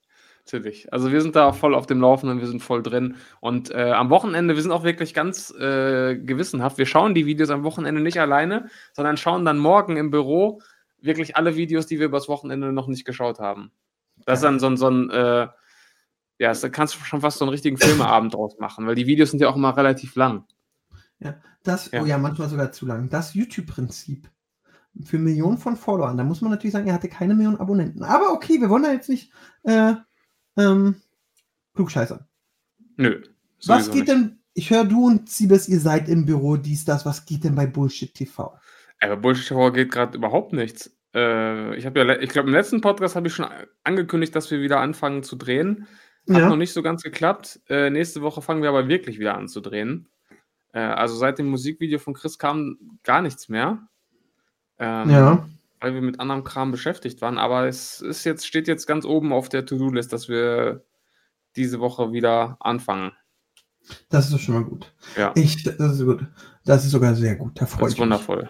Natürlich. 0.45 0.93
Also 0.93 1.11
wir 1.11 1.21
sind 1.21 1.35
da 1.35 1.51
voll 1.51 1.73
auf 1.73 1.87
dem 1.87 1.99
Laufenden, 1.99 2.39
wir 2.39 2.47
sind 2.47 2.61
voll 2.61 2.83
drin. 2.83 3.15
Und 3.39 3.71
äh, 3.71 3.91
am 3.91 4.11
Wochenende, 4.11 4.55
wir 4.55 4.61
sind 4.61 4.71
auch 4.71 4.83
wirklich 4.83 5.15
ganz 5.15 5.51
äh, 5.51 6.15
gewissenhaft. 6.15 6.77
Wir 6.77 6.85
schauen 6.85 7.15
die 7.15 7.25
Videos 7.25 7.49
am 7.49 7.63
Wochenende 7.63 8.01
nicht 8.01 8.19
alleine, 8.19 8.69
sondern 8.93 9.17
schauen 9.17 9.45
dann 9.45 9.57
morgen 9.57 9.97
im 9.97 10.11
Büro 10.11 10.61
wirklich 11.01 11.35
alle 11.35 11.55
Videos, 11.55 11.87
die 11.87 11.99
wir 11.99 12.07
übers 12.07 12.27
Wochenende 12.27 12.71
noch 12.73 12.87
nicht 12.87 13.05
geschaut 13.05 13.39
haben. 13.39 13.71
Das 14.25 14.39
ist 14.39 14.43
dann 14.43 14.59
so 14.59 14.67
ein, 14.67 14.77
so 14.77 14.89
ein 14.89 15.09
äh, 15.09 15.47
ja, 16.39 16.53
da 16.53 16.69
kannst 16.69 16.95
du 16.95 16.99
schon 16.99 17.21
fast 17.21 17.37
so 17.37 17.45
einen 17.45 17.51
richtigen 17.51 17.77
Filmeabend 17.77 18.33
draus 18.33 18.57
machen, 18.59 18.87
weil 18.87 18.95
die 18.95 19.07
Videos 19.07 19.31
sind 19.31 19.41
ja 19.41 19.49
auch 19.49 19.57
immer 19.57 19.75
relativ 19.75 20.15
lang. 20.15 20.45
Das, 21.63 21.91
Ja. 21.91 22.01
oh 22.01 22.05
ja, 22.05 22.17
manchmal 22.17 22.49
sogar 22.49 22.71
zu 22.71 22.85
lang. 22.85 23.09
Das 23.09 23.33
YouTube-Prinzip. 23.33 24.29
Für 25.03 25.19
Millionen 25.19 25.57
von 25.57 25.75
Followern. 25.75 26.17
Da 26.17 26.23
muss 26.23 26.41
man 26.41 26.51
natürlich 26.51 26.73
sagen, 26.73 26.87
er 26.87 26.95
hatte 26.95 27.09
keine 27.09 27.35
Millionen 27.35 27.59
Abonnenten. 27.59 28.03
Aber 28.03 28.31
okay, 28.31 28.59
wir 28.59 28.69
wollen 28.69 28.83
da 28.83 28.91
jetzt 28.91 29.09
nicht 29.09 29.31
äh, 29.63 29.93
ähm, 30.57 30.95
klugscheißern. 31.75 32.25
Nö. 32.97 33.21
Was 33.65 33.91
geht 33.91 34.07
nicht. 34.07 34.09
denn, 34.09 34.39
ich 34.53 34.71
höre 34.71 34.85
du 34.85 35.05
und 35.05 35.29
Siebes, 35.29 35.67
ihr 35.67 35.79
seid 35.79 36.09
im 36.09 36.25
Büro, 36.25 36.57
dies, 36.57 36.85
das, 36.85 37.05
was 37.05 37.25
geht 37.25 37.43
denn 37.43 37.55
bei 37.55 37.67
Bullshit 37.67 38.13
TV? 38.13 38.57
Aber 38.99 39.17
Bullshit 39.17 39.47
TV 39.47 39.71
geht 39.71 39.91
gerade 39.91 40.17
überhaupt 40.17 40.53
nichts. 40.53 40.95
Äh, 41.13 41.75
ich 41.75 41.85
habe 41.85 41.99
ja, 41.99 42.19
ich 42.19 42.29
glaube, 42.29 42.49
im 42.49 42.53
letzten 42.53 42.81
Podcast 42.81 43.15
habe 43.15 43.27
ich 43.27 43.33
schon 43.33 43.47
angekündigt, 43.83 44.35
dass 44.35 44.51
wir 44.51 44.61
wieder 44.61 44.79
anfangen 44.79 45.23
zu 45.23 45.35
drehen. 45.35 45.87
Hat 46.29 46.49
noch 46.49 46.57
nicht 46.57 46.73
so 46.73 46.83
ganz 46.83 47.01
geklappt. 47.01 47.59
Äh, 47.69 47.89
nächste 47.89 48.21
Woche 48.21 48.41
fangen 48.43 48.61
wir 48.61 48.69
aber 48.69 48.87
wirklich 48.87 49.17
wieder 49.17 49.35
an 49.35 49.47
zu 49.47 49.61
drehen. 49.61 50.09
Äh, 50.73 50.79
also 50.79 51.15
seit 51.15 51.39
dem 51.39 51.49
Musikvideo 51.49 51.97
von 51.97 52.13
Chris 52.13 52.37
kam 52.37 52.77
gar 53.03 53.21
nichts 53.21 53.49
mehr. 53.49 53.87
Ähm, 54.77 55.09
ja. 55.09 55.49
Weil 55.79 55.93
wir 55.95 56.01
mit 56.01 56.19
anderem 56.19 56.43
Kram 56.43 56.71
beschäftigt 56.71 57.21
waren. 57.21 57.39
Aber 57.39 57.67
es 57.67 58.01
ist 58.01 58.25
jetzt, 58.25 58.45
steht 58.45 58.67
jetzt 58.67 58.85
ganz 58.85 59.05
oben 59.05 59.33
auf 59.33 59.49
der 59.49 59.65
To-Do-List, 59.65 60.13
dass 60.13 60.29
wir 60.29 60.85
diese 61.55 61.79
Woche 61.79 62.11
wieder 62.11 62.57
anfangen. 62.59 63.11
Das 64.09 64.25
ist 64.25 64.33
doch 64.33 64.39
schon 64.39 64.55
mal 64.55 64.63
gut. 64.63 64.93
Ja, 65.17 65.31
Ich, 65.35 65.63
das 65.63 65.93
ist 65.93 66.05
gut. 66.05 66.27
Das 66.65 66.85
ist 66.85 66.91
sogar 66.91 67.15
sehr 67.15 67.35
gut. 67.35 67.59
Da 67.59 67.65
freue 67.65 67.85
das 67.85 67.93
ich 67.93 67.97
ist 67.97 68.01
wundervoll. 68.01 68.49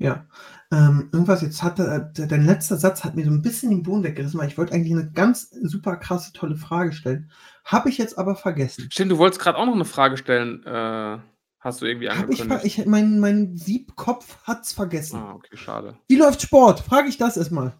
Ja. 0.00 0.26
Ähm, 0.72 1.10
irgendwas, 1.12 1.42
jetzt 1.42 1.62
hatte, 1.62 2.10
äh, 2.16 2.26
dein 2.26 2.44
letzter 2.46 2.76
Satz 2.76 3.04
hat 3.04 3.16
mir 3.16 3.24
so 3.24 3.30
ein 3.30 3.42
bisschen 3.42 3.70
den 3.70 3.82
Boden 3.82 4.02
weggerissen, 4.02 4.40
weil 4.40 4.48
ich 4.48 4.56
wollte 4.56 4.72
eigentlich 4.72 4.92
eine 4.92 5.10
ganz 5.12 5.50
super 5.50 5.96
krasse, 5.96 6.32
tolle 6.32 6.56
Frage 6.56 6.92
stellen. 6.92 7.30
Habe 7.64 7.90
ich 7.90 7.98
jetzt 7.98 8.18
aber 8.18 8.34
vergessen. 8.34 8.88
Stimmt, 8.90 9.12
du 9.12 9.18
wolltest 9.18 9.42
gerade 9.42 9.58
auch 9.58 9.66
noch 9.66 9.74
eine 9.74 9.84
Frage 9.84 10.16
stellen. 10.16 10.64
Äh, 10.64 11.18
hast 11.58 11.82
du 11.82 11.86
irgendwie 11.86 12.08
Hab 12.08 12.30
ich, 12.30 12.40
angekündigt? 12.40 12.78
ich, 12.78 12.86
mein, 12.86 13.20
mein 13.20 13.56
Siebkopf 13.56 14.38
hat's 14.44 14.72
vergessen. 14.72 15.18
ah, 15.18 15.34
okay, 15.34 15.54
schade. 15.56 15.98
Wie 16.08 16.16
läuft 16.16 16.40
Sport? 16.40 16.80
Frage 16.80 17.08
ich 17.08 17.18
das 17.18 17.36
erstmal. 17.36 17.74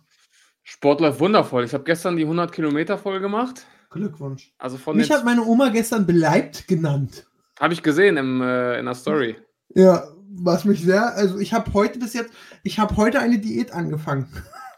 Sport 0.63 1.01
läuft 1.01 1.21
wundervoll. 1.21 1.65
Ich 1.65 1.73
habe 1.73 1.85
gestern 1.85 2.17
die 2.17 2.25
100 2.25 2.53
Kilometer 2.53 2.99
voll 2.99 3.21
gemacht. 3.21 3.67
Glückwunsch. 3.89 4.53
Also 4.59 4.77
von 4.77 4.97
Mich 4.97 5.11
hat 5.11 5.25
meine 5.25 5.43
Oma 5.45 5.71
gestern 5.71 6.07
beleibt 6.07 6.69
genannt. 6.69 7.27
Habe 7.59 7.73
ich 7.73 7.83
gesehen 7.83 8.19
im, 8.19 8.43
äh, 8.43 8.79
in 8.79 8.85
der 8.85 8.95
Story. 8.95 9.37
Ja, 9.75 10.05
was 10.33 10.65
mich 10.65 10.83
sehr, 10.83 11.15
also 11.17 11.39
ich 11.39 11.53
habe 11.53 11.73
heute 11.73 11.99
bis 11.99 12.13
jetzt, 12.15 12.33
ich 12.63 12.79
habe 12.79 12.97
heute 12.97 13.21
eine 13.21 13.39
Diät 13.39 13.73
angefangen. 13.73 14.29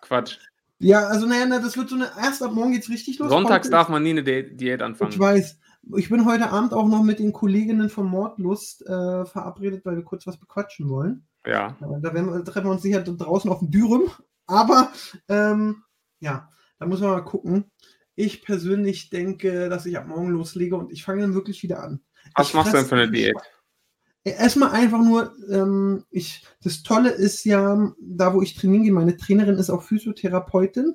Quatsch. 0.00 0.38
Ja, 0.78 1.06
also 1.06 1.26
naja, 1.26 1.46
na, 1.46 1.58
das 1.60 1.76
wird 1.76 1.88
so 1.90 1.94
eine, 1.94 2.10
erst 2.20 2.42
ab 2.42 2.52
morgen 2.52 2.72
geht's 2.72 2.88
richtig 2.88 3.18
los. 3.18 3.28
Sonntags 3.30 3.66
Heute 3.66 3.70
darf 3.70 3.88
man 3.88 4.02
nie 4.02 4.10
eine 4.10 4.24
Di 4.24 4.56
Diät 4.56 4.80
Ich 4.80 4.84
anfangen. 4.84 5.18
weiß. 5.18 5.58
Ich 5.96 6.08
bin 6.08 6.24
heute 6.26 6.50
Abend 6.50 6.72
auch 6.72 6.86
noch 6.88 7.02
mit 7.02 7.18
den 7.18 7.32
Kolleginnen 7.32 7.88
von 7.88 8.06
Mordlust 8.06 8.82
äh, 8.86 9.24
verabredet, 9.24 9.84
weil 9.84 9.96
wir 9.96 10.04
kurz 10.04 10.26
was 10.26 10.38
bequatschen 10.38 10.88
wollen. 10.88 11.26
Ja. 11.46 11.76
Äh, 11.80 12.00
Da 12.00 12.14
werden 12.14 12.32
wir, 12.32 12.44
treffen 12.44 12.66
wir 12.66 12.72
uns 12.72 12.82
sicher 12.82 13.02
draußen 13.02 13.50
auf 13.50 13.58
dem 13.60 13.70
Dürüm. 13.70 14.10
Aber 14.46 14.92
ähm, 15.28 15.82
ja, 16.20 16.48
da 16.78 16.86
muss 16.86 17.00
man 17.00 17.10
mal 17.10 17.20
gucken. 17.22 17.70
Ich 18.14 18.42
persönlich 18.44 19.10
denke, 19.10 19.68
dass 19.68 19.86
ich 19.86 19.96
ab 19.98 20.06
morgen 20.06 20.30
loslege 20.30 20.76
und 20.76 20.92
ich 20.92 21.04
fange 21.04 21.22
dann 21.22 21.34
wirklich 21.34 21.62
wieder 21.62 21.82
an. 21.82 22.00
Was 22.36 22.48
Ich 22.48 22.54
machst 22.54 22.72
du 22.72 22.76
denn 22.76 22.86
für 22.86 22.94
eine 22.96 23.10
Diät? 23.10 23.36
Erstmal 24.24 24.70
einfach 24.70 25.00
nur, 25.02 25.32
ähm, 25.50 26.04
ich, 26.10 26.46
das 26.62 26.82
Tolle 26.84 27.10
ist 27.10 27.44
ja, 27.44 27.92
da 28.00 28.34
wo 28.34 28.42
ich 28.42 28.54
trainieren 28.54 28.84
gehe, 28.84 28.92
meine 28.92 29.16
Trainerin 29.16 29.56
ist 29.56 29.70
auch 29.70 29.82
Physiotherapeutin. 29.82 30.94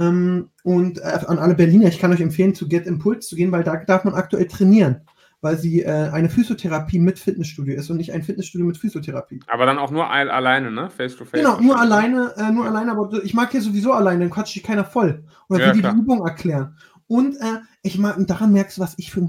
Ähm, 0.00 0.50
und 0.62 0.98
äh, 0.98 1.18
an 1.26 1.38
alle 1.38 1.54
Berliner, 1.54 1.88
ich 1.88 1.98
kann 1.98 2.12
euch 2.12 2.20
empfehlen, 2.20 2.54
zu 2.54 2.68
Get 2.68 2.86
Impulse 2.86 3.28
zu 3.28 3.36
gehen, 3.36 3.52
weil 3.52 3.64
da 3.64 3.76
darf 3.76 4.04
man 4.04 4.14
aktuell 4.14 4.46
trainieren, 4.46 5.02
weil 5.40 5.58
sie 5.58 5.82
äh, 5.82 6.08
eine 6.10 6.30
Physiotherapie 6.30 7.00
mit 7.00 7.18
Fitnessstudio 7.18 7.76
ist 7.76 7.90
und 7.90 7.96
nicht 7.98 8.12
ein 8.12 8.22
Fitnessstudio 8.22 8.66
mit 8.66 8.78
Physiotherapie. 8.78 9.40
Aber 9.48 9.66
dann 9.66 9.76
auch 9.78 9.90
nur 9.90 10.08
al- 10.08 10.30
alleine, 10.30 10.70
ne? 10.70 10.88
Face 10.88 11.16
to 11.16 11.24
face. 11.24 11.40
Genau, 11.42 11.60
nur 11.60 11.74
wahrscheinlich. 11.74 12.18
alleine, 12.20 12.34
äh, 12.36 12.52
nur 12.52 12.64
alleine, 12.64 12.92
aber 12.92 13.24
ich 13.24 13.34
mag 13.34 13.52
ja 13.52 13.60
sowieso 13.60 13.92
alleine, 13.92 14.20
dann 14.20 14.30
quatscht 14.30 14.54
dich 14.54 14.62
keiner 14.62 14.84
voll. 14.84 15.24
Oder 15.48 15.60
Ja, 15.60 15.74
will 15.74 15.82
die 15.82 15.98
Übung 15.98 16.24
erklären. 16.24 16.76
Und 17.08 17.36
äh, 17.36 17.58
ich 17.82 17.98
mag, 17.98 18.16
daran 18.26 18.52
merkst 18.52 18.78
du, 18.78 18.82
was 18.82 18.94
ich 18.98 19.10
für 19.10 19.28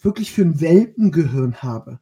wirklich 0.00 0.32
für 0.32 0.42
ein 0.42 0.60
Welpengehirn 0.60 1.56
habe. 1.60 1.98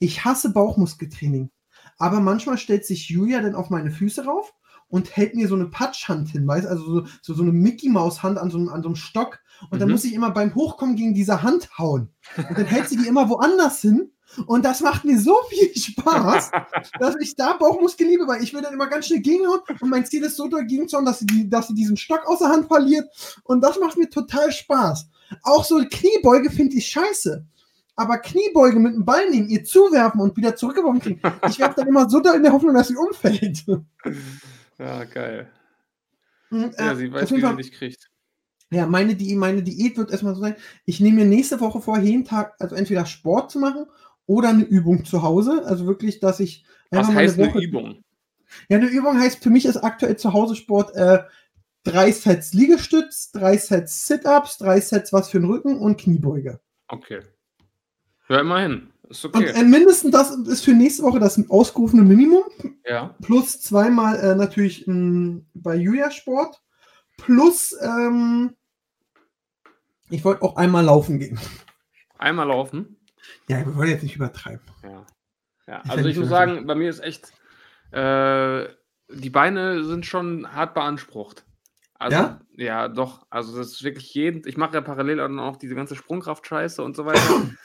Ich 0.00 0.24
hasse 0.24 0.50
Bauchmuskeltraining. 0.52 1.50
Aber 1.98 2.18
manchmal 2.20 2.58
stellt 2.58 2.84
sich 2.84 3.08
Julia 3.08 3.40
dann 3.40 3.54
auf 3.54 3.70
meine 3.70 3.90
Füße 3.90 4.24
rauf 4.24 4.52
und 4.88 5.14
hält 5.16 5.34
mir 5.36 5.46
so 5.46 5.54
eine 5.54 5.66
Patschhand 5.66 6.30
hin, 6.30 6.46
weißt 6.48 6.66
also 6.66 6.84
so, 6.84 7.06
so, 7.22 7.34
so 7.34 7.42
eine 7.42 7.52
Mickey-Maus-Hand 7.52 8.38
an 8.38 8.50
so, 8.50 8.58
einem- 8.58 8.70
an 8.70 8.82
so 8.82 8.88
einem 8.88 8.96
Stock. 8.96 9.38
Und 9.70 9.78
dann 9.80 9.88
Mhm. 9.88 9.92
muss 9.94 10.04
ich 10.04 10.14
immer 10.14 10.30
beim 10.32 10.54
Hochkommen 10.54 10.96
gegen 10.96 11.14
diese 11.14 11.42
Hand 11.42 11.78
hauen. 11.78 12.08
Und 12.36 12.58
dann 12.58 12.66
hält 12.66 12.88
sie 12.88 12.96
die 12.96 13.06
immer 13.06 13.28
woanders 13.28 13.80
hin. 13.82 14.10
Und 14.46 14.64
das 14.64 14.80
macht 14.80 15.04
mir 15.04 15.18
so 15.20 15.36
viel 15.50 15.70
Spaß 15.76 16.50
dass 17.00 17.16
ich 17.20 17.34
da 17.36 17.54
Bauchmuskel 17.54 18.06
liebe, 18.06 18.26
weil 18.28 18.42
ich 18.42 18.54
will 18.54 18.62
dann 18.62 18.72
immer 18.72 18.86
ganz 18.86 19.06
schnell 19.06 19.20
gegenhauen 19.20 19.58
und 19.80 19.90
mein 19.90 20.06
Ziel 20.06 20.22
ist 20.22 20.36
so 20.36 20.46
doll 20.48 20.64
gegenzuhauen, 20.66 21.04
dass 21.04 21.18
sie, 21.18 21.26
die, 21.26 21.50
dass 21.50 21.66
sie 21.68 21.74
diesen 21.74 21.96
Stock 21.96 22.24
aus 22.26 22.38
der 22.38 22.48
Hand 22.48 22.68
verliert 22.68 23.08
und 23.42 23.60
das 23.60 23.78
macht 23.80 23.98
mir 23.98 24.08
total 24.08 24.50
Spaß. 24.52 25.08
Auch 25.42 25.64
so 25.64 25.82
Kniebeuge 25.88 26.48
finde 26.50 26.76
ich 26.76 26.86
scheiße. 26.86 27.44
Aber 28.00 28.18
Kniebeuge 28.18 28.78
mit 28.80 28.94
dem 28.94 29.04
Ball 29.04 29.28
nehmen, 29.28 29.48
ihr 29.48 29.62
zuwerfen 29.62 30.20
und 30.20 30.36
wieder 30.36 30.56
zurückgeworfen 30.56 31.00
kriegen, 31.00 31.20
ich 31.48 31.58
werfe 31.58 31.74
dann 31.76 31.88
immer 31.88 32.08
so 32.08 32.20
doll 32.20 32.36
in 32.36 32.42
der 32.42 32.52
Hoffnung, 32.52 32.74
dass 32.74 32.88
sie 32.88 32.96
umfällt. 32.96 33.64
Ja, 34.78 35.04
geil. 35.04 35.50
Und, 36.50 36.74
Ja, 36.78 36.92
äh, 36.92 36.96
sie 36.96 37.12
weiß, 37.12 37.30
wie 37.30 37.34
sie 37.36 37.40
Fall- 37.42 37.56
dich 37.56 37.72
kriegt. 37.72 38.10
Ja, 38.70 38.86
meine, 38.86 39.14
Di 39.14 39.34
meine 39.34 39.62
Diät 39.62 39.98
wird 39.98 40.10
erstmal 40.10 40.34
so 40.34 40.40
sein, 40.40 40.54
ich 40.86 41.00
nehme 41.00 41.16
mir 41.18 41.26
nächste 41.26 41.60
Woche 41.60 41.80
vor, 41.82 41.98
jeden 41.98 42.24
Tag, 42.24 42.54
also 42.60 42.76
entweder 42.76 43.04
Sport 43.04 43.50
zu 43.50 43.58
machen 43.58 43.84
oder 44.26 44.48
eine 44.48 44.62
Übung 44.62 45.04
zu 45.04 45.22
Hause. 45.22 45.62
Also 45.66 45.86
wirklich, 45.86 46.20
dass 46.20 46.40
ich 46.40 46.64
Was 46.90 47.08
heißt 47.08 47.38
eine 47.38 47.48
Woche- 47.48 47.62
Übung? 47.62 48.04
Ja, 48.70 48.78
eine 48.78 48.86
Übung 48.88 49.18
heißt, 49.20 49.42
für 49.42 49.50
mich 49.50 49.66
ist 49.66 49.76
aktuell 49.76 50.16
zu 50.16 50.32
Hause 50.32 50.56
Sport 50.56 50.94
äh, 50.94 51.18
drei 51.84 52.10
Sets 52.12 52.54
Liegestütz, 52.54 53.32
drei 53.32 53.58
Sets 53.58 54.06
Sit-Ups, 54.06 54.56
drei 54.58 54.80
Sets 54.80 55.12
was 55.12 55.28
für 55.28 55.40
den 55.40 55.50
Rücken 55.50 55.78
und 55.78 56.00
Kniebeuge. 56.00 56.60
Okay. 56.88 57.20
Ja, 58.30 58.40
immerhin. 58.40 58.90
Ist 59.08 59.24
Und 59.24 59.34
okay. 59.34 59.50
äh, 59.50 59.64
mindestens 59.64 60.12
das 60.12 60.30
ist 60.30 60.64
für 60.64 60.72
nächste 60.72 61.02
Woche 61.02 61.18
das 61.18 61.38
ausgerufene 61.50 62.02
Minimum. 62.02 62.44
ja. 62.86 63.14
Plus 63.22 63.60
zweimal 63.60 64.18
äh, 64.20 64.34
natürlich 64.36 64.86
m, 64.86 65.46
bei 65.52 65.74
Julia 65.74 66.10
Sport. 66.12 66.62
Plus, 67.18 67.76
ähm, 67.82 68.54
ich 70.08 70.24
wollte 70.24 70.42
auch 70.42 70.56
einmal 70.56 70.84
laufen 70.84 71.18
gehen. 71.18 71.38
Einmal 72.18 72.46
laufen. 72.46 72.96
Ja, 73.48 73.58
wir 73.66 73.74
wollen 73.74 73.90
jetzt 73.90 74.04
nicht 74.04 74.16
übertreiben. 74.16 74.64
Ja. 74.84 75.06
ja. 75.66 75.82
Also 75.88 76.08
ich 76.08 76.16
muss 76.16 76.28
sagen, 76.28 76.66
bei 76.66 76.74
mir 76.76 76.88
ist 76.88 77.00
echt, 77.00 77.32
äh, 77.90 78.66
die 79.12 79.30
Beine 79.30 79.84
sind 79.84 80.06
schon 80.06 80.52
hart 80.52 80.74
beansprucht. 80.74 81.44
Also, 81.98 82.16
Ja? 82.16 82.40
ja? 82.56 82.88
doch. 82.88 83.26
Also 83.28 83.58
das 83.58 83.72
ist 83.72 83.82
wirklich 83.82 84.14
jeden, 84.14 84.46
ich 84.46 84.56
mache 84.56 84.74
ja 84.74 84.80
parallel 84.80 85.20
auch 85.20 85.28
noch 85.28 85.56
diese 85.56 85.74
ganze 85.74 85.96
Sprungkraft-Scheiße 85.96 86.80
und 86.82 86.94
so 86.94 87.04
weiter. 87.06 87.20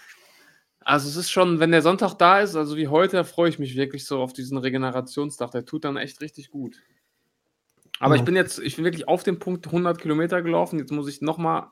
Also 0.86 1.10
es 1.10 1.16
ist 1.18 1.32
schon, 1.32 1.60
wenn 1.60 1.72
der 1.72 1.82
Sonntag 1.82 2.14
da 2.14 2.40
ist, 2.40 2.56
also 2.56 2.78
wie 2.78 2.88
heute, 2.88 3.26
freue 3.26 3.50
ich 3.50 3.58
mich 3.60 3.76
wirklich 3.76 4.06
so 4.06 4.22
auf 4.22 4.34
diesen 4.34 4.58
Regenerationstag. 4.58 5.52
Der 5.52 5.66
tut 5.66 5.84
dann 5.84 5.98
echt 5.98 6.22
richtig 6.22 6.52
gut. 6.52 6.78
Aber 8.00 8.16
Ja. 8.16 8.20
ich 8.22 8.26
bin 8.26 8.36
jetzt, 8.36 8.60
ich 8.60 8.76
bin 8.76 8.86
wirklich 8.86 9.08
auf 9.08 9.24
dem 9.24 9.40
Punkt 9.40 9.66
100 9.66 10.00
Kilometer 10.00 10.42
gelaufen. 10.42 10.78
Jetzt 10.80 10.92
muss 10.92 11.08
ich 11.10 11.22
nochmal 11.22 11.72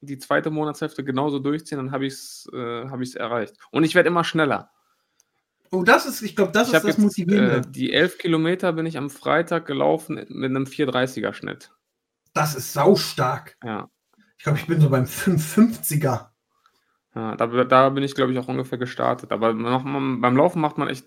die 0.00 0.18
zweite 0.18 0.50
Monatshälfte 0.50 1.02
genauso 1.04 1.38
durchziehen, 1.38 1.78
dann 1.78 1.90
habe 1.92 2.06
ich 2.06 2.14
es 2.14 2.48
äh, 2.52 2.88
hab 2.88 3.00
ich's 3.00 3.14
erreicht. 3.14 3.54
Und 3.70 3.84
ich 3.84 3.94
werde 3.94 4.08
immer 4.08 4.24
schneller. 4.24 4.70
Oh, 5.70 5.82
das 5.84 6.06
ist, 6.06 6.22
ich 6.22 6.36
glaube, 6.36 6.52
das 6.52 6.68
ich 6.68 6.74
ist 6.74 6.82
das 6.84 6.88
jetzt 6.96 6.98
Motivierende. 6.98 7.56
äh, 7.56 7.62
die 7.70 7.92
11 7.92 8.18
Kilometer 8.18 8.72
bin 8.74 8.84
ich 8.86 8.98
am 8.98 9.10
Freitag 9.10 9.64
gelaufen 9.66 10.16
mit 10.28 10.50
einem 10.50 10.64
430er 10.64 11.32
Schnitt. 11.32 11.70
das 12.34 12.54
ist 12.54 12.72
saustark. 12.72 13.56
Ja. 13.64 13.88
Ich 14.38 14.44
glaube, 14.44 14.58
ich 14.58 14.66
bin 14.66 14.80
so 14.80 14.88
beim 14.90 15.04
550er. 15.04 16.31
Ja 17.14 17.36
da, 17.36 17.46
da 17.46 17.88
bin 17.90 18.02
ich, 18.02 18.14
glaube 18.14 18.32
ich, 18.32 18.38
auch 18.38 18.48
ungefähr 18.48 18.78
gestartet. 18.78 19.32
Aber 19.32 19.52
noch, 19.52 19.84
beim 19.84 20.36
Laufen 20.36 20.60
macht 20.60 20.78
man 20.78 20.88
echt 20.88 21.06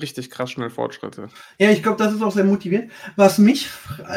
richtig 0.00 0.30
krass 0.30 0.50
schnell 0.50 0.70
Fortschritte. 0.70 1.28
Ja, 1.58 1.70
ich 1.70 1.82
glaube, 1.82 1.98
das 1.98 2.12
ist 2.12 2.22
auch 2.22 2.32
sehr 2.32 2.44
motivierend. 2.44 2.90
Was 3.16 3.38
mich, 3.38 3.70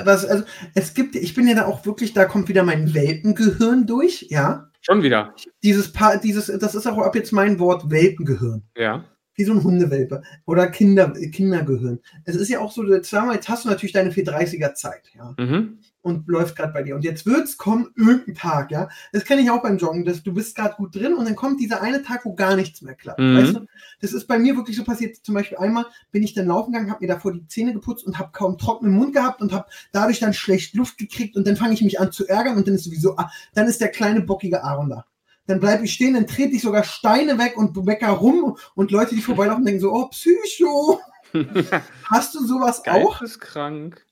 was, 0.04 0.26
also, 0.26 0.44
es 0.76 0.94
gibt, 0.94 1.16
ich 1.16 1.34
bin 1.34 1.48
ja 1.48 1.56
da 1.56 1.66
auch 1.66 1.86
wirklich, 1.86 2.14
da 2.14 2.26
kommt 2.26 2.50
wieder 2.50 2.64
mein 2.64 2.94
Welpengehirn 2.94 3.88
durch, 3.88 4.28
ja. 4.30 4.70
Schon 4.82 5.04
wieder. 5.04 5.34
Dieses 5.64 5.92
Paar, 5.92 6.18
dieses, 6.18 6.48
das 6.48 6.76
ist 6.76 6.88
auch 6.88 6.98
ab 6.98 7.16
jetzt 7.16 7.32
mein 7.32 7.60
Wort 7.60 7.90
Welpengehirn. 7.90 8.64
Ja. 8.78 9.06
Wie 9.36 9.44
so 9.46 9.54
ein 9.54 9.64
Hundewelpe. 9.64 10.22
Oder 10.46 10.68
Kinder, 10.68 11.14
Kindergehirn. 11.14 12.00
Es 12.26 12.36
ist 12.36 12.50
ja 12.50 12.60
auch 12.60 12.72
so, 12.72 12.84
jetzt 12.86 13.14
hast 13.14 13.66
du 13.66 13.70
natürlich 13.70 13.94
deine 13.94 14.12
430er 14.12 14.74
Zeit, 14.74 15.10
ja. 15.16 15.34
Mhm. 15.38 15.80
Und 16.02 16.30
läuft 16.30 16.56
gerade 16.56 16.72
bei 16.72 16.82
dir. 16.82 16.96
Und 16.96 17.04
jetzt 17.04 17.26
wird's 17.26 17.58
kommen, 17.58 17.92
irgendein 17.98 18.36
Tag, 18.36 18.72
ja. 18.72 18.88
Das 19.12 19.26
kenne 19.26 19.42
ich 19.42 19.52
auch 19.52 19.62
beim 19.62 19.78
Joggen, 19.78 20.06
dass 20.06 20.24
du 20.24 20.34
bist 20.34 20.56
gerade 20.56 20.76
gut 20.76 20.96
drin 20.96 21.14
und 21.14 21.26
dann 21.26 21.36
kommt 21.36 21.60
dieser 21.60 21.82
eine 21.82 22.02
Tag, 22.04 22.24
wo 22.24 22.36
gar 22.36 22.56
nichts 22.56 22.82
mehr 22.82 22.96
klappt. 22.96 23.20
Mhm. 23.20 23.38
Weißt 23.38 23.56
du? 23.56 23.66
Das 24.00 24.14
ist 24.14 24.26
bei 24.26 24.40
mir 24.40 24.56
wirklich 24.56 24.78
so 24.78 24.86
passiert. 24.86 25.18
Zum 25.18 25.36
Beispiel 25.36 25.58
einmal 25.58 25.86
bin 26.12 26.24
ich 26.24 26.34
dann 26.34 26.48
laufen 26.48 26.72
gegangen, 26.72 26.90
habe 26.90 27.04
mir 27.04 27.12
davor 27.12 27.34
die 27.34 27.46
Zähne 27.48 27.74
geputzt 27.74 28.06
und 28.06 28.18
habe 28.18 28.30
kaum 28.32 28.58
trockenen 28.58 28.94
Mund 28.94 29.14
gehabt 29.14 29.42
und 29.42 29.52
habe 29.52 29.68
dadurch 29.92 30.20
dann 30.20 30.34
schlecht 30.34 30.74
Luft 30.74 30.98
gekriegt 30.98 31.36
und 31.36 31.46
dann 31.46 31.58
fange 31.58 31.74
ich 31.74 31.82
mich 31.82 32.00
an 32.00 32.14
zu 32.14 32.26
ärgern 32.28 32.56
und 32.56 32.66
dann 32.66 32.76
ist 32.76 32.86
sowieso, 32.86 33.18
ah, 33.18 33.30
dann 33.54 33.68
ist 33.68 33.82
der 33.82 33.90
kleine 33.90 34.22
bockige 34.22 34.64
Aaron 34.64 34.90
da. 34.90 35.06
Dann 35.48 35.60
bleibe 35.60 35.84
ich 35.84 35.94
stehen, 35.94 36.14
dann 36.14 36.28
trete 36.28 36.56
ich 36.56 36.62
sogar 36.62 36.84
Steine 36.84 37.38
weg 37.40 37.58
und 37.58 37.76
mecker 37.84 38.12
rum 38.12 38.56
und 38.76 38.92
Leute, 38.92 39.16
die 39.16 39.22
vorbeilaufen, 39.22 39.66
denken 39.66 39.82
so, 39.82 39.92
oh, 39.92 40.08
Psycho. 40.08 41.02
Hast 42.06 42.36
du 42.36 42.46
sowas 42.46 42.80
auch? 42.88 43.20
Geisteskrank. 43.20 44.06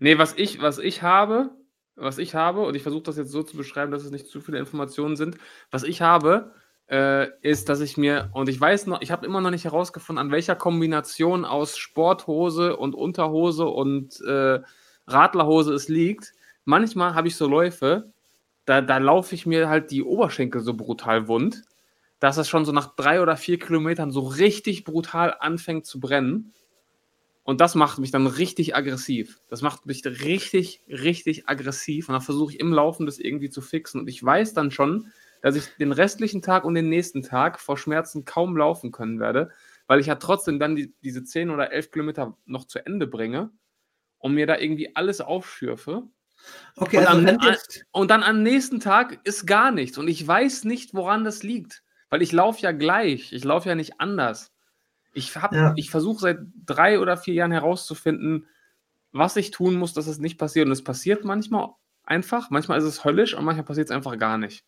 Nee, 0.00 0.18
was 0.18 0.34
ich, 0.36 0.60
was 0.60 0.78
ich 0.78 1.02
habe, 1.02 1.50
was 1.96 2.18
ich 2.18 2.34
habe, 2.34 2.62
und 2.62 2.74
ich 2.74 2.82
versuche 2.82 3.04
das 3.04 3.16
jetzt 3.16 3.30
so 3.30 3.42
zu 3.42 3.56
beschreiben, 3.56 3.92
dass 3.92 4.04
es 4.04 4.10
nicht 4.10 4.26
zu 4.26 4.40
viele 4.40 4.58
Informationen 4.58 5.16
sind, 5.16 5.36
was 5.70 5.84
ich 5.84 6.02
habe, 6.02 6.52
äh, 6.90 7.28
ist, 7.40 7.68
dass 7.68 7.80
ich 7.80 7.96
mir, 7.96 8.30
und 8.32 8.48
ich 8.48 8.60
weiß 8.60 8.86
noch, 8.86 9.00
ich 9.00 9.10
habe 9.10 9.26
immer 9.26 9.40
noch 9.40 9.50
nicht 9.50 9.64
herausgefunden, 9.64 10.24
an 10.24 10.32
welcher 10.32 10.56
Kombination 10.56 11.44
aus 11.44 11.78
Sporthose 11.78 12.76
und 12.76 12.94
Unterhose 12.94 13.66
und 13.66 14.20
äh, 14.22 14.60
Radlerhose 15.06 15.72
es 15.74 15.88
liegt. 15.88 16.32
Manchmal 16.64 17.14
habe 17.14 17.28
ich 17.28 17.36
so 17.36 17.46
Läufe, 17.46 18.12
da, 18.64 18.80
da 18.80 18.98
laufe 18.98 19.34
ich 19.34 19.46
mir 19.46 19.68
halt 19.68 19.90
die 19.90 20.02
Oberschenkel 20.02 20.60
so 20.62 20.74
brutal 20.74 21.28
wund, 21.28 21.62
dass 22.18 22.38
es 22.38 22.48
schon 22.48 22.64
so 22.64 22.72
nach 22.72 22.96
drei 22.96 23.20
oder 23.20 23.36
vier 23.36 23.58
Kilometern 23.58 24.10
so 24.10 24.20
richtig 24.20 24.84
brutal 24.84 25.36
anfängt 25.40 25.86
zu 25.86 26.00
brennen. 26.00 26.52
Und 27.44 27.60
das 27.60 27.74
macht 27.74 27.98
mich 27.98 28.10
dann 28.10 28.26
richtig 28.26 28.74
aggressiv. 28.74 29.40
Das 29.48 29.60
macht 29.62 29.84
mich 29.86 30.02
richtig, 30.06 30.82
richtig 30.88 31.46
aggressiv. 31.48 32.08
Und 32.08 32.14
dann 32.14 32.22
versuche 32.22 32.54
ich 32.54 32.60
im 32.60 32.72
Laufen 32.72 33.04
das 33.06 33.18
irgendwie 33.18 33.50
zu 33.50 33.60
fixen. 33.60 34.00
Und 34.00 34.08
ich 34.08 34.22
weiß 34.24 34.54
dann 34.54 34.70
schon, 34.70 35.12
dass 35.42 35.54
ich 35.54 35.66
den 35.78 35.92
restlichen 35.92 36.40
Tag 36.40 36.64
und 36.64 36.74
den 36.74 36.88
nächsten 36.88 37.22
Tag 37.22 37.60
vor 37.60 37.76
Schmerzen 37.76 38.24
kaum 38.24 38.56
laufen 38.56 38.92
können 38.92 39.20
werde, 39.20 39.50
weil 39.86 40.00
ich 40.00 40.06
ja 40.06 40.14
trotzdem 40.14 40.58
dann 40.58 40.74
die, 40.74 40.94
diese 41.02 41.22
10 41.22 41.50
oder 41.50 41.70
11 41.70 41.90
Kilometer 41.90 42.36
noch 42.46 42.64
zu 42.66 42.84
Ende 42.86 43.06
bringe 43.06 43.50
und 44.18 44.32
mir 44.32 44.46
da 44.46 44.56
irgendwie 44.56 44.96
alles 44.96 45.20
aufschürfe. 45.20 46.04
Okay, 46.76 46.98
Und 46.98 47.06
also 47.06 47.20
am- 47.20 47.26
Und 47.92 48.10
dann 48.10 48.22
am 48.22 48.42
nächsten 48.42 48.80
Tag 48.80 49.20
ist 49.24 49.46
gar 49.46 49.70
nichts. 49.70 49.98
Und 49.98 50.08
ich 50.08 50.26
weiß 50.26 50.64
nicht, 50.64 50.94
woran 50.94 51.24
das 51.24 51.42
liegt. 51.42 51.82
Weil 52.08 52.22
ich 52.22 52.32
laufe 52.32 52.62
ja 52.62 52.72
gleich. 52.72 53.34
Ich 53.34 53.44
laufe 53.44 53.68
ja 53.68 53.74
nicht 53.74 54.00
anders. 54.00 54.50
Ich, 55.14 55.34
hab- 55.36 55.52
Ja. 55.54 55.72
ich 55.76 55.90
versuche 55.90 56.20
seit 56.20 56.38
drei 56.66 56.98
oder 57.00 57.16
vier 57.16 57.34
Jahren 57.34 57.52
herauszufinden, 57.52 58.46
was 59.12 59.36
ich 59.36 59.50
tun 59.52 59.74
muss, 59.76 59.92
dass 59.94 60.06
es 60.06 60.18
nicht 60.18 60.38
passiert. 60.38 60.66
Und 60.66 60.72
es 60.72 60.82
passiert 60.84 61.24
manchmal 61.24 61.68
einfach. 62.04 62.50
Manchmal 62.50 62.78
ist 62.78 62.84
es 62.84 63.04
höllisch 63.04 63.34
und 63.34 63.44
manchmal 63.44 63.64
passiert 63.64 63.88
es 63.88 63.94
einfach 63.94 64.18
gar 64.18 64.38
nicht. 64.38 64.64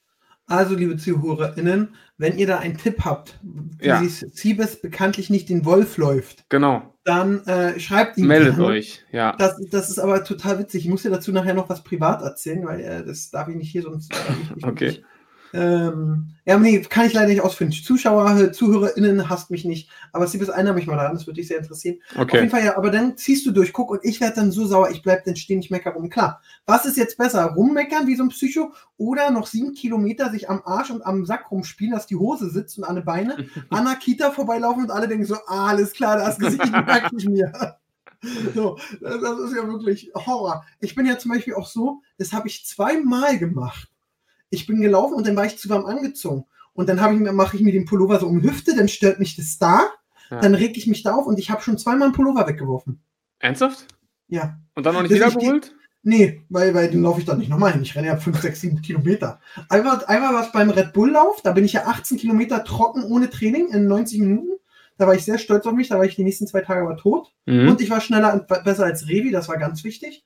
Also, 0.49 0.77
liebe 0.77 0.97
ZuhörerInnen, 0.97 1.97
wenn 2.19 2.39
ihr 2.39 2.47
da 2.47 2.59
einen 2.59 2.77
Tipp 2.79 3.05
habt, 3.05 3.37
wie 3.43 3.87
Ja. 3.87 4.01
Siebes 4.05 4.81
bekanntlich 4.81 5.29
nicht 5.29 5.49
den 5.49 5.65
Wolf 5.65 5.97
läuft, 5.97 6.49
Genau. 6.49 6.95
dann 7.03 7.45
äh, 7.47 7.81
schreibt 7.81 8.17
ihn 8.17 8.29
Meldet 8.29 8.55
gerne. 8.55 8.65
euch. 8.69 9.05
Ja. 9.11 9.33
Das, 9.37 9.61
das 9.73 9.91
ist 9.91 9.99
aber 9.99 10.23
total 10.23 10.61
witzig. 10.61 10.85
Ich 10.85 10.89
muss 10.89 11.03
dir 11.03 11.11
dazu 11.11 11.33
nachher 11.33 11.55
noch 11.55 11.69
was 11.69 11.83
privat 11.83 12.23
erzählen, 12.23 12.65
weil 12.65 12.79
äh, 12.81 13.05
das 13.05 13.31
darf 13.33 13.49
ich 13.49 13.57
nicht 13.57 13.73
hier, 13.73 13.83
sonst. 13.83 14.13
Äh, 14.15 14.17
ich, 14.53 14.57
ich, 14.59 14.65
Okay. 14.69 14.87
Ich, 14.91 15.03
ähm, 15.53 16.29
ja, 16.45 16.59
nee, 16.59 16.81
kann 16.81 17.07
ich 17.07 17.13
leider 17.13 17.29
nicht 17.29 17.41
ausfinden. 17.41 17.73
Zuschauer, 17.73 18.39
äh, 18.39 18.53
ZuhörerInnen 18.53 19.29
hasst 19.29 19.51
mich 19.51 19.65
nicht. 19.65 19.91
Aber 20.13 20.27
Siebes, 20.27 20.49
einer 20.49 20.73
mich 20.73 20.87
mal 20.87 20.97
daran, 20.97 21.15
das 21.15 21.27
würde 21.27 21.41
dich 21.41 21.49
sehr 21.49 21.59
interessieren. 21.59 21.99
Auf 22.15 22.33
jeden 22.33 22.47
Okay. 22.47 22.49
Fall 22.49 22.65
ja, 22.65 22.77
aber 22.77 22.91
dann 22.91 23.17
ziehst 23.17 23.45
du 23.47 23.51
durch, 23.51 23.73
guck, 23.73 23.91
und 23.91 24.05
ich 24.05 24.21
werde 24.21 24.37
dann 24.37 24.53
so 24.53 24.67
sauer, 24.67 24.91
ich 24.91 25.03
bleib 25.03 25.25
dann 25.25 25.37
stehen, 25.37 25.61
ich 25.61 25.71
mecker 25.71 25.91
rum. 25.91 26.09
Klar, 26.09 26.41
was 26.67 26.87
ist 26.87 26.97
jetzt 26.97 27.19
besser? 27.19 27.45
Rummeckern 27.45 28.07
wie 28.07 28.17
so 28.17 28.23
ein 28.23 28.29
Psycho 28.29 28.73
oder 28.97 29.31
noch 29.31 29.47
sieben 29.47 29.75
Kilometer 29.75 30.31
sich 30.31 30.49
am 30.49 30.63
Arsch 30.65 30.91
und 30.91 31.05
am 31.05 31.27
Sack 31.27 31.51
rumspielen, 31.51 31.93
dass 31.95 32.07
die 32.07 32.17
Hose 32.17 32.51
sitzt 32.51 32.79
und 32.79 32.85
an 32.85 32.97
den 32.97 33.05
Beine, 33.05 33.37
an 33.71 33.85
der 33.85 33.97
Kita 33.97 34.31
vorbeilaufen 34.31 34.85
und 34.85 34.91
alle 34.91 35.09
denken 35.09 35.25
so, 35.25 35.37
ah, 35.47 35.67
alles 35.69 35.93
klar, 35.93 36.17
das 36.17 36.39
Gesicht 36.39 36.71
merke 36.71 37.17
ich 37.17 37.29
mir. 37.29 37.53
So, 38.55 38.79
das 39.01 39.21
das 39.21 39.39
ist 39.39 39.55
ja 39.55 39.69
wirklich 39.69 40.11
Horror. 40.15 40.65
Ich 40.81 40.95
bin 40.95 41.07
ja 41.07 41.19
zum 41.19 41.31
Beispiel 41.31 41.55
auch 41.55 41.69
so, 41.69 42.01
das 42.19 42.33
habe 42.33 42.49
ich 42.49 42.65
zweimal 42.65 43.39
gemacht. 43.39 43.89
Ich 44.51 44.67
bin 44.67 44.81
gelaufen 44.81 45.15
und 45.15 45.27
dann 45.27 45.37
war 45.37 45.47
ich 45.47 45.59
zu 45.59 45.69
warm 45.69 45.87
angezogen. 45.87 46.45
Und 46.73 46.89
dann 46.89 46.99
ich 46.99 47.33
mache 47.33 47.57
ich 47.57 47.63
mir 47.63 47.73
den 47.73 47.87
Pullover 47.87 48.21
so 48.21 48.27
um 48.27 48.43
Hüfte, 48.43 48.77
dann 48.77 48.89
stört 48.89 49.19
mich 49.19 49.37
das 49.37 49.59
da, 49.59 49.91
Ja. 50.31 50.41
dann 50.41 50.55
reg 50.55 50.77
ich 50.77 50.87
mich 50.87 51.03
da 51.03 51.15
auf 51.15 51.27
und 51.27 51.39
ich 51.39 51.51
habe 51.51 51.63
schon 51.63 51.79
zweimal 51.79 52.09
einen 52.09 52.13
Pullover 52.15 52.47
weggeworfen. 52.47 53.01
Ernsthaft? 53.39 53.87
Ja. 54.29 54.59
Und 54.75 54.85
dann 54.85 54.95
noch 54.95 55.03
nicht 55.03 55.15
wiedergeholt? 55.15 55.75
Nee, 56.03 56.45
weil, 56.51 56.73
weil 56.73 56.89
den 56.89 57.03
laufe 57.03 57.19
ich 57.19 57.27
dann 57.27 57.39
nicht 57.39 57.49
nochmal 57.49 57.73
hin. 57.73 57.83
Ich 57.83 57.97
renne 57.97 58.07
ja 58.07 58.17
5, 58.17 58.41
6, 58.41 58.61
7 58.61 58.83
Kilometer. 58.83 59.41
Einmal, 59.69 60.05
einmal 60.05 60.35
was 60.35 60.53
beim 60.53 60.71
Red 60.71 60.93
Bull-Lauf, 60.93 61.41
da 61.43 61.51
bin 61.51 61.65
ich 61.65 61.73
ja 61.73 61.87
18 61.87 62.17
Kilometer 62.19 62.63
trocken 62.63 63.03
ohne 63.03 63.29
Training 63.29 63.71
in 63.71 63.89
90 63.89 64.21
Minuten. 64.21 64.51
Da 64.99 65.07
war 65.07 65.15
ich 65.15 65.25
sehr 65.25 65.39
stolz 65.39 65.67
auf 65.67 65.75
mich, 65.75 65.89
da 65.89 65.99
war 65.99 66.05
ich 66.05 66.15
die 66.15 66.23
nächsten 66.23 66.47
zwei 66.47 66.61
Tage 66.61 66.83
aber 66.83 66.97
tot. 66.97 67.33
Mhm. 67.47 67.69
Und 67.69 67.81
ich 67.81 67.91
war 67.91 68.01
schneller 68.01 68.33
und 68.35 68.47
besser 68.47 68.85
als 68.85 69.09
Revi, 69.09 69.31
das 69.33 69.49
war 69.49 69.59
ganz 69.59 69.83
wichtig. 69.83 70.25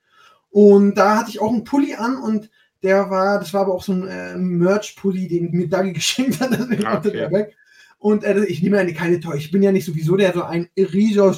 Und 0.50 0.96
da 0.96 1.16
hatte 1.16 1.30
ich 1.30 1.40
auch 1.40 1.52
einen 1.52 1.64
Pulli 1.64 1.94
an 1.94 2.18
und 2.18 2.50
der 2.82 3.10
war, 3.10 3.38
das 3.38 3.52
war 3.52 3.62
aber 3.62 3.74
auch 3.74 3.82
so 3.82 3.92
ein 3.92 4.06
äh, 4.06 4.36
Merch-Pulli, 4.36 5.28
den 5.28 5.50
mir 5.50 5.68
Dagi 5.68 5.92
geschenkt 5.94 6.40
hat, 6.40 6.50
deswegen 6.52 6.86
Ah, 6.86 6.98
okay. 6.98 7.12
der 7.12 7.30
weg. 7.30 7.56
Und 7.98 8.24
äh, 8.24 8.44
ich 8.46 8.62
nehme 8.62 8.82
ja 8.82 8.94
keine 8.94 9.20
Toy. 9.20 9.36
Ich 9.36 9.50
bin 9.50 9.62
ja 9.62 9.70
nicht 9.72 9.84
sowieso 9.84 10.16
der 10.16 10.32
so 10.32 10.42
ein 10.42 10.70
Rijo 10.76 11.34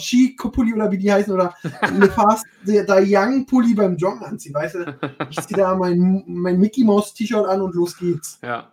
Pulli 0.52 0.72
oder 0.72 0.92
wie 0.92 0.98
die 0.98 1.12
heißen 1.12 1.32
oder 1.34 1.54
eine 1.80 2.08
Fast 2.08 2.46
da 2.64 3.00
Young 3.00 3.46
Pulli 3.46 3.74
beim 3.74 3.96
Joggen 3.96 4.22
anziehe. 4.22 4.54
Weißt 4.54 4.76
du, 4.76 4.98
ich 5.28 5.40
ziehe 5.40 5.58
da 5.58 5.74
mein, 5.74 6.22
mein 6.26 6.60
Mickey 6.60 6.84
Mouse 6.84 7.14
T-Shirt 7.14 7.46
an 7.46 7.62
und 7.62 7.74
los 7.74 7.96
geht's. 7.96 8.38
Ja. 8.42 8.70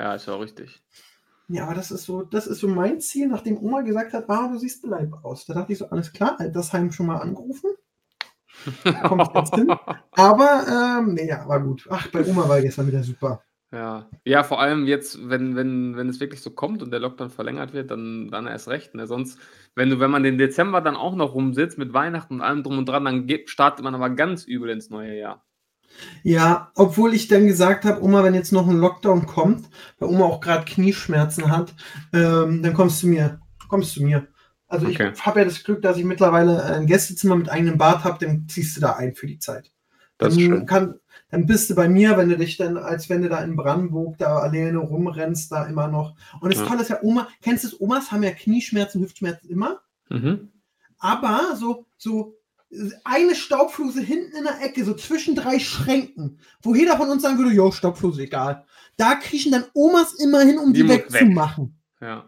Ja, 0.00 0.14
ist 0.14 0.28
auch 0.28 0.40
richtig. 0.40 0.82
Ja, 1.48 1.64
aber 1.66 1.74
das 1.74 1.92
ist 1.92 2.04
so, 2.04 2.22
das 2.22 2.48
ist 2.48 2.58
so 2.58 2.66
mein 2.66 3.00
Ziel, 3.00 3.28
nachdem 3.28 3.56
Oma 3.58 3.82
gesagt 3.82 4.12
hat, 4.12 4.28
ah, 4.28 4.48
du 4.48 4.58
siehst 4.58 4.82
beleibt 4.82 5.14
aus. 5.22 5.46
Da 5.46 5.54
dachte 5.54 5.72
ich 5.72 5.78
so, 5.78 5.88
alles 5.88 6.12
klar, 6.12 6.34
Altersheim 6.40 6.90
schon 6.90 7.06
mal 7.06 7.18
angerufen. 7.18 7.70
Kommt 9.04 9.34
jetzt 9.34 9.54
hin. 9.54 9.72
Aber, 10.12 10.98
ähm, 11.00 11.14
nee, 11.14 11.28
ja, 11.28 11.46
war 11.48 11.60
gut. 11.60 11.86
Ach, 11.90 12.08
bei 12.08 12.24
Oma 12.24 12.48
war 12.48 12.60
gestern 12.60 12.86
wieder 12.86 13.02
super. 13.02 13.42
Ja. 13.72 14.08
ja, 14.24 14.44
vor 14.44 14.60
allem 14.60 14.86
jetzt, 14.86 15.28
wenn, 15.28 15.56
wenn, 15.56 15.96
wenn 15.96 16.08
es 16.08 16.20
wirklich 16.20 16.40
so 16.40 16.50
kommt 16.50 16.82
und 16.82 16.92
der 16.92 17.00
Lockdown 17.00 17.30
verlängert 17.30 17.72
wird, 17.72 17.90
dann, 17.90 18.28
dann 18.30 18.46
erst 18.46 18.68
recht. 18.68 18.94
Ne? 18.94 19.06
Sonst, 19.06 19.40
wenn 19.74 19.90
du, 19.90 19.98
wenn 19.98 20.10
man 20.10 20.22
den 20.22 20.38
Dezember 20.38 20.80
dann 20.80 20.96
auch 20.96 21.16
noch 21.16 21.34
rumsitzt 21.34 21.76
mit 21.76 21.92
Weihnachten 21.92 22.34
und 22.34 22.40
allem 22.42 22.62
drum 22.62 22.78
und 22.78 22.88
dran, 22.88 23.04
dann 23.04 23.26
geht, 23.26 23.50
startet 23.50 23.84
man 23.84 23.94
aber 23.94 24.10
ganz 24.10 24.44
übel 24.44 24.70
ins 24.70 24.88
neue 24.88 25.18
Jahr. 25.18 25.44
Ja, 26.22 26.70
obwohl 26.74 27.14
ich 27.14 27.28
dann 27.28 27.46
gesagt 27.46 27.84
habe, 27.84 28.02
Oma, 28.02 28.22
wenn 28.22 28.34
jetzt 28.34 28.52
noch 28.52 28.68
ein 28.68 28.78
Lockdown 28.78 29.26
kommt, 29.26 29.68
weil 29.98 30.10
Oma 30.10 30.26
auch 30.26 30.40
gerade 30.40 30.64
Knieschmerzen 30.64 31.50
hat, 31.50 31.74
ähm, 32.12 32.62
dann 32.62 32.74
kommst 32.74 33.02
du 33.02 33.08
mir. 33.08 33.40
Kommst 33.68 33.92
zu 33.92 34.02
mir. 34.02 34.28
Also 34.68 34.86
Okay. 34.86 35.12
ich 35.14 35.24
habe 35.26 35.38
ja 35.40 35.44
das 35.44 35.62
Glück, 35.62 35.82
dass 35.82 35.96
ich 35.96 36.04
mittlerweile 36.04 36.62
ein 36.64 36.86
Gästezimmer 36.86 37.36
mit 37.36 37.48
eigenem 37.48 37.78
Bad 37.78 38.04
habe, 38.04 38.24
dann 38.24 38.48
ziehst 38.48 38.76
du 38.76 38.80
da 38.80 38.94
ein 38.94 39.14
für 39.14 39.26
die 39.26 39.38
Zeit. 39.38 39.70
Das 40.18 40.32
ist 40.34 40.40
dann, 40.40 40.46
schön. 40.58 40.66
Kann, 40.66 40.94
dann 41.30 41.46
bist 41.46 41.70
du 41.70 41.74
bei 41.74 41.88
mir, 41.88 42.16
wenn 42.16 42.28
du 42.28 42.36
dich 42.36 42.56
dann, 42.56 42.76
als 42.76 43.08
wenn 43.08 43.22
du 43.22 43.28
da 43.28 43.42
in 43.42 43.54
Brandenburg 43.56 44.18
da 44.18 44.38
alleine 44.38 44.78
rumrennst, 44.78 45.52
da 45.52 45.66
immer 45.66 45.88
noch. 45.88 46.14
Und 46.40 46.52
das 46.52 46.60
Ja. 46.62 46.66
Tolle 46.66 46.82
ist 46.82 46.88
ja, 46.90 46.98
Oma, 47.02 47.28
kennst 47.42 47.64
du 47.64 47.68
es, 47.68 47.80
Omas 47.80 48.10
haben 48.10 48.22
ja 48.22 48.30
Knieschmerzen, 48.32 49.00
Hüftschmerzen 49.02 49.48
immer, 49.50 49.80
Mhm. 50.08 50.50
aber 50.98 51.56
so, 51.56 51.86
so 51.96 52.36
eine 53.04 53.34
Staubfluse 53.36 54.00
hinten 54.00 54.36
in 54.36 54.44
der 54.44 54.60
Ecke, 54.62 54.84
so 54.84 54.94
zwischen 54.94 55.36
drei 55.36 55.58
Schränken, 55.60 56.40
wo 56.62 56.74
jeder 56.74 56.96
von 56.96 57.08
uns 57.08 57.22
sagen 57.22 57.38
würde, 57.38 57.52
jo, 57.52 57.70
Staubfluse, 57.70 58.22
egal. 58.22 58.64
Da 58.96 59.14
kriechen 59.14 59.52
dann 59.52 59.64
Omas 59.74 60.14
immer 60.14 60.40
hin, 60.40 60.58
um 60.58 60.72
die, 60.72 60.82
Die 60.82 60.88
wegzumachen. 60.88 61.78
Ja. 62.00 62.24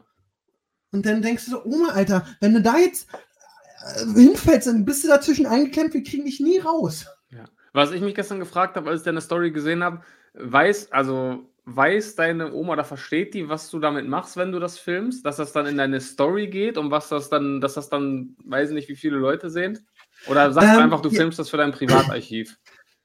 Und 0.93 1.07
dann 1.07 1.23
denkst 1.23 1.45
du 1.47 1.51
so, 1.53 1.65
Oma, 1.65 1.91
Alter, 1.91 2.27
wenn 2.41 2.55
du 2.55 2.63
da 2.63 2.79
jetzt 2.79 3.09
äh, 3.85 4.05
hinfällst, 4.15 4.67
dann 4.67 4.85
bist 4.85 5.05
du 5.05 5.09
dazwischen 5.09 5.47
eingeklemmt, 5.47 5.95
wir 5.95 6.03
kriegen 6.03 6.25
dich 6.25 6.41
nie 6.41 6.59
raus. 6.59 7.07
Was 7.73 7.93
ich 7.93 8.01
mich 8.01 8.15
gestern 8.15 8.41
gefragt 8.41 8.77
habe, 8.77 8.91
als 8.91 9.03
ich 9.03 9.05
deine 9.05 9.21
Story 9.21 9.51
gesehen 9.51 9.85
habe, 9.85 10.01
weiß, 10.35 10.91
also 10.91 11.49
weiß 11.67 12.17
deine 12.17 12.53
Oma 12.53 12.73
oder 12.73 12.85
versteht 12.85 13.35
die, 13.35 13.49
was 13.49 13.71
du 13.71 13.79
damit 13.79 14.09
machst, 14.09 14.37
wenn 14.37 14.53
du 14.53 14.59
das 14.59 14.79
filmst, 14.79 15.25
dass 15.25 15.37
das 15.37 15.53
dann 15.53 15.67
in 15.67 15.77
deine 15.77 16.01
Story 16.01 16.49
geht 16.49 16.79
und 16.79 16.91
was 16.91 17.11
das 17.11 17.29
dann, 17.29 17.61
dass 17.61 17.75
das 17.75 17.91
dann, 17.91 18.37
weiß 18.45 18.71
ich 18.71 18.75
nicht, 18.75 18.89
wie 18.89 18.97
viele 18.97 19.19
Leute 19.19 19.51
sehen? 19.51 19.79
Oder 20.29 20.51
sagst 20.53 20.71
du 20.75 20.79
Ähm, 20.79 20.85
einfach, 20.85 21.03
du 21.03 21.11
ja. 21.11 21.17
filmst 21.17 21.39
das 21.39 21.51
für 21.51 21.59
dein 21.59 21.73
Privatarchiv? 21.73 22.59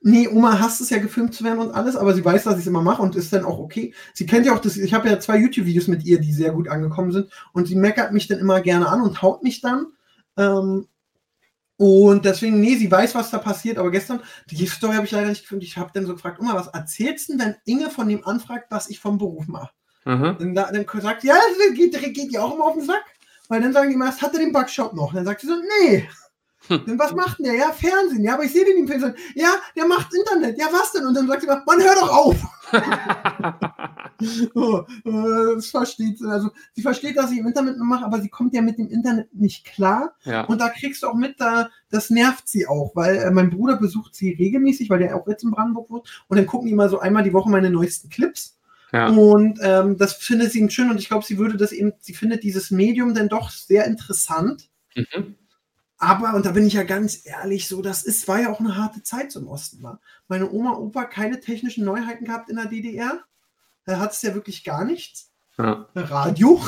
Nee, 0.06 0.28
Oma 0.28 0.60
hasst 0.60 0.82
es 0.82 0.90
ja 0.90 0.98
gefilmt 1.00 1.34
zu 1.34 1.46
werden 1.46 1.60
und 1.60 1.72
alles, 1.72 1.96
aber 1.96 2.14
sie 2.14 2.24
weiß, 2.26 2.44
dass 2.44 2.56
ich 2.56 2.62
es 2.62 2.68
immer 2.68 2.82
mache 2.82 3.02
und 3.02 3.16
ist 3.16 3.32
dann 3.32 3.46
auch 3.46 3.58
okay. 3.58 3.94
Sie 4.14 4.26
kennt 4.26 4.46
ja 4.46 4.54
auch 4.54 4.60
das, 4.60 4.76
ich 4.76 4.94
habe 4.94 5.08
ja 5.08 5.18
zwei 5.20 5.38
YouTube-Videos 5.38 5.88
mit 5.88 6.04
ihr, 6.04 6.20
die 6.20 6.34
sehr 6.34 6.52
gut 6.52 6.68
angekommen 6.68 7.14
sind 7.14 7.32
und 7.54 7.68
sie 7.70 7.76
meckert 7.76 8.12
mich 8.12 8.28
dann 8.28 8.40
immer 8.40 8.60
gerne 8.62 8.90
an 8.90 9.02
und 9.02 9.22
haut 9.22 9.44
mich 9.44 9.62
dann. 9.62 9.88
Ähm, 10.38 10.88
und 11.78 12.26
deswegen, 12.26 12.60
nee, 12.60 12.76
sie 12.76 12.92
weiß, 12.92 13.16
was 13.16 13.32
da 13.32 13.38
passiert, 13.40 13.78
aber 13.78 13.92
gestern, 13.92 14.20
die 14.50 14.66
Story 14.68 14.96
habe 14.96 15.06
ich 15.06 15.12
leider 15.12 15.30
nicht 15.30 15.42
gefilmt. 15.44 15.64
Ich 15.64 15.78
habe 15.78 15.92
dann 15.94 16.06
so 16.06 16.14
gefragt, 16.14 16.40
Oma, 16.40 16.54
was 16.56 16.68
erzählst 16.68 17.30
du 17.30 17.38
denn, 17.38 17.40
wenn 17.48 17.56
Inge 17.66 17.90
von 17.90 18.08
dem 18.08 18.26
anfragt, 18.26 18.68
was 18.70 18.90
ich 18.90 19.00
vom 19.00 19.18
Beruf 19.18 19.48
mache? 19.48 19.72
Mhm. 20.06 20.36
Dann, 20.38 20.54
da- 20.56 20.72
dann 20.72 20.86
sagt 21.02 21.22
sie, 21.22 21.28
ja, 21.28 21.36
geht, 21.76 21.94
geht 22.14 22.32
die 22.32 22.38
auch 22.40 22.54
immer 22.54 22.66
auf 22.66 22.76
den 22.76 22.86
Sack. 22.86 23.04
Weil 23.50 23.62
dann 23.62 23.74
sagen 23.74 23.90
die 23.90 23.96
immer, 23.96 24.12
hat 24.16 24.34
er 24.34 24.40
den 24.40 24.52
Backshop 24.54 24.94
noch? 24.94 25.14
Dann 25.14 25.26
sagt 25.26 25.42
sie 25.42 25.48
so, 25.48 25.56
nee. 25.82 26.08
Dann 26.70 27.00
was 27.00 27.14
macht 27.14 27.40
denn 27.40 27.46
der? 27.46 27.56
Ja, 27.56 27.72
Fernsehen. 27.72 28.24
Ja, 28.24 28.36
aber 28.36 28.44
ich 28.44 28.54
sehe 28.54 28.66
den 28.66 28.78
im 28.78 28.88
Fernsehen. 28.88 29.16
Ja, 29.36 29.56
der 29.76 29.86
macht 29.88 30.14
Internet. 30.14 30.58
Ja, 30.58 30.68
was 30.72 30.92
denn? 30.92 31.06
Und 31.06 31.14
dann 31.14 31.28
sagt 31.28 31.42
sie 31.42 31.48
immer, 31.48 31.64
man 31.66 31.82
hör 31.82 31.96
doch 31.96 32.10
auf. 32.10 32.36
So, 34.54 34.86
äh, 35.06 35.56
das 35.56 35.68
versteht 35.68 36.20
sie. 36.20 36.30
Also, 36.30 36.50
sie 36.74 36.82
versteht, 36.82 37.18
dass 37.18 37.32
ich 37.32 37.40
im 37.40 37.48
Internet 37.48 37.78
mache, 37.78 38.06
aber 38.06 38.22
sie 38.22 38.30
kommt 38.30 38.54
ja 38.54 38.62
mit 38.62 38.78
dem 38.78 38.88
Internet 38.88 39.34
nicht 39.34 39.66
klar. 39.66 40.16
ja. 40.24 40.46
Und 40.46 40.62
da 40.62 40.70
kriegst 40.70 41.04
du 41.04 41.08
auch 41.08 41.16
mit, 41.16 41.40
da, 41.40 41.70
das 41.90 42.10
nervt 42.10 42.48
sie 42.48 42.68
auch, 42.68 42.92
weil 42.96 43.18
äh, 43.18 43.32
mein 43.32 43.50
Bruder 43.50 43.76
besucht 43.78 44.16
sie 44.16 44.32
regelmäßig, 44.32 44.90
weil 44.90 45.00
der 45.00 45.16
auch 45.16 45.28
jetzt 45.28 45.44
in 45.44 45.52
Brandenburg 45.52 45.90
wohnt. 45.90 46.24
Und 46.28 46.38
dann 46.38 46.46
gucken 46.46 46.68
die 46.68 46.74
mal 46.76 46.90
so 46.90 47.00
einmal 47.00 47.24
die 47.24 47.34
Woche 47.34 47.50
meine 47.50 47.70
neuesten 47.70 48.10
Clips. 48.10 48.58
ja. 48.94 49.08
Und 49.08 49.60
ähm, 49.62 49.98
das 49.98 50.14
findet 50.14 50.52
sie 50.52 50.70
schön 50.70 50.90
und 50.90 51.00
ich 51.00 51.08
glaube, 51.08 51.26
sie 51.26 51.38
würde 51.38 51.58
das 51.58 51.72
eben, 51.72 51.94
sie 52.00 52.14
findet 52.14 52.44
dieses 52.44 52.72
Medium 52.72 53.14
dann 53.14 53.30
doch 53.30 53.50
sehr 53.50 53.86
interessant. 53.86 54.70
Mhm. 54.96 55.36
Aber, 56.04 56.34
und 56.36 56.46
da 56.46 56.52
bin 56.52 56.66
ich 56.68 56.74
ja 56.74 56.84
ganz 56.84 57.26
ehrlich, 57.26 57.68
so, 57.68 57.82
das 57.82 58.04
ist, 58.04 58.28
war 58.28 58.40
ja 58.42 58.52
auch 58.52 58.60
eine 58.60 58.76
harte 58.78 59.04
Zeit 59.04 59.32
so 59.32 59.40
im 59.40 59.48
Osten 59.48 59.82
war. 59.84 60.00
Meine 60.28 60.52
Oma, 60.52 60.74
Opa 60.78 61.06
keine 61.06 61.40
technischen 61.40 61.86
Neuheiten 61.86 62.26
gehabt 62.26 62.50
in 62.50 62.58
der 62.58 62.66
DDR. 62.66 63.20
Da 63.86 64.00
hat 64.00 64.12
es 64.14 64.22
ja 64.22 64.34
wirklich 64.34 64.64
gar 64.64 64.86
nichts. 64.86 65.32
ja. 65.58 65.88
Radio. 65.96 66.62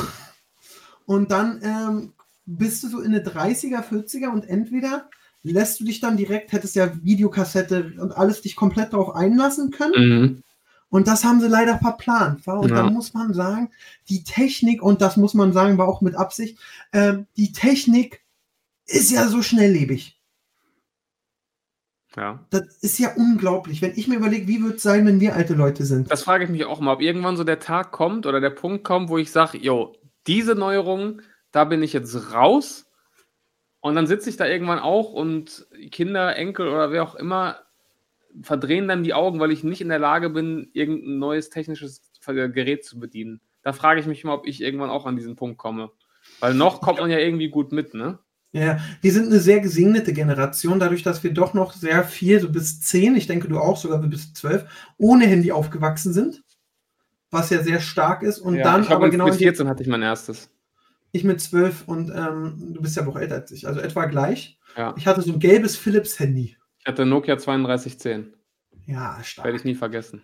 Und 1.05 1.31
dann 1.31 1.59
ähm, 1.63 2.13
bist 2.45 2.83
du 2.83 2.87
so 2.89 2.99
in 2.99 3.13
eine 3.13 3.23
30er, 3.23 3.83
40er 3.83 4.27
und 4.29 4.47
entweder 4.47 5.09
lässt 5.43 5.79
du 5.79 5.83
dich 5.85 5.99
dann 5.99 6.17
direkt, 6.17 6.51
hättest 6.51 6.75
ja 6.75 6.91
Videokassette 7.03 7.93
und 7.99 8.11
alles 8.17 8.41
dich 8.41 8.55
komplett 8.55 8.93
darauf 8.93 9.13
einlassen 9.15 9.69
können. 9.71 9.93
Mhm. 10.21 10.43
Und 10.89 11.07
das 11.07 11.23
haben 11.23 11.41
sie 11.41 11.47
leider 11.47 11.77
verplant. 11.77 12.45
Wa? 12.47 12.53
Und 12.53 12.69
Ja. 12.69 12.77
dann 12.77 12.93
muss 12.93 13.13
man 13.13 13.33
sagen, 13.33 13.69
die 14.09 14.23
Technik, 14.23 14.81
und 14.81 15.01
das 15.01 15.17
muss 15.17 15.33
man 15.33 15.53
sagen, 15.53 15.77
war 15.77 15.87
auch 15.87 16.01
mit 16.01 16.15
Absicht, 16.15 16.57
ähm, 16.93 17.27
die 17.37 17.51
Technik 17.51 18.24
ist 18.85 19.11
ja 19.11 19.27
so 19.27 19.41
schnelllebig. 19.41 20.19
ja. 22.15 22.45
Das 22.49 22.77
ist 22.81 22.99
ja 22.99 23.13
unglaublich. 23.15 23.81
Wenn 23.81 23.93
ich 23.95 24.07
mir 24.07 24.15
überlege, 24.15 24.47
wie 24.47 24.63
wird 24.63 24.77
es 24.77 24.83
sein, 24.83 25.05
wenn 25.05 25.19
wir 25.19 25.35
alte 25.35 25.53
Leute 25.53 25.85
sind? 25.85 26.09
Das 26.11 26.23
frage 26.23 26.45
ich 26.45 26.49
mich 26.49 26.65
auch 26.65 26.79
mal, 26.79 26.93
ob 26.93 27.01
irgendwann 27.01 27.37
so 27.37 27.43
der 27.43 27.59
Tag 27.59 27.91
kommt 27.91 28.25
oder 28.25 28.39
der 28.39 28.51
Punkt 28.51 28.83
kommt, 28.83 29.09
wo 29.09 29.17
ich 29.17 29.31
sage, 29.31 29.57
jo, 29.57 29.95
diese 30.27 30.55
Neuerung, 30.55 31.21
da 31.51 31.65
bin 31.65 31.83
ich 31.83 31.93
jetzt 31.93 32.33
raus. 32.33 32.85
Und 33.79 33.95
dann 33.95 34.07
sitze 34.07 34.29
ich 34.29 34.37
da 34.37 34.47
irgendwann 34.47 34.79
auch 34.79 35.13
und 35.13 35.67
Kinder, 35.91 36.35
Enkel 36.35 36.67
oder 36.67 36.91
wer 36.91 37.03
auch 37.03 37.15
immer 37.15 37.59
verdrehen 38.41 38.87
dann 38.87 39.03
die 39.03 39.13
Augen, 39.13 39.39
weil 39.39 39.51
ich 39.51 39.63
nicht 39.63 39.81
in 39.81 39.89
der 39.89 39.99
Lage 39.99 40.29
bin, 40.29 40.69
irgendein 40.73 41.19
neues 41.19 41.49
technisches 41.49 42.11
Gerät 42.25 42.83
zu 42.83 42.99
bedienen. 42.99 43.41
Da 43.61 43.73
frage 43.73 43.99
ich 43.99 44.07
mich 44.07 44.23
mal, 44.23 44.33
ob 44.33 44.47
ich 44.47 44.61
irgendwann 44.61 44.89
auch 44.89 45.05
an 45.05 45.15
diesen 45.15 45.35
Punkt 45.35 45.57
komme. 45.57 45.91
Weil 46.39 46.53
noch 46.53 46.81
kommt 46.81 46.99
man 46.99 47.11
ja 47.11 47.19
irgendwie 47.19 47.49
gut 47.49 47.71
mit, 47.71 47.93
ne? 47.93 48.19
Ja, 48.57 48.79
wir 49.01 49.11
sind 49.11 49.25
eine 49.25 49.39
sehr 49.41 49.59
gesegnete 49.59 50.13
Generation, 50.13 50.79
dadurch, 50.79 51.03
dass 51.03 51.23
wir 51.23 51.33
doch 51.33 51.53
noch 51.53 51.73
sehr 51.73 52.05
viel, 52.05 52.39
so 52.39 52.49
bis 52.49 52.79
10, 52.79 53.15
ich 53.17 53.27
denke 53.27 53.49
du 53.49 53.59
auch 53.59 53.75
sogar 53.75 53.99
bis 53.99 54.33
12, 54.33 54.65
ohne 54.97 55.25
Handy 55.27 55.51
aufgewachsen 55.51 56.13
sind. 56.13 56.41
was 57.31 57.49
ja 57.49 57.61
sehr 57.61 57.81
stark 57.81 58.23
ist. 58.23 58.39
Und 58.39 58.55
ja, 58.55 58.63
dann 58.63 58.83
ich 58.83 58.89
aber 58.91 59.09
genau 59.09 59.25
mit 59.25 59.33
in 59.33 59.39
die- 59.39 59.43
14 59.45 59.67
hatte 59.67 59.83
ich 59.83 59.89
mein 59.89 60.01
erstes. 60.01 60.49
ich 61.11 61.25
mit 61.25 61.41
12 61.41 61.83
und 61.85 62.09
ähm, 62.15 62.71
du 62.73 62.81
bist 62.81 62.95
ja 62.95 63.05
auch 63.05 63.17
älter 63.17 63.35
als 63.35 63.51
ich, 63.51 63.67
also 63.67 63.81
etwa 63.81 64.05
gleich. 64.05 64.57
Ja. 64.77 64.93
Ich 64.97 65.05
hatte 65.05 65.21
so 65.21 65.33
ein 65.33 65.39
gelbes 65.39 65.75
Philips-Handy. 65.75 66.55
Ich 66.79 66.85
hatte 66.85 67.05
Nokia 67.05 67.35
3210. 67.35 68.33
Ja, 68.85 69.17
stark. 69.21 69.45
Werde 69.45 69.57
ich 69.57 69.65
nie 69.65 69.75
vergessen. 69.75 70.21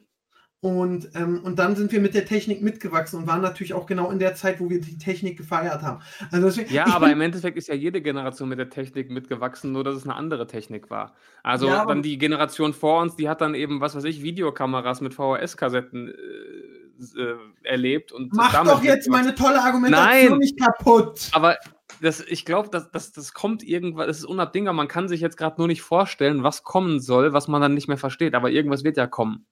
Und, 0.63 1.09
ähm, 1.15 1.41
und 1.43 1.57
dann 1.57 1.75
sind 1.75 1.91
wir 1.91 1.99
mit 1.99 2.13
der 2.13 2.25
Technik 2.25 2.61
mitgewachsen 2.61 3.17
und 3.19 3.25
waren 3.27 3.41
natürlich 3.41 3.73
auch 3.73 3.87
genau 3.87 4.11
in 4.11 4.19
der 4.19 4.35
Zeit, 4.35 4.59
wo 4.59 4.69
wir 4.69 4.79
die 4.79 4.95
Technik 4.99 5.35
gefeiert 5.35 5.81
haben. 5.81 6.03
Also 6.31 6.45
deswegen, 6.45 6.71
Ja, 6.71 6.85
aber 6.85 7.07
bin- 7.07 7.13
im 7.13 7.21
Endeffekt 7.21 7.57
ist 7.57 7.67
ja 7.67 7.73
jede 7.73 7.99
Generation 7.99 8.47
mit 8.47 8.59
der 8.59 8.69
Technik 8.69 9.09
mitgewachsen, 9.09 9.71
nur 9.71 9.83
dass 9.83 9.95
es 9.95 10.03
eine 10.03 10.13
andere 10.15 10.45
Technik 10.45 10.91
war. 10.91 11.15
Also 11.41 11.67
Ja, 11.67 11.83
dann 11.85 12.03
die 12.03 12.19
Generation 12.19 12.73
vor 12.73 13.01
uns, 13.01 13.15
die 13.15 13.27
hat 13.27 13.41
dann 13.41 13.55
eben, 13.55 13.81
was 13.81 13.95
weiß 13.95 14.03
ich, 14.03 14.21
Videokameras 14.21 15.01
mit 15.01 15.15
VHS-Kassetten 15.15 16.09
äh, 16.09 17.19
äh, 17.19 17.35
erlebt. 17.63 18.11
Und 18.11 18.31
mach 18.33 18.63
doch 18.63 18.83
jetzt 18.83 19.09
meine 19.09 19.33
tolle 19.33 19.59
Argumentation 19.63 20.29
Nein. 20.29 20.37
nicht 20.37 20.59
kaputt. 20.59 21.29
Aber 21.31 21.57
das, 22.03 22.21
ich 22.21 22.45
glaube, 22.45 22.69
das, 22.71 22.91
das, 22.91 23.11
das 23.11 23.33
kommt 23.33 23.63
irgendwas, 23.63 24.05
das 24.05 24.19
ist 24.19 24.25
unabdingbar. 24.25 24.75
Man 24.75 24.87
kann 24.87 25.07
sich 25.07 25.21
jetzt 25.21 25.37
gerade 25.37 25.55
nur 25.57 25.67
nicht 25.67 25.81
vorstellen, 25.81 26.43
was 26.43 26.63
kommen 26.63 26.99
soll, 26.99 27.33
was 27.33 27.47
man 27.47 27.61
dann 27.63 27.73
nicht 27.73 27.87
mehr 27.87 27.97
versteht. 27.97 28.35
Aber 28.35 28.51
irgendwas 28.51 28.83
wird 28.83 28.97
ja 28.97 29.07
kommen, 29.07 29.47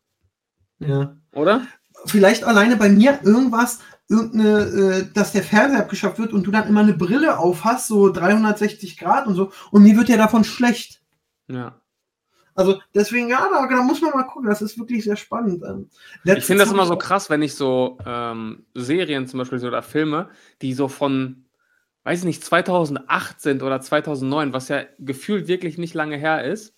Ja. 0.80 1.16
oder? 1.34 1.62
Vielleicht 2.06 2.44
alleine 2.44 2.78
bei 2.78 2.90
mir 2.90 3.20
irgendwas, 3.24 3.80
irgendeine, 4.08 4.60
äh, 4.62 5.14
dass 5.14 5.34
der 5.34 5.44
Fernseher 5.44 5.82
abgeschafft 5.82 6.18
wird 6.18 6.34
und 6.34 6.44
du 6.44 6.52
dann 6.52 6.68
immer 6.68 6.80
eine 6.82 6.94
Brille 6.94 7.38
auf 7.38 7.64
hast, 7.64 7.88
so 7.88 8.12
360 8.12 8.98
Grad 8.98 9.28
und 9.28 9.36
so. 9.36 9.52
Und 9.72 9.84
mir 9.84 9.96
wird 9.96 10.10
ja 10.10 10.18
davon 10.18 10.44
schlecht. 10.44 11.02
Ja. 11.48 11.80
Also 12.56 12.82
deswegen, 12.94 13.30
ja, 13.30 13.48
da, 13.52 13.68
da 13.68 13.84
muss 13.84 14.02
man 14.02 14.12
mal 14.12 14.24
gucken. 14.24 14.50
Das 14.50 14.62
ist 14.62 14.78
wirklich 14.78 15.04
sehr 15.04 15.16
spannend. 15.16 15.64
Ähm, 15.64 15.90
Ich 15.92 16.26
letztens 16.26 16.46
finde 16.46 16.64
das 16.64 16.74
immer 16.74 16.84
ich 16.84 16.90
so 16.90 16.98
krass, 16.98 17.30
wenn 17.30 17.42
ich 17.42 17.56
so 17.56 17.98
ähm, 18.06 18.66
Serien 18.74 19.28
zum 19.28 19.40
Beispiel 19.40 19.66
oder 19.66 19.82
Filme, 19.82 20.30
die 20.62 20.74
so 20.74 20.88
von, 20.90 21.46
weiß 22.04 22.20
ich 22.20 22.26
nicht, 22.26 22.44
2008 22.44 23.40
sind 23.40 23.64
oder 23.64 23.80
2009, 23.80 24.52
was 24.52 24.68
ja 24.68 24.84
gefühlt 24.98 25.48
wirklich 25.48 25.78
nicht 25.78 25.94
lange 25.94 26.18
her 26.18 26.44
ist. 26.44 26.76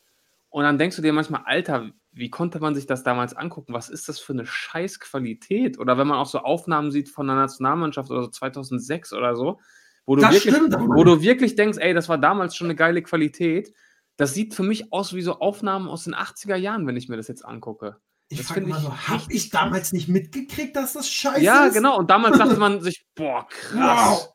Und 0.50 0.66
dann 0.66 0.78
denkst 0.78 0.98
du 0.98 1.02
dir 1.02 1.14
manchmal, 1.14 1.42
Alter, 1.46 1.90
wie 2.14 2.30
konnte 2.30 2.60
man 2.60 2.76
sich 2.76 2.86
das 2.86 3.04
damals 3.04 3.34
angucken? 3.34 3.74
Was 3.74 3.90
ist 3.90 4.10
das 4.10 4.20
für 4.20 4.34
eine 4.34 4.46
Scheißqualität? 4.46 5.80
Oder 5.80 5.98
wenn 5.98 6.08
man 6.08 6.18
auch 6.18 6.26
so 6.26 6.40
Aufnahmen 6.40 6.92
sieht 6.92 7.10
von 7.10 7.28
der 7.28 7.36
Nationalmannschaft 7.38 8.12
oder 8.12 8.24
so 8.24 8.30
2006 8.30 9.14
oder 9.14 9.36
so, 9.36 9.60
wo 10.06 10.16
du, 10.16 10.22
Das 10.22 10.34
wirklich, 10.34 10.54
stimmt, 10.56 10.76
wo 10.78 11.04
du 11.04 11.22
wirklich 11.22 11.56
denkst, 11.56 11.78
ey, 11.80 11.94
das 11.94 12.10
war 12.10 12.18
damals 12.18 12.56
schon 12.56 12.68
eine 12.68 12.76
geile 12.76 13.02
Qualität. 13.02 13.74
Das 14.18 14.34
sieht 14.34 14.54
für 14.54 14.64
mich 14.64 14.92
aus 14.92 15.14
wie 15.14 15.22
so 15.22 15.40
Aufnahmen 15.40 15.88
aus 15.88 16.04
den 16.04 16.16
80er 16.16 16.56
Jahren, 16.56 16.86
wenn 16.86 16.98
ich 16.98 17.08
mir 17.08 17.18
das 17.18 17.28
jetzt 17.28 17.46
angucke. 17.46 17.98
Ich 18.28 18.42
frage 18.44 18.62
finde 18.62 18.72
mal 18.72 18.78
ich 18.78 18.84
so, 18.84 18.98
habe 19.08 19.24
ich 19.34 19.50
damals 19.50 19.94
nicht 19.94 20.08
mitgekriegt, 20.08 20.76
dass 20.76 20.94
das 20.94 21.10
scheiße 21.10 21.42
Ja, 21.42 21.66
ist? 21.68 21.74
genau. 21.76 21.98
Und 21.98 22.10
damals 22.10 22.38
dachte 22.38 22.58
man 22.58 22.82
sich, 22.82 23.06
boah, 23.16 23.48
krass. 23.48 24.22
Wow. 24.22 24.34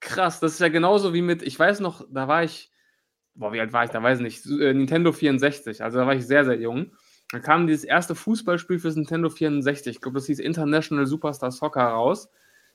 Krass. 0.00 0.40
Das 0.40 0.52
ist 0.54 0.60
ja 0.60 0.68
genauso 0.68 1.14
wie 1.14 1.22
mit, 1.22 1.42
ich 1.42 1.56
weiß 1.58 1.80
noch, 1.80 2.04
da 2.10 2.26
war 2.26 2.42
ich, 2.42 2.70
boah, 3.34 3.52
wie 3.52 3.60
alt 3.60 3.72
war 3.72 3.84
ich? 3.84 3.90
Da 3.90 4.02
weiß 4.02 4.18
ich 4.18 4.24
nicht, 4.24 4.46
äh, 4.46 4.74
Nintendo 4.74 5.12
64. 5.12 5.82
Also 5.82 5.98
da 5.98 6.06
war 6.06 6.14
ich 6.14 6.26
sehr, 6.26 6.44
sehr 6.44 6.58
jung. 6.60 6.92
Da 7.32 7.38
kam 7.38 7.66
dieses 7.66 7.84
erste 7.84 8.14
Fußballspiel 8.14 8.78
fürs 8.78 8.94
Nintendo 8.94 9.30
64. 9.30 9.96
Ich 9.96 10.02
glaube, 10.02 10.18
das 10.18 10.26
hieß 10.26 10.38
International 10.38 11.06
Superstar 11.06 11.50
Soccer 11.50 11.82
raus. 11.84 12.28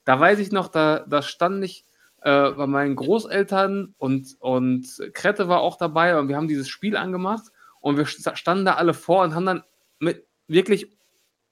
Da 0.04 0.20
weiß 0.20 0.40
ich 0.40 0.52
noch, 0.52 0.68
da, 0.68 1.06
da 1.08 1.22
stand 1.22 1.64
ich 1.64 1.86
äh, 2.24 2.52
bei 2.52 2.66
meinen 2.66 2.96
Großeltern 2.96 3.94
und, 3.98 4.36
und 4.40 4.88
Krette 5.14 5.48
war 5.48 5.62
auch 5.62 5.78
dabei 5.78 6.18
und 6.20 6.28
wir 6.28 6.36
haben 6.36 6.48
dieses 6.48 6.70
Spiel 6.70 6.98
angemacht 6.98 7.52
und 7.82 7.98
wir 7.98 8.06
sta- 8.08 8.36
standen 8.36 8.66
da 8.66 8.74
alle 8.74 8.96
vor 8.96 9.24
und 9.24 9.36
haben 9.36 9.46
dann 9.46 9.64
mit 10.00 10.26
wirklich 10.48 10.98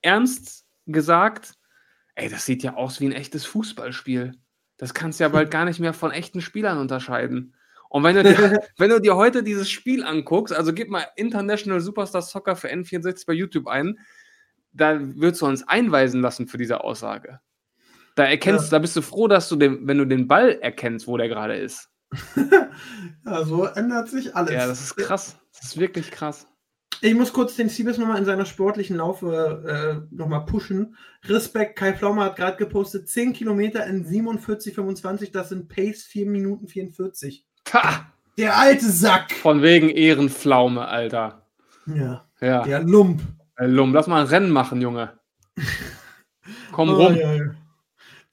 ernst 0.01 0.66
gesagt, 0.88 1.53
ey, 2.16 2.30
das 2.30 2.45
sieht 2.45 2.64
ja 2.64 2.74
aus 2.74 2.99
wie 3.01 3.06
ein 3.06 3.12
echtes 3.12 3.45
Fußballspiel. 3.45 4.32
Das 4.78 4.93
kannst 4.95 5.20
du 5.20 5.26
ja 5.26 5.30
bald 5.30 5.51
gar 5.51 5.66
nicht 5.66 5.80
mehr 5.80 5.93
von 5.93 6.12
echten 6.12 6.41
Spielern 6.41 6.80
unterscheiden. 6.80 7.53
Und 7.89 8.03
wenn 8.03 8.15
du, 8.15 8.23
dir, 8.23 8.59
wenn 8.77 8.89
du 8.89 8.99
dir 8.99 9.15
heute 9.15 9.43
dieses 9.43 9.69
Spiel 9.69 10.03
anguckst, 10.03 10.53
also 10.53 10.73
gib 10.73 10.89
mal 10.89 11.05
International 11.15 11.79
Superstar 11.79 12.21
Soccer 12.21 12.55
für 12.55 12.71
N64 12.71 13.25
bei 13.25 13.33
YouTube 13.33 13.67
ein, 13.67 13.99
da 14.73 14.99
würdest 14.99 15.41
du 15.41 15.45
uns 15.45 15.67
einweisen 15.67 16.21
lassen 16.21 16.47
für 16.47 16.57
diese 16.57 16.83
Aussage. 16.83 17.39
Da 18.15 18.23
erkennst, 18.23 18.71
da 18.71 18.79
bist 18.79 18.95
du 18.95 19.01
froh, 19.01 19.27
dass 19.27 19.49
du 19.49 19.55
den, 19.55 19.88
wenn 19.88 19.97
du 19.97 20.05
den 20.05 20.27
Ball 20.27 20.51
erkennst, 20.61 21.07
wo 21.07 21.17
der 21.17 21.27
gerade 21.27 21.55
ist. 21.55 21.89
Ja, 23.25 23.43
so 23.43 23.65
ändert 23.65 24.09
sich 24.09 24.36
alles. 24.36 24.53
Ja, 24.53 24.67
das 24.67 24.81
ist 24.81 24.95
krass. 24.97 25.38
Das 25.53 25.63
ist 25.63 25.79
wirklich 25.79 26.11
krass. 26.11 26.45
Ich 27.01 27.13
muss 27.13 27.33
kurz 27.33 27.55
den 27.55 27.69
Siebes 27.69 27.97
nochmal 27.97 28.19
in 28.19 28.25
seiner 28.25 28.45
sportlichen 28.45 28.97
Laufe 28.97 30.05
äh, 30.11 30.15
nochmal 30.15 30.45
pushen. 30.45 30.95
Respekt, 31.23 31.75
Kai 31.77 31.93
Pflaume 31.93 32.23
hat 32.23 32.36
gerade 32.36 32.57
gepostet, 32.57 33.09
10 33.09 33.33
Kilometer 33.33 33.86
in 33.88 34.05
47,25, 34.05 35.31
das 35.31 35.49
sind 35.49 35.67
Pace 35.67 36.03
4 36.03 36.27
Minuten 36.27 36.67
44. 36.67 37.45
Ha! 37.74 38.05
Der 38.38 38.57
alte 38.57 38.89
Sack. 38.89 39.32
Von 39.34 39.61
wegen 39.61 39.89
Ehrenpflaume, 39.89 40.88
Alter. 40.88 41.45
Ja, 41.88 42.26
Ja. 42.41 42.63
der 42.63 42.84
Lump. 42.84 43.22
Hey, 43.57 43.70
Lum, 43.70 43.93
lass 43.93 44.07
mal 44.07 44.22
ein 44.22 44.28
Rennen 44.28 44.49
machen, 44.51 44.82
Junge. 44.82 45.18
Komm 46.72 46.89
Oh, 46.89 46.93
rum. 47.05 47.16
ja, 47.16 47.34
ja. 47.34 47.43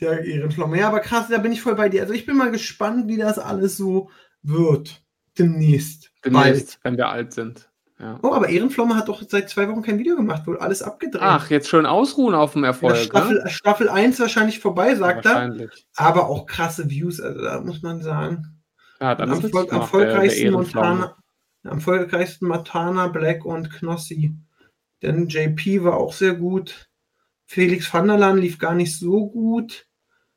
Der 0.01 0.25
Ehrenpflaume. 0.25 0.77
Ja, 0.79 0.89
aber 0.89 0.99
krass, 1.01 1.29
da 1.29 1.39
bin 1.39 1.53
ich 1.53 1.63
voll 1.63 1.77
bei 1.77 1.89
dir. 1.89 2.03
Also 2.03 2.13
ich 2.13 2.27
bin 2.27 2.37
mal 2.37 2.51
gespannt, 2.51 3.07
wie 3.07 3.17
das 3.17 3.39
alles 3.39 3.77
so 3.77 4.11
wird. 4.43 5.01
Demnächst. 5.39 6.11
Demnächst, 6.25 6.81
wenn 6.83 6.97
wir 6.97 7.09
alt 7.09 7.33
sind. 7.33 7.71
Ja. 8.01 8.19
Oh, 8.23 8.33
aber 8.35 8.49
Ehrenpflaume 8.49 8.97
hat 8.97 9.07
doch 9.07 9.23
seit 9.29 9.49
zwei 9.49 9.69
Wochen 9.69 9.83
kein 9.83 9.99
Video 10.01 10.17
gemacht, 10.17 10.45
wurde 10.49 10.61
alles 10.61 10.83
abgedreht. 10.83 11.23
Ach, 11.23 11.49
jetzt 11.51 11.69
schön 11.69 11.87
ausruhen 11.87 12.35
auf 12.35 12.55
dem 12.55 12.63
Ja, 12.63 12.71
Erfolg. 12.71 12.97
Staffel, 12.97 13.41
ne? 13.45 13.49
Staffel 13.51 13.89
1 13.89 14.19
wahrscheinlich 14.19 14.59
vorbei, 14.59 14.97
sagt 14.97 15.25
er. 15.25 15.35
Wahrscheinlich. 15.35 15.87
Aber 15.95 16.27
auch 16.29 16.47
krasse 16.47 16.91
Views, 16.91 17.21
also 17.21 17.41
da 17.41 17.61
muss 17.61 17.81
man 17.83 18.03
sagen. 18.03 18.61
Ja, 19.03 19.09
hat 19.09 19.21
Am, 19.21 19.41
gemacht, 19.41 19.69
erfolgreichsten 19.73 20.43
der, 20.43 20.51
der. 20.53 20.61
Montana, 20.61 21.17
am 21.65 21.79
erfolgreichsten 21.79 22.47
Montana, 22.47 23.09
Black 23.09 23.45
und 23.45 23.73
Knossi. 23.73 24.33
Denn 25.03 25.27
JP 25.27 25.83
war 25.83 25.97
auch 25.97 26.13
sehr 26.13 26.35
gut. 26.35 26.89
Felix 27.45 27.93
van 27.93 28.07
der 28.07 28.17
Laan 28.17 28.39
lief 28.39 28.61
gar 28.61 28.77
nicht 28.77 28.97
so 28.97 29.29
gut. 29.29 29.89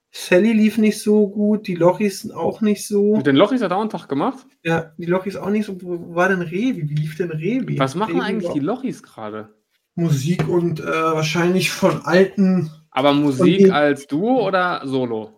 Sally 0.09 0.51
lief 0.51 0.79
nicht 0.79 0.99
so 0.99 1.29
gut. 1.29 1.67
Die 1.67 1.75
Lochis 1.75 2.21
sind 2.21 2.31
auch 2.31 2.61
nicht 2.61 2.87
so. 2.87 3.17
Mit 3.17 3.27
den 3.27 3.35
Lochis 3.35 3.61
hat 3.61 3.69
er 3.69 3.77
auch 3.77 3.81
einen 3.81 3.91
Tag 3.91 4.09
gemacht. 4.09 4.47
Ja, 4.63 4.93
die 4.97 5.05
Lochis 5.05 5.35
auch 5.35 5.51
nicht 5.51 5.67
so. 5.67 5.79
Wo 5.79 6.15
war 6.15 6.29
denn 6.29 6.41
Revi? 6.41 6.89
Wie 6.89 6.95
lief 6.95 7.17
denn 7.17 7.29
Revi? 7.29 7.77
Was 7.77 7.93
machen 7.93 8.15
Revi 8.15 8.25
eigentlich 8.25 8.51
die 8.53 8.61
Lochis 8.61 9.03
gerade? 9.03 9.53
Musik 9.93 10.47
und 10.47 10.79
äh, 10.79 10.85
wahrscheinlich 10.85 11.69
von 11.69 12.03
alten. 12.03 12.71
Aber 12.89 13.13
Musik 13.13 13.71
als 13.71 14.07
Duo 14.07 14.43
oder 14.43 14.81
Solo? 14.85 15.34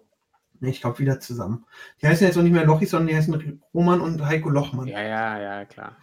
Nee, 0.59 0.69
ich 0.69 0.81
glaube 0.81 0.99
wieder 0.99 1.19
zusammen. 1.19 1.65
Die 2.01 2.07
heißen 2.07 2.25
jetzt 2.25 2.37
auch 2.37 2.41
nicht 2.43 2.51
mehr 2.53 2.65
Lochis, 2.65 2.91
sondern 2.91 3.07
die 3.07 3.15
heißen 3.15 3.61
Roman 3.73 4.01
und 4.01 4.23
Heiko 4.25 4.49
Lochmann. 4.49 4.87
Ja, 4.87 5.01
ja, 5.01 5.39
ja, 5.39 5.65
klar. 5.65 5.97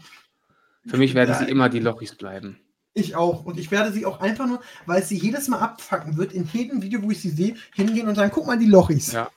Für 0.86 0.96
mich 0.98 1.14
werden 1.14 1.34
sie 1.34 1.44
Ja. 1.44 1.50
immer 1.50 1.68
die 1.68 1.80
Lochis 1.80 2.14
bleiben. 2.14 2.58
Ich 2.92 3.16
auch. 3.16 3.44
Und 3.44 3.58
ich 3.58 3.70
werde 3.70 3.90
sie 3.92 4.06
auch 4.06 4.20
einfach 4.20 4.46
nur, 4.46 4.60
weil 4.86 5.02
sie 5.02 5.16
jedes 5.16 5.48
Mal 5.48 5.58
abfacken 5.58 6.16
wird, 6.16 6.32
in 6.32 6.44
jedem 6.52 6.82
Video, 6.82 7.02
wo 7.02 7.10
ich 7.10 7.20
sie 7.20 7.30
sehe, 7.30 7.56
hingehen 7.74 8.06
und 8.06 8.14
sagen, 8.14 8.30
guck 8.32 8.46
mal, 8.46 8.58
die 8.58 8.66
Lochis. 8.66 9.12
Ja. 9.12 9.30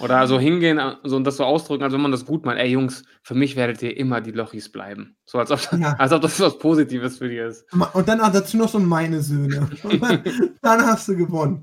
Oder 0.00 0.26
so 0.26 0.38
hingehen 0.38 0.80
so, 1.04 1.16
und 1.16 1.24
das 1.24 1.36
so 1.36 1.44
ausdrücken, 1.44 1.84
als 1.84 1.92
wenn 1.92 2.00
man 2.00 2.10
das 2.12 2.24
gut 2.26 2.44
meint. 2.44 2.58
Ey, 2.58 2.70
Jungs, 2.70 3.02
für 3.22 3.34
mich 3.34 3.56
werdet 3.56 3.82
ihr 3.82 3.96
immer 3.96 4.20
die 4.20 4.30
Lochis 4.32 4.70
bleiben. 4.70 5.16
So 5.24 5.38
als 5.38 5.50
ob, 5.50 5.60
Ja. 5.78 5.94
als 5.98 6.12
ob 6.12 6.22
das 6.22 6.38
was 6.40 6.58
Positives 6.58 7.18
für 7.18 7.28
dich 7.28 7.38
ist. 7.38 7.64
Und 7.94 8.08
dann 8.08 8.18
dazu 8.18 8.56
noch 8.56 8.68
so 8.68 8.78
meine 8.78 9.22
Söhne. 9.22 9.68
Dann, 10.62 10.86
hast 10.86 11.08
du 11.08 11.16
gewonnen. 11.16 11.62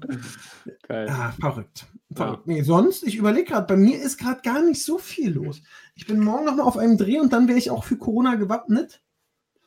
Geil. 0.88 1.08
Ja, 1.08 1.34
verrückt. 1.40 1.86
verrückt. 2.14 2.48
Nee, 2.48 2.62
sonst, 2.64 3.04
ich 3.04 3.16
überlege 3.18 3.46
gerade, 3.52 3.68
bei 3.68 3.78
mir 3.78 4.02
ist 4.02 4.18
gerade 4.18 4.42
gar 4.42 4.62
nicht 4.62 4.84
so 4.84 4.98
viel 4.98 5.32
los. 5.34 5.62
Ich 5.96 6.06
bin 6.08 6.20
morgen 6.20 6.46
noch 6.46 6.56
mal 6.56 6.64
auf 6.64 6.78
einem 6.78 6.98
Dreh 6.98 7.20
und 7.20 7.32
dann 7.34 7.48
wäre 7.48 7.58
ich 7.58 7.72
auch 7.72 7.84
für 7.84 7.98
Corona 7.98 8.36
gewappnet. 8.36 9.02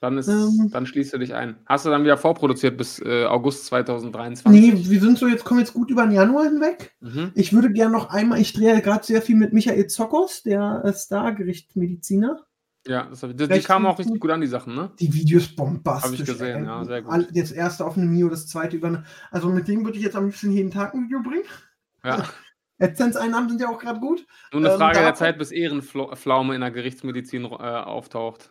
Dann, 0.02 0.18
ist, 0.18 0.26
Ähm. 0.26 0.68
dann 0.72 0.84
schließt 0.84 1.12
du 1.14 1.18
dich 1.18 1.32
ein. 1.32 1.56
Hast 1.64 1.86
du 1.86 1.90
dann 1.90 2.02
wieder 2.02 2.16
vorproduziert 2.18 2.76
bis 2.76 2.98
äh, 2.98 3.24
August 3.24 3.66
2023? 3.66 4.46
Nee, 4.50 4.72
wir 4.90 5.00
sind 5.00 5.16
so, 5.16 5.28
jetzt 5.28 5.44
kommen 5.44 5.60
jetzt 5.60 5.74
gut 5.74 5.90
über 5.92 6.02
den 6.02 6.10
Januar 6.10 6.42
hinweg. 6.44 6.92
Mhm. 6.98 7.30
Ich 7.36 7.52
würde 7.52 7.70
gerne 7.72 7.92
noch 7.92 8.10
einmal, 8.10 8.40
ich 8.40 8.52
drehe 8.52 8.74
ja 8.74 8.80
gerade 8.80 9.04
sehr 9.06 9.22
viel 9.22 9.36
mit 9.36 9.52
Michael 9.52 9.86
Zokos, 9.86 10.42
der 10.42 10.82
äh, 10.84 10.92
Star-Gerichtmediziner. 10.92 12.40
Ja, 12.88 13.06
das, 13.08 13.20
die, 13.20 13.36
die 13.48 13.60
kamen 13.60 13.86
auch 13.86 13.96
richtig 14.00 14.18
gut 14.18 14.32
an, 14.32 14.40
die 14.40 14.48
Sachen, 14.48 14.74
ne? 14.74 14.90
Die 14.98 15.14
Videos 15.14 15.54
bombastisch. 15.54 16.10
Hab 16.12 16.18
ich 16.18 16.24
gesehen, 16.24 16.62
ey. 16.62 16.64
ja, 16.66 16.84
sehr 16.84 17.02
gut. 17.02 17.28
Das 17.32 17.52
erste 17.52 17.84
auf 17.86 17.96
eine 17.96 18.06
Mio, 18.06 18.28
das 18.28 18.48
zweite 18.48 18.76
über 18.76 18.88
eine. 18.88 19.04
Also 19.30 19.50
mit 19.50 19.68
dem 19.68 19.84
würde 19.84 19.98
ich 19.98 20.04
jetzt 20.04 20.16
am 20.16 20.26
liebsten 20.26 20.50
jeden 20.50 20.72
Tag 20.72 20.94
ein 20.94 21.04
Video 21.04 21.22
bringen. 21.22 21.44
Ja. 22.04 22.24
AdSense-Einnahmen 22.80 23.48
sind 23.50 23.60
ja 23.60 23.68
auch 23.68 23.78
gerade 23.78 24.00
gut. 24.00 24.26
Nur 24.52 24.62
eine 24.62 24.72
Ähm, 24.72 24.78
Frage 24.78 24.98
da- 24.98 25.04
der 25.04 25.14
Zeit, 25.14 25.38
bis 25.38 25.52
Ehrenpflaume 25.52 26.56
in 26.56 26.60
der 26.60 26.72
Gerichtsmedizin 26.72 27.44
äh, 27.44 27.46
auftaucht. 27.46 28.50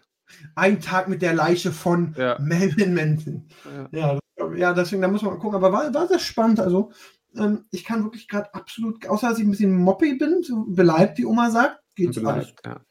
Ein 0.55 0.79
Tag 0.81 1.07
mit 1.07 1.21
der 1.21 1.33
Leiche 1.33 1.71
von 1.71 2.15
Ja. 2.17 2.37
Melvin 2.39 2.93
Manson. 2.93 3.45
Ja. 3.91 4.19
Ja, 4.37 4.53
ja, 4.55 4.73
deswegen, 4.73 5.01
da 5.01 5.07
muss 5.07 5.21
man 5.21 5.33
mal 5.33 5.39
gucken. 5.39 5.55
Aber 5.55 5.71
war, 5.71 5.93
war 5.93 6.07
sehr 6.07 6.19
spannend. 6.19 6.59
Also, 6.59 6.91
ähm, 7.37 7.65
ich 7.71 7.83
kann 7.85 8.03
wirklich 8.03 8.27
gerade 8.27 8.53
absolut, 8.53 9.07
außer 9.07 9.29
dass 9.29 9.39
ich 9.39 9.45
ein 9.45 9.51
bisschen 9.51 9.75
moppig 9.75 10.19
bin, 10.19 10.43
so 10.43 10.65
beleibt, 10.67 11.17
wie 11.17 11.25
Oma 11.25 11.49
sagt, 11.51 11.79
geht's 11.95 12.17
alles. 12.17 12.53
Bleibt, 12.53 12.65
ja. 12.65 12.81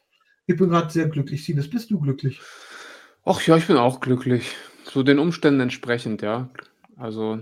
Ich 0.47 0.57
bin 0.57 0.69
gerade 0.69 0.89
sehr 0.91 1.07
glücklich. 1.07 1.43
Siebes, 1.45 1.69
bist 1.69 1.91
du 1.91 1.99
glücklich? 1.99 2.39
Ach 3.25 3.39
ja, 3.43 3.55
ich 3.57 3.67
bin 3.67 3.77
auch 3.77 3.99
glücklich. 3.99 4.55
So 4.91 5.03
den 5.03 5.19
Umständen 5.19 5.59
entsprechend, 5.59 6.21
ja. 6.21 6.49
Also, 6.97 7.39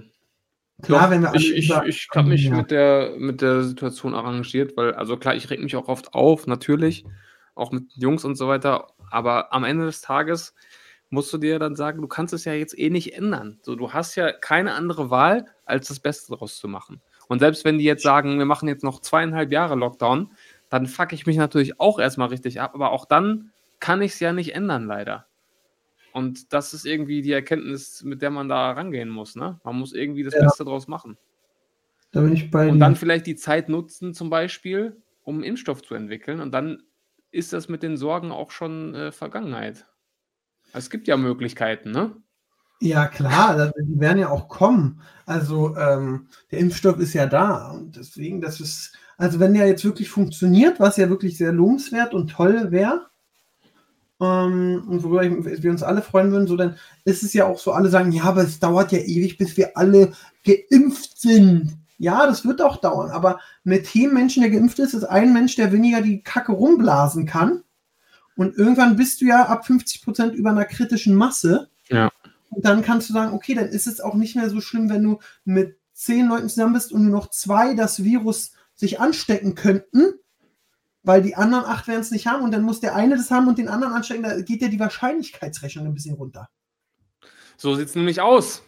Klar, 0.81 1.03
Doch, 1.03 1.09
wenn 1.11 1.21
wir 1.23 1.35
ich, 1.35 1.53
ich, 1.53 1.69
ich 1.87 2.07
habe 2.15 2.29
mich 2.29 2.45
Ja. 2.45 2.55
mit, 2.55 2.71
der, 2.71 3.13
mit 3.17 3.41
der 3.41 3.63
Situation 3.63 4.13
arrangiert, 4.15 4.77
weil, 4.77 4.93
also 4.93 5.17
klar, 5.17 5.35
ich 5.35 5.49
reg 5.49 5.61
mich 5.61 5.75
auch 5.75 5.89
oft 5.89 6.13
auf, 6.13 6.47
natürlich, 6.47 7.05
auch 7.53 7.71
mit 7.71 7.91
Jungs 7.95 8.23
und 8.23 8.35
so 8.35 8.47
weiter, 8.47 8.87
aber 9.11 9.53
am 9.53 9.63
Ende 9.63 9.85
des 9.85 10.01
Tages 10.01 10.53
musst 11.09 11.33
du 11.33 11.37
dir 11.37 11.59
dann 11.59 11.75
sagen, 11.75 12.01
du 12.01 12.07
kannst 12.07 12.33
es 12.33 12.45
ja 12.45 12.53
jetzt 12.53 12.77
eh 12.77 12.89
nicht 12.89 13.15
ändern. 13.15 13.59
So, 13.61 13.75
du 13.75 13.93
hast 13.93 14.15
ja 14.15 14.31
keine 14.31 14.73
andere 14.73 15.09
Wahl, 15.09 15.45
als 15.65 15.87
das 15.87 15.99
Beste 15.99 16.31
daraus 16.31 16.57
zu 16.57 16.67
machen. 16.67 17.01
Und 17.27 17.39
selbst 17.39 17.65
wenn 17.65 17.77
die 17.77 17.83
jetzt 17.83 18.03
sagen, 18.03 18.37
wir 18.37 18.45
machen 18.45 18.67
jetzt 18.67 18.83
noch 18.83 19.01
zweieinhalb 19.01 19.51
Jahre 19.51 19.75
Lockdown, 19.75 20.31
dann 20.69 20.87
fuck 20.87 21.13
ich 21.13 21.25
mich 21.25 21.37
natürlich 21.37 21.79
auch 21.79 21.99
erstmal 21.99 22.29
richtig 22.29 22.61
ab, 22.61 22.75
aber 22.75 22.91
auch 22.91 23.05
dann 23.05 23.51
kann 23.79 24.01
ich 24.01 24.13
es 24.13 24.19
ja 24.19 24.33
nicht 24.33 24.53
ändern, 24.53 24.85
leider. 24.85 25.25
Und 26.11 26.53
das 26.53 26.73
ist 26.73 26.85
irgendwie 26.85 27.21
die 27.21 27.31
Erkenntnis, 27.31 28.03
mit 28.03 28.21
der 28.21 28.29
man 28.29 28.49
da 28.49 28.71
rangehen 28.71 29.09
muss. 29.09 29.35
Ne? 29.35 29.59
Man 29.63 29.77
muss 29.77 29.93
irgendwie 29.93 30.23
das 30.23 30.33
Ja. 30.33 30.41
Beste 30.43 30.65
draus 30.65 30.87
machen. 30.87 31.17
Da 32.11 32.21
bin 32.21 32.33
ich 32.33 32.49
bei 32.49 32.69
Und 32.69 32.79
dann 32.79 32.95
vielleicht 32.95 33.27
die 33.27 33.35
Zeit 33.35 33.69
nutzen, 33.69 34.13
zum 34.13 34.29
Beispiel, 34.29 34.97
um 35.23 35.35
einen 35.35 35.43
Impfstoff 35.43 35.83
zu 35.83 35.93
entwickeln. 35.93 36.39
Und 36.39 36.51
dann 36.51 36.83
ist 37.31 37.53
das 37.53 37.69
mit 37.69 37.83
den 37.83 37.97
Sorgen 37.97 38.31
auch 38.31 38.51
schon 38.51 38.95
äh, 38.95 39.11
Vergangenheit. 39.11 39.85
Es 40.73 40.89
gibt 40.89 41.07
ja 41.07 41.17
Möglichkeiten, 41.17 41.91
ne? 41.91 42.15
Ja, 42.81 43.07
klar, 43.07 43.73
die 43.77 43.99
werden 43.99 44.19
ja 44.19 44.29
auch 44.29 44.47
kommen. 44.47 45.01
Also 45.25 45.75
ähm, 45.75 46.27
der 46.51 46.59
Impfstoff 46.59 46.97
ist 46.99 47.13
ja 47.13 47.25
da. 47.25 47.71
Und 47.71 47.97
deswegen, 47.97 48.39
das 48.39 48.61
ist, 48.61 48.93
also 49.17 49.39
wenn 49.39 49.53
der 49.53 49.67
jetzt 49.67 49.83
wirklich 49.83 50.09
funktioniert, 50.09 50.79
was 50.79 50.95
ja 50.95 51.09
wirklich 51.09 51.37
sehr 51.37 51.51
lobenswert 51.51 52.13
und 52.13 52.29
toll 52.29 52.71
wäre, 52.71 53.09
ähm, 54.21 54.83
und 54.87 55.03
worüber 55.03 55.23
ich, 55.23 55.63
wir 55.63 55.71
uns 55.71 55.83
alle 55.83 56.01
freuen 56.01 56.31
würden, 56.31 56.47
so 56.47 56.55
dann 56.55 56.77
ist 57.03 57.23
es 57.23 57.33
ja 57.33 57.45
auch 57.45 57.59
so, 57.59 57.73
alle 57.73 57.89
sagen, 57.89 58.11
ja, 58.11 58.23
aber 58.23 58.43
es 58.43 58.59
dauert 58.59 58.91
ja 58.91 58.99
ewig, 58.99 59.37
bis 59.37 59.57
wir 59.57 59.77
alle 59.77 60.13
geimpft 60.45 61.19
sind. 61.19 61.78
Ja, 61.99 62.25
das 62.25 62.45
wird 62.45 62.61
auch 62.61 62.77
dauern, 62.77 63.11
aber 63.11 63.41
mit 63.65 63.87
jedem 63.89 64.13
Menschen, 64.13 64.41
der 64.41 64.49
geimpft 64.49 64.79
ist, 64.79 64.93
ist 64.93 65.03
ein 65.03 65.33
Mensch, 65.33 65.57
der 65.57 65.73
weniger 65.73 66.01
die 66.01 66.23
Kacke 66.23 66.53
rumblasen 66.53 67.25
kann. 67.25 67.63
Und 68.37 68.57
irgendwann 68.57 68.95
bist 68.95 69.19
du 69.19 69.25
ja 69.25 69.47
ab 69.47 69.67
50 69.67 70.01
Prozent 70.01 70.33
über 70.33 70.49
einer 70.51 70.63
kritischen 70.63 71.13
Masse. 71.13 71.69
Ja. 71.89 72.09
Und 72.49 72.63
dann 72.63 72.83
kannst 72.83 73.09
du 73.09 73.13
sagen, 73.13 73.33
okay, 73.33 73.53
dann 73.53 73.67
ist 73.67 73.85
es 73.85 73.99
auch 73.99 74.15
nicht 74.15 74.37
mehr 74.37 74.49
so 74.49 74.61
schlimm, 74.61 74.89
wenn 74.89 75.03
du 75.03 75.19
mit 75.43 75.77
zehn 75.91 76.29
Leuten 76.29 76.47
zusammen 76.47 76.73
bist 76.73 76.93
und 76.93 77.03
nur 77.03 77.11
noch 77.11 77.29
zwei 77.31 77.73
das 77.73 78.01
Virus 78.01 78.53
sich 78.75 79.01
anstecken 79.01 79.55
könnten, 79.55 80.13
weil 81.03 81.21
die 81.21 81.35
anderen 81.35 81.65
acht 81.65 81.89
werden 81.89 81.99
es 81.99 82.11
nicht 82.11 82.27
haben 82.27 82.43
und 82.43 82.51
dann 82.51 82.63
muss 82.63 82.79
der 82.79 82.95
eine 82.95 83.17
das 83.17 83.29
haben 83.29 83.49
und 83.49 83.57
den 83.57 83.67
anderen 83.67 83.93
anstecken, 83.93 84.23
da 84.23 84.39
geht 84.39 84.61
ja 84.61 84.69
die 84.69 84.79
Wahrscheinlichkeitsrechnung 84.79 85.85
ein 85.85 85.93
bisschen 85.93 86.15
runter. 86.15 86.47
So 87.57 87.75
sieht 87.75 87.89
es 87.89 87.95
nämlich 87.95 88.21
aus. 88.21 88.63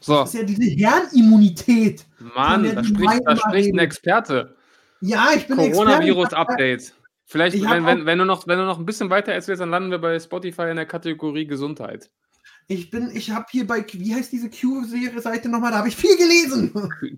So, 0.00 0.14
Das 0.14 0.34
ist 0.34 0.40
ja 0.40 0.46
diese 0.46 0.64
Herrenimmunität. 0.64 2.06
Mann, 2.18 2.64
da 2.64 2.84
spricht, 2.84 3.20
da 3.24 3.36
spricht 3.36 3.74
ein. 3.74 3.78
Experte. 3.78 4.56
Ja, 5.00 5.28
ich 5.34 5.46
bin 5.46 5.58
Experte. 5.58 5.72
Coronavirus-Update. 5.72 6.94
Vielleicht, 7.24 7.62
wenn, 7.62 7.84
wenn, 7.84 8.06
wenn, 8.06 8.18
du 8.18 8.24
noch, 8.24 8.46
wenn 8.46 8.58
du 8.58 8.64
noch 8.64 8.78
ein 8.78 8.86
bisschen 8.86 9.10
weiter 9.10 9.32
erzählst, 9.32 9.60
dann 9.60 9.70
landen 9.70 9.90
wir 9.90 9.98
bei 9.98 10.18
Spotify 10.18 10.70
in 10.70 10.76
der 10.76 10.86
Kategorie 10.86 11.46
Gesundheit. 11.46 12.10
Ich 12.68 12.90
bin, 12.90 13.10
ich 13.14 13.30
habe 13.30 13.46
hier 13.50 13.66
bei, 13.66 13.84
wie 13.92 14.14
heißt 14.14 14.32
diese 14.32 14.50
Q-Serie-Seite 14.50 15.48
nochmal, 15.48 15.72
da 15.72 15.78
habe 15.78 15.88
ich 15.88 15.96
viel 15.96 16.16
gelesen. 16.16 16.72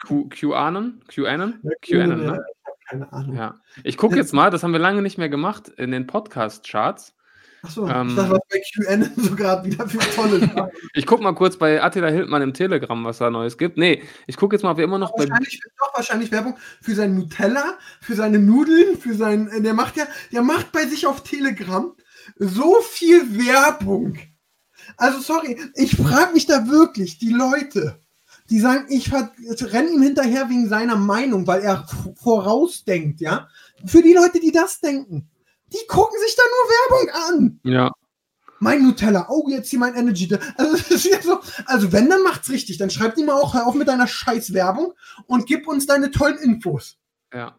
Q, 0.06 0.28
QAnon? 0.28 1.00
QAnon? 1.08 1.60
QAnon, 1.82 2.24
ne? 2.24 2.44
keine 2.88 3.12
Ahnung. 3.12 3.36
Ja. 3.36 3.60
Ich 3.84 3.96
gucke 3.96 4.16
jetzt 4.16 4.32
mal, 4.32 4.50
das 4.50 4.62
haben 4.62 4.72
wir 4.72 4.80
lange 4.80 5.02
nicht 5.02 5.18
mehr 5.18 5.28
gemacht, 5.28 5.68
in 5.68 5.90
den 5.92 6.06
Podcast-Charts. 6.06 7.14
Achso, 7.62 7.86
Ähm, 7.86 8.08
ich 8.08 8.16
dachte, 8.16 8.30
was 8.30 8.40
bei 8.50 8.62
QN 8.74 9.10
so 9.16 9.36
gerade 9.36 9.70
wieder 9.70 9.88
für 9.88 9.98
tolle. 9.98 10.70
Ich 10.94 11.06
gucke 11.06 11.22
mal 11.22 11.34
kurz 11.34 11.56
bei 11.56 11.82
Attila 11.82 12.08
Hildmann 12.08 12.42
im 12.42 12.54
Telegram, 12.54 13.04
was 13.04 13.18
da 13.18 13.30
Neues 13.30 13.58
gibt. 13.58 13.76
Nee, 13.76 14.02
ich 14.26 14.36
gucke 14.36 14.56
jetzt 14.56 14.62
mal, 14.62 14.72
ob 14.72 14.78
wir 14.78 14.84
immer 14.84 14.98
noch 14.98 15.14
bei. 15.14 15.28
wahrscheinlich, 15.28 15.60
doch, 15.78 15.94
wahrscheinlich 15.94 16.32
Werbung 16.32 16.56
für 16.80 16.94
sein 16.94 17.14
Nutella, 17.14 17.78
für 18.00 18.14
seine 18.14 18.38
Nudeln, 18.38 18.96
für 18.98 19.14
sein, 19.14 19.48
äh, 19.48 19.60
der 19.60 19.74
macht 19.74 19.96
ja, 19.96 20.06
der 20.32 20.42
macht 20.42 20.72
bei 20.72 20.86
sich 20.86 21.06
auf 21.06 21.22
Telegram 21.22 21.92
so 22.38 22.80
viel 22.82 23.38
Werbung. 23.38 24.18
Also 24.96 25.20
sorry, 25.20 25.58
ich 25.74 25.96
frage 25.96 26.32
mich 26.32 26.46
da 26.46 26.66
wirklich, 26.68 27.18
die 27.18 27.30
Leute, 27.30 28.00
die 28.48 28.58
sagen, 28.58 28.86
ich 28.88 29.12
renne 29.12 29.90
ihm 29.90 30.02
hinterher 30.02 30.48
wegen 30.48 30.68
seiner 30.68 30.96
Meinung, 30.96 31.46
weil 31.46 31.62
er 31.62 31.86
vorausdenkt, 32.16 33.20
ja. 33.20 33.48
Für 33.86 34.02
die 34.02 34.12
Leute, 34.12 34.40
die 34.40 34.52
das 34.52 34.80
denken, 34.80 35.30
die 35.72 35.86
gucken 35.88 36.18
sich 36.24 36.36
da 36.36 36.42
nur 36.50 36.68
Werbung 37.08 37.38
an. 37.38 37.60
Ja, 37.64 37.92
Mein 38.58 38.82
Nutella, 38.82 39.26
oh, 39.30 39.46
jetzt 39.48 39.70
hier 39.70 39.78
mein 39.78 39.94
Energy. 39.94 40.28
Also, 40.56 40.76
so, 41.22 41.40
also 41.66 41.92
wenn, 41.92 42.10
dann 42.10 42.22
macht's 42.22 42.50
richtig. 42.50 42.76
Dann 42.78 42.90
schreib 42.90 43.14
die 43.14 43.24
mal 43.24 43.34
auch, 43.40 43.54
auf 43.54 43.74
mit 43.74 43.88
deiner 43.88 44.06
scheiß 44.06 44.52
Werbung 44.52 44.92
und 45.26 45.46
gib 45.46 45.66
uns 45.66 45.86
deine 45.86 46.10
tollen 46.10 46.38
Infos. 46.38 46.98
ja. 47.32 47.56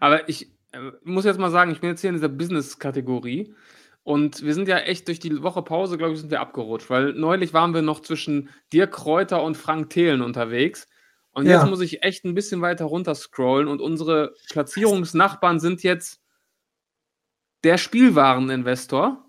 Aber 0.00 0.28
ich 0.28 0.50
äh, 0.72 0.78
muss 1.04 1.24
jetzt 1.24 1.38
mal 1.38 1.50
sagen, 1.50 1.70
ich 1.70 1.80
bin 1.80 1.90
jetzt 1.90 2.00
hier 2.00 2.10
in 2.10 2.16
dieser 2.16 2.28
Business-Kategorie. 2.28 3.54
Und 4.02 4.42
wir 4.42 4.54
sind 4.54 4.68
ja 4.68 4.78
echt 4.78 5.08
durch 5.08 5.18
die 5.20 5.42
Woche 5.42 5.62
Pause, 5.62 5.96
glaube 5.98 6.12
ich, 6.14 6.20
sind 6.20 6.30
wir 6.30 6.40
abgerutscht, 6.40 6.90
weil 6.90 7.12
neulich 7.14 7.52
waren 7.54 7.72
wir 7.74 7.80
noch 7.82 8.00
zwischen 8.00 8.50
Dirk 8.72 8.92
Kräuter 8.92 9.42
und 9.42 9.56
Frank 9.56 9.90
Thelen 9.90 10.20
unterwegs. 10.20 10.86
Und 11.32 11.46
Ja. 11.46 11.58
jetzt 11.60 11.68
muss 11.70 11.80
ich 11.80 12.02
echt 12.02 12.24
ein 12.24 12.34
bisschen 12.34 12.60
weiter 12.60 12.84
runter 12.86 13.14
scrollen 13.14 13.66
und 13.68 13.80
unsere 13.80 14.34
Platzierungsnachbarn 14.50 15.58
sind 15.60 15.82
jetzt 15.82 16.20
der 17.64 17.78
Spielwareninvestor 17.78 19.24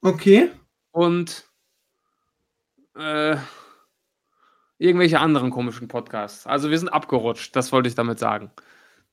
Okay. 0.00 0.50
und 0.92 1.44
äh, 2.96 3.36
irgendwelche 4.78 5.18
anderen 5.20 5.50
komischen 5.50 5.88
Podcasts. 5.88 6.46
Also 6.46 6.70
wir 6.70 6.78
sind 6.78 6.88
abgerutscht, 6.88 7.54
das 7.56 7.72
wollte 7.72 7.88
ich 7.88 7.94
damit 7.94 8.18
sagen. 8.18 8.50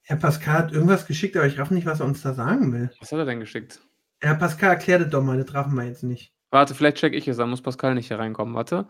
Herr 0.02 0.18
Pascal 0.18 0.54
hat 0.60 0.72
irgendwas 0.72 1.08
geschickt, 1.08 1.36
aber 1.36 1.48
ich 1.48 1.58
raff 1.58 1.72
nicht, 1.72 1.88
was 1.88 2.00
er 2.00 2.06
uns 2.06 2.22
da 2.22 2.34
sagen 2.34 2.72
will. 2.72 2.92
Was 3.00 3.12
hat 3.12 3.20
er 3.20 3.26
denn 3.26 3.40
geschickt? 3.40 3.80
Herr 4.20 4.36
Pascal, 4.36 4.72
erklär 4.72 5.00
das 5.00 5.10
doch 5.10 5.24
mal, 5.24 5.42
das 5.44 5.54
raffen 5.54 5.74
wir 5.76 5.84
jetzt 5.86 6.04
nicht. 6.04 6.32
Warte, 6.52 6.76
vielleicht 6.76 6.98
check 6.98 7.14
ich 7.14 7.28
es, 7.28 7.38
dann 7.38 7.50
muss 7.50 7.62
Pascal 7.62 7.96
nicht 7.96 8.08
hier 8.08 8.20
reinkommen. 8.20 8.54
Warte. 8.54 8.88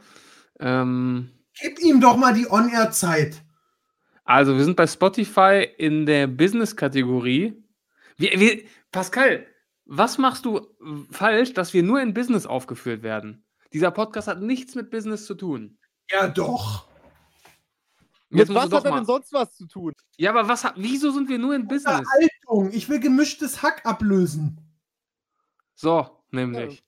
Ähm, 0.59 1.31
Gib 1.59 1.79
ihm 1.79 2.01
doch 2.01 2.17
mal 2.17 2.33
die 2.33 2.47
On-Air-Zeit. 2.51 3.41
also, 4.25 4.55
wir 4.57 4.63
sind 4.65 4.75
bei 4.75 4.87
Spotify 4.87 5.65
in 5.77 6.05
der 6.05 6.27
Business-Kategorie. 6.27 7.63
Wir, 8.17 8.39
wir, 8.39 8.63
Pascal, 8.91 9.45
was 9.85 10.17
machst 10.17 10.45
du 10.45 10.67
falsch, 11.11 11.53
dass 11.53 11.73
wir 11.73 11.83
nur 11.83 12.01
in 12.01 12.13
Business 12.13 12.45
aufgeführt 12.45 13.03
werden? 13.03 13.45
Dieser 13.73 13.91
Podcast 13.91 14.27
hat 14.27 14.41
nichts 14.41 14.75
mit 14.75 14.89
Business 14.89 15.25
zu 15.25 15.35
tun. 15.35 15.77
Ja, 16.09 16.27
doch. 16.27 16.87
Jetzt 18.29 18.49
Mit 18.49 18.55
was 18.55 18.71
hat 18.71 18.85
er 18.85 18.91
denn 18.91 19.05
sonst 19.05 19.31
was 19.33 19.55
zu 19.55 19.67
tun? 19.67 19.93
Ja, 20.17 20.31
aber 20.31 20.47
was, 20.47 20.63
hat- 20.63 20.75
wieso 20.77 21.11
sind 21.11 21.29
wir 21.29 21.37
nur 21.37 21.55
in 21.55 21.67
Business? 21.67 21.99
Unterhaltung. 21.99 22.71
Ich 22.71 22.89
will 22.89 22.99
gemischtes 22.99 23.61
Hack 23.61 23.85
ablösen. 23.85 24.59
So, 25.75 26.23
nämlich. 26.31 26.83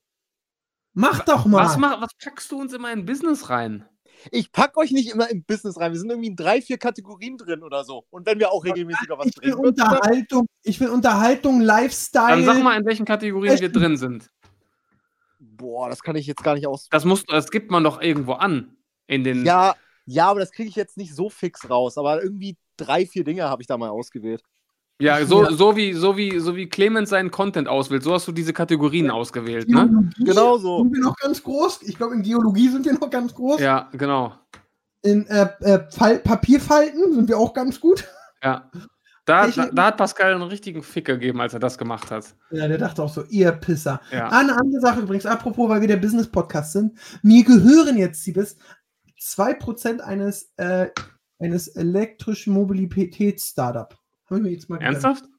Mach 0.94 1.24
doch 1.26 1.46
mal. 1.46 1.66
Was, 1.66 1.78
mach, 1.78 2.02
was 2.02 2.16
packst 2.24 2.52
du 2.52 2.60
uns 2.60 2.74
immer 2.74 2.92
in 2.92 3.06
Business 3.06 3.50
rein? 3.50 3.88
Ich 4.32 4.52
pack 4.52 4.78
euch 4.78 4.92
nicht 4.92 5.10
immer 5.12 5.30
im 5.30 5.44
Business 5.44 5.80
rein. 5.80 5.92
Wir 5.92 6.00
sind 6.00 6.10
irgendwie 6.10 6.30
in 6.30 6.36
drei, 6.36 6.62
vier 6.62 6.78
Kategorien 6.78 7.38
drin 7.38 7.64
oder 7.64 7.84
so. 7.84 8.06
Und 8.10 8.26
wenn 8.26 8.40
wir 8.40 8.52
auch 8.52 8.64
regelmäßiger 8.64 9.18
was 9.18 9.28
ich 9.28 9.38
will 9.42 9.52
drehen, 9.52 9.64
wird's 9.64 9.80
dann- 9.80 9.96
Unterhaltung. 9.96 10.46
Ich 10.64 10.80
will 10.80 10.90
Unterhaltung, 10.90 11.62
Lifestyle. 11.62 12.28
Dann 12.30 12.46
sag 12.46 12.64
mal, 12.64 12.78
in 12.80 12.86
welchen 12.86 13.06
Kategorien 13.06 13.60
wir 13.60 13.72
drin 13.72 13.98
sind. 13.98 14.30
Boah, 15.40 15.90
das 15.90 16.02
kann 16.02 16.16
ich 16.16 16.26
jetzt 16.28 16.44
gar 16.44 16.56
nicht 16.56 16.68
aus. 16.68 16.88
Das, 16.90 17.06
muss, 17.06 17.24
das 17.26 17.52
gibt 17.52 17.72
man 17.72 17.84
doch 17.84 18.02
irgendwo 18.02 18.34
an. 18.34 18.76
In 19.08 19.24
den. 19.24 19.46
Ja, 19.46 19.76
ja, 20.06 20.28
aber 20.28 20.40
das 20.40 20.52
kriege 20.52 20.70
ich 20.70 20.76
jetzt 20.76 20.98
nicht 20.98 21.14
so 21.16 21.30
fix 21.30 21.70
raus. 21.70 21.98
Aber 21.98 22.22
irgendwie 22.22 22.58
drei, 22.76 23.06
vier 23.06 23.24
Dinge 23.24 23.44
habe 23.50 23.62
ich 23.62 23.68
da 23.68 23.78
mal 23.78 23.90
ausgewählt. 23.90 24.42
Ja, 25.00 25.24
so, 25.26 25.44
Ja. 25.44 25.52
So, 25.52 25.76
wie, 25.76 25.94
so, 25.94 26.18
wie, 26.18 26.40
so 26.40 26.56
wie 26.56 26.68
Clemens 26.68 27.10
seinen 27.10 27.30
Content 27.30 27.68
auswählt, 27.68 28.04
so 28.04 28.14
hast 28.14 28.28
du 28.28 28.32
diese 28.32 28.54
Kategorien 28.54 29.12
ausgewählt, 29.12 29.70
ne? 29.70 29.88
Geologie 29.88 30.24
Genau 30.24 30.58
so. 30.58 30.80
Sind 30.80 30.94
wir 30.94 31.02
noch 31.02 31.16
ganz 31.18 31.44
groß? 31.44 31.84
Ich 31.84 31.98
glaube, 31.98 32.16
in 32.16 32.24
Geologie 32.24 32.70
sind 32.70 32.86
wir 32.86 32.94
noch 32.94 33.10
ganz 33.10 33.34
groß. 33.34 33.60
Ja, 33.60 33.90
genau. 33.94 34.34
In 35.04 35.28
äh, 35.28 35.48
äh, 35.62 35.80
Papierfalten 36.20 37.14
sind 37.14 37.30
wir 37.30 37.38
auch 37.38 37.54
ganz 37.54 37.80
gut. 37.80 38.06
Ja. 38.44 38.70
Da, 39.26 39.46
da, 39.48 39.68
da 39.68 39.86
hat 39.88 39.98
Pascal 39.98 40.34
einen 40.34 40.44
richtigen 40.44 40.82
Fick 40.82 41.06
gegeben, 41.06 41.42
als 41.42 41.54
er 41.54 41.60
das 41.60 41.78
gemacht 41.78 42.12
hat. 42.12 42.34
Ja, 42.50 42.68
der 42.68 42.78
dachte 42.78 43.04
auch 43.04 43.14
so, 43.14 43.24
ihr 43.26 43.52
Pisser. 43.52 44.00
Ja. 44.10 44.30
Ah, 44.30 44.40
eine 44.40 44.58
andere 44.58 44.80
Sache 44.80 45.02
übrigens, 45.02 45.26
apropos, 45.26 45.68
weil 45.68 45.82
wir 45.82 45.88
der 45.90 45.98
Business-Podcast 45.98 46.72
sind. 46.72 46.98
Mir 47.24 47.44
gehören 47.44 47.98
jetzt, 47.98 48.24
Siebes, 48.24 48.56
2% 49.20 50.00
eines, 50.00 50.54
äh, 50.56 50.88
eines 51.40 51.68
elektrischen 51.68 52.54
Mobilitäts-Startup. 52.54 53.97
Haben 54.28 54.38
wir 54.38 54.44
mir 54.44 54.52
jetzt 54.52 54.70
mal 54.70 54.78
gegönnt. 54.78 54.96
Ernsthaft? 54.96 55.24
Hast, 55.24 55.34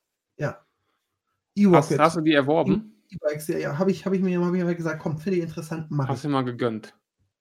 E-Rocket. 1.59 1.99
hast 1.99 2.17
du 2.17 2.21
die 2.21 2.33
erworben? 2.33 2.95
E-Bikes, 3.11 3.49
ja, 3.49 3.59
ja, 3.59 3.79
habe 3.79 3.91
ich, 3.91 4.05
hab 4.05 4.13
ich 4.13 4.21
mir 4.21 4.41
hab 4.41 4.55
ich 4.55 4.65
mir 4.65 4.75
gesagt, 4.75 5.01
komm, 5.01 5.19
finde 5.19 5.39
ich 5.39 5.45
interessant, 5.45 5.87
mach 5.91 6.09
Hast 6.09 6.19
ich. 6.19 6.23
du 6.23 6.29
mal 6.29 6.45
gegönnt? 6.45 6.95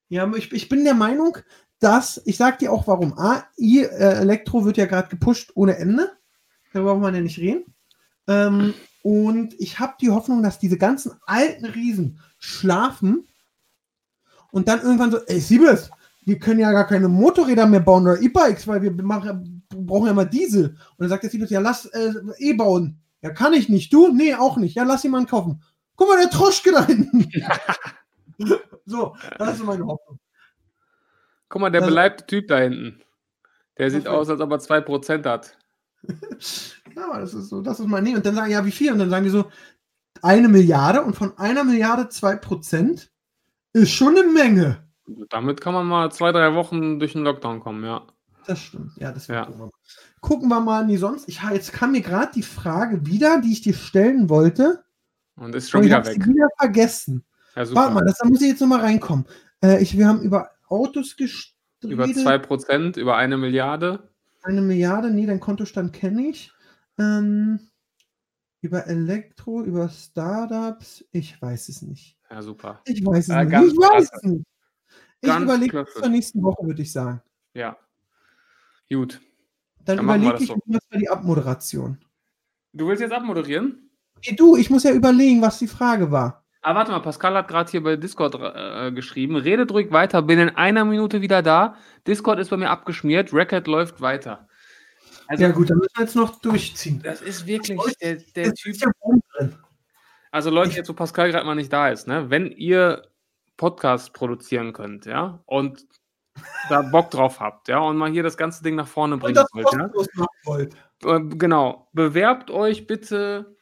Ja, 0.10 0.32
ich, 0.36 0.52
ich 0.54 0.70
bin 0.70 0.86
der 0.86 0.94
Meinung, 0.94 1.38
dass, 1.80 2.22
ich 2.26 2.38
sag 2.38 2.60
dir 2.60 2.72
auch 2.72 2.88
warum. 2.88 3.18
A, 3.18 3.44
äh, 3.58 3.84
Elektro 3.84 4.66
wird 4.66 4.78
ja 4.78 4.86
gerade 4.86 5.10
gepusht 5.10 5.52
ohne 5.56 5.78
Ende. 5.78 6.12
Darüber 6.74 6.94
braucht 6.94 7.04
man 7.04 7.16
ja 7.16 7.22
nicht 7.22 7.38
reden. 7.38 7.66
Ähm, 8.28 8.74
und 9.04 9.54
ich 9.60 9.80
habe 9.80 9.96
die 10.02 10.10
Hoffnung, 10.10 10.42
dass 10.42 10.60
diese 10.60 10.78
ganzen 10.78 11.14
alten 11.26 11.66
Riesen 11.66 12.20
schlafen 12.40 13.28
und 14.52 14.68
dann 14.68 14.82
irgendwann 14.82 15.12
so, 15.12 15.20
ey, 15.26 15.40
Siebes, 15.40 15.92
wir 16.26 16.40
können 16.40 16.60
ja 16.60 16.72
gar 16.72 16.88
keine 16.88 17.08
Motorräder 17.08 17.68
mehr 17.68 17.80
bauen 17.82 18.04
oder 18.04 18.20
E-Bikes, 18.22 18.68
weil 18.68 18.82
wir 18.82 18.92
machen, 18.92 19.57
brauchen 19.88 20.08
ja 20.08 20.14
mal 20.14 20.26
Diesel. 20.26 20.70
Und 20.70 20.78
dann 21.00 21.10
sagt 21.10 21.24
der 21.24 21.30
Siebes, 21.30 21.50
ja, 21.50 21.60
lass 21.60 21.86
äh, 21.88 22.14
eh 22.38 22.54
bauen. 22.54 23.00
Ja, 23.22 23.32
kann 23.32 23.54
ich 23.54 23.70
nicht. 23.70 23.92
Du? 23.92 24.10
Nee, 24.10 24.36
auch 24.36 24.58
nicht. 24.58 24.76
Ja, 24.76 24.84
lass 24.84 25.04
jemanden 25.04 25.30
kaufen. 25.30 25.64
Guck 25.96 26.10
mal, 26.10 26.20
der 26.20 26.30
Troschke 26.30 26.72
da 26.72 26.86
hinten. 26.86 27.28
so, 28.86 29.16
das 29.40 29.56
ist 29.56 29.66
meine 29.66 29.86
Hoffnung. 29.86 30.20
Guck 31.50 31.62
mal, 31.62 31.72
der 31.72 31.82
Also- 31.82 31.92
beleibte 31.92 32.28
Typ 32.28 32.48
da 32.48 32.60
hinten. 32.60 33.02
Der 33.78 33.92
sieht 33.92 34.08
aus, 34.08 34.30
als 34.30 34.42
ob 34.42 34.52
er 34.52 34.60
2% 34.60 35.26
hat. 35.26 35.58
Ja, 36.96 37.20
das 37.20 37.36
ist 37.36 37.50
so, 37.50 37.62
das 37.62 37.80
ist 37.80 37.86
mein 37.86 38.04
Nee. 38.04 38.16
Und 38.16 38.26
dann 38.26 38.34
sagen, 38.34 38.52
ja, 38.52 38.66
wie 38.66 38.72
viel? 38.72 38.92
Und 38.92 38.98
dann 38.98 39.12
sagen 39.12 39.24
die 39.24 39.30
so, 39.30 39.52
eine 40.24 40.48
Milliarde 40.48 41.04
und 41.04 41.16
von 41.16 41.38
einer 41.38 41.64
Milliarde 41.64 42.10
zwei 42.10 42.36
Prozent 42.36 43.12
ist 43.74 43.92
schon 43.92 44.18
eine 44.18 44.28
Menge. 44.28 44.84
Damit 45.30 45.62
kann 45.62 45.76
man 45.76 45.86
mal 45.86 46.12
zwei, 46.12 46.32
drei 46.32 46.56
Wochen 46.56 46.98
durch 46.98 47.14
den 47.14 47.24
Lockdown 47.24 47.60
kommen, 47.60 47.84
ja. 47.84 48.08
Das 48.48 48.60
stimmt. 48.60 48.94
Ja, 48.98 49.12
das 49.12 49.28
Ja. 49.28 49.48
wird 49.48 49.60
ja. 49.60 49.70
Gucken 50.22 50.48
wir 50.50 50.60
mal, 50.62 50.86
nee, 50.86 50.98
sonst. 50.98 51.28
Ich, 51.28 51.42
jetzt 51.52 51.74
kam 51.74 51.92
mir 51.92 52.02
gerade 52.02 52.32
die 52.34 52.44
Frage 52.44 53.06
wieder, 53.06 53.42
die 53.42 53.52
ich 53.52 53.62
dir 53.62 53.74
stellen 53.74 54.30
wollte. 54.30 54.84
Und 55.36 55.54
ist 55.54 55.66
und 55.66 55.70
schon 55.72 55.82
ich 55.84 55.88
wieder 55.90 56.06
weg. 56.06 56.26
wieder 56.26 56.48
vergessen. 56.58 57.24
Ja. 57.56 57.70
Warte 57.76 57.94
mal, 57.94 58.06
das, 58.06 58.18
da 58.20 58.28
muss 58.28 58.42
ich 58.42 58.48
jetzt 58.50 58.62
nochmal 58.62 58.80
reinkommen. 58.80 59.26
Äh, 59.62 59.82
ich, 59.82 59.98
wir 59.98 60.08
haben 60.08 60.22
über 60.22 60.50
Autos 60.68 61.16
geredet. 61.18 61.54
über 61.84 62.06
2%, 62.06 62.98
über 62.98 63.18
eine 63.18 63.38
Milliarde. 63.38 64.10
Eine 64.44 64.62
Milliarde, 64.62 65.12
nee, 65.12 65.26
dein 65.26 65.40
Kontostand 65.40 65.92
kenne 65.94 66.28
ich. 66.28 66.52
Ähm, 66.98 67.60
über 68.62 68.88
Elektro, 68.88 69.62
über 69.64 69.90
Startups, 69.90 71.04
ich 71.12 71.40
weiß 71.42 71.70
es 71.70 71.82
nicht. 71.82 72.18
Ja, 72.30 72.42
super. 72.42 72.82
Ich 72.86 73.06
weiß 73.06 73.20
es 73.20 73.28
Ja, 73.28 73.44
nicht. 73.44 73.52
ganz 73.52 73.72
Ich 73.74 73.78
weiß 73.78 74.10
es 74.14 74.24
nicht. 74.24 74.46
Ich 75.22 75.36
überlege 75.36 75.84
bis 75.84 75.94
zur 75.94 76.10
nächsten 76.10 76.42
Woche, 76.44 76.66
würde 76.66 76.82
ich 76.82 76.92
sagen. 76.92 77.22
Ja. 77.54 77.78
Gut. 78.92 79.22
Dann 79.86 79.98
Dann 79.98 80.06
überlege 80.06 80.34
das 80.34 80.42
ich 80.42 80.48
so. 80.48 80.56
mir 80.66 80.78
was 80.78 80.86
für 80.92 80.98
die 80.98 81.10
Abmoderation. 81.10 81.98
Du 82.74 82.88
willst 82.88 83.02
jetzt 83.02 83.14
abmoderieren? 83.14 83.90
Hey, 84.22 84.36
du, 84.36 84.56
ich 84.56 84.70
muss 84.70 84.84
ja 84.84 84.92
überlegen, 84.92 85.42
was 85.42 85.60
die 85.60 85.68
Frage 85.68 86.12
war. 86.12 86.44
Ah, 86.62 86.76
warte 86.76 86.92
mal, 86.92 87.00
Pascal 87.00 87.36
hat 87.36 87.48
gerade 87.48 87.72
hier 87.72 87.82
bei 87.84 87.96
Discord 87.96 88.36
äh, 88.36 88.92
geschrieben. 88.92 89.38
Redet 89.38 89.72
ruhig 89.72 89.92
weiter, 89.92 90.22
bin 90.22 90.40
in 90.40 90.50
einer 90.50 90.84
Minute 90.84 91.22
wieder 91.22 91.42
da. 91.42 91.76
Discord 92.06 92.40
ist 92.40 92.50
bei 92.50 92.58
mir 92.58 92.70
abgeschmiert, 92.70 93.34
Record 93.34 93.68
läuft 93.68 94.02
weiter. 94.02 94.48
Also, 95.28 95.44
ja 95.44 95.52
gut, 95.52 95.70
dann 95.70 95.78
müssen 95.78 95.92
wir 95.96 96.04
jetzt 96.04 96.16
noch 96.16 96.40
durchziehen. 96.42 97.02
das 97.04 97.22
ist 97.22 97.46
wirklich 97.46 97.80
der, 98.02 98.16
der 98.36 98.46
Jetzt 98.48 98.62
Typ. 98.64 98.76
ja. 98.76 99.50
Also 100.32 100.50
Leute, 100.50 100.76
jetzt 100.76 100.90
wo 100.90 100.94
Pascal 100.94 101.32
gerade 101.32 101.46
mal 101.46 101.56
nicht 101.56 101.72
da 101.72 101.90
ist, 101.90 102.08
ne? 102.08 102.30
Wenn 102.30 102.52
ihr 102.52 103.04
Podcast 103.56 104.14
produzieren 104.14 104.74
könnt, 104.74 105.06
ja, 105.06 105.42
und 105.46 105.86
da 106.70 106.82
Bock 106.82 107.12
drauf 107.12 107.40
habt, 107.40 107.68
ja, 107.68 107.80
und 107.80 107.98
mal 107.98 108.12
hier 108.12 108.24
das 108.24 108.38
ganze 108.38 108.64
Ding 108.64 108.76
nach 108.76 108.88
vorne 108.88 109.18
bringen 109.18 109.44
wollt, 109.54 109.68
ja, 109.74 109.90
wollt. 110.46 110.76
äh, 111.04 111.36
genau, 111.36 111.88
bewerbt 111.94 112.52
euch 112.52 112.88
bitte 112.88 113.56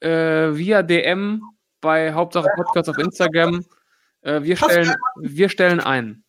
äh, 0.00 0.08
via 0.54 0.82
DM 0.82 1.42
bei 1.80 2.12
Hauptsache 2.12 2.48
Podcast 2.56 2.88
auf 2.88 2.98
Instagram. 2.98 3.64
Äh, 4.22 4.42
wir, 4.42 4.56
Pascal. 4.56 4.84
stellen, 4.84 4.96
wir 5.20 5.48
stellen 5.48 5.80
ein. 5.80 6.24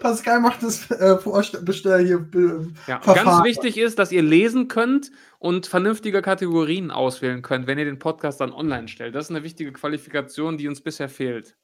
Pascal 0.00 0.40
macht 0.40 0.62
das 0.62 0.90
äh, 0.90 1.16
Vorbestell 1.16 2.04
hier. 2.04 2.28
Äh, 2.34 2.66
Ja, 2.86 2.98
ganz 2.98 3.42
wichtig 3.44 3.78
ist, 3.78 3.98
dass 3.98 4.12
ihr 4.12 4.22
lesen 4.22 4.68
könnt 4.68 5.10
und 5.38 5.66
vernünftige 5.66 6.20
Kategorien 6.20 6.90
auswählen 6.90 7.40
könnt, 7.40 7.66
wenn 7.66 7.78
ihr 7.78 7.86
den 7.86 7.98
Podcast 7.98 8.40
dann 8.40 8.52
online 8.52 8.88
stellt. 8.88 9.14
Das 9.14 9.26
ist 9.26 9.30
eine 9.30 9.44
wichtige 9.44 9.72
Qualifikation, 9.72 10.58
die 10.58 10.68
uns 10.68 10.82
bisher 10.82 11.08
fehlt. 11.08 11.56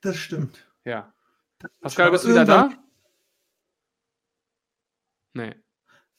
das 0.00 0.16
stimmt. 0.16 0.66
Ja. 0.84 1.12
Pascal, 1.80 2.10
bist 2.10 2.24
du 2.24 2.28
wieder 2.30 2.44
da? 2.44 2.70
Nee. 5.34 5.54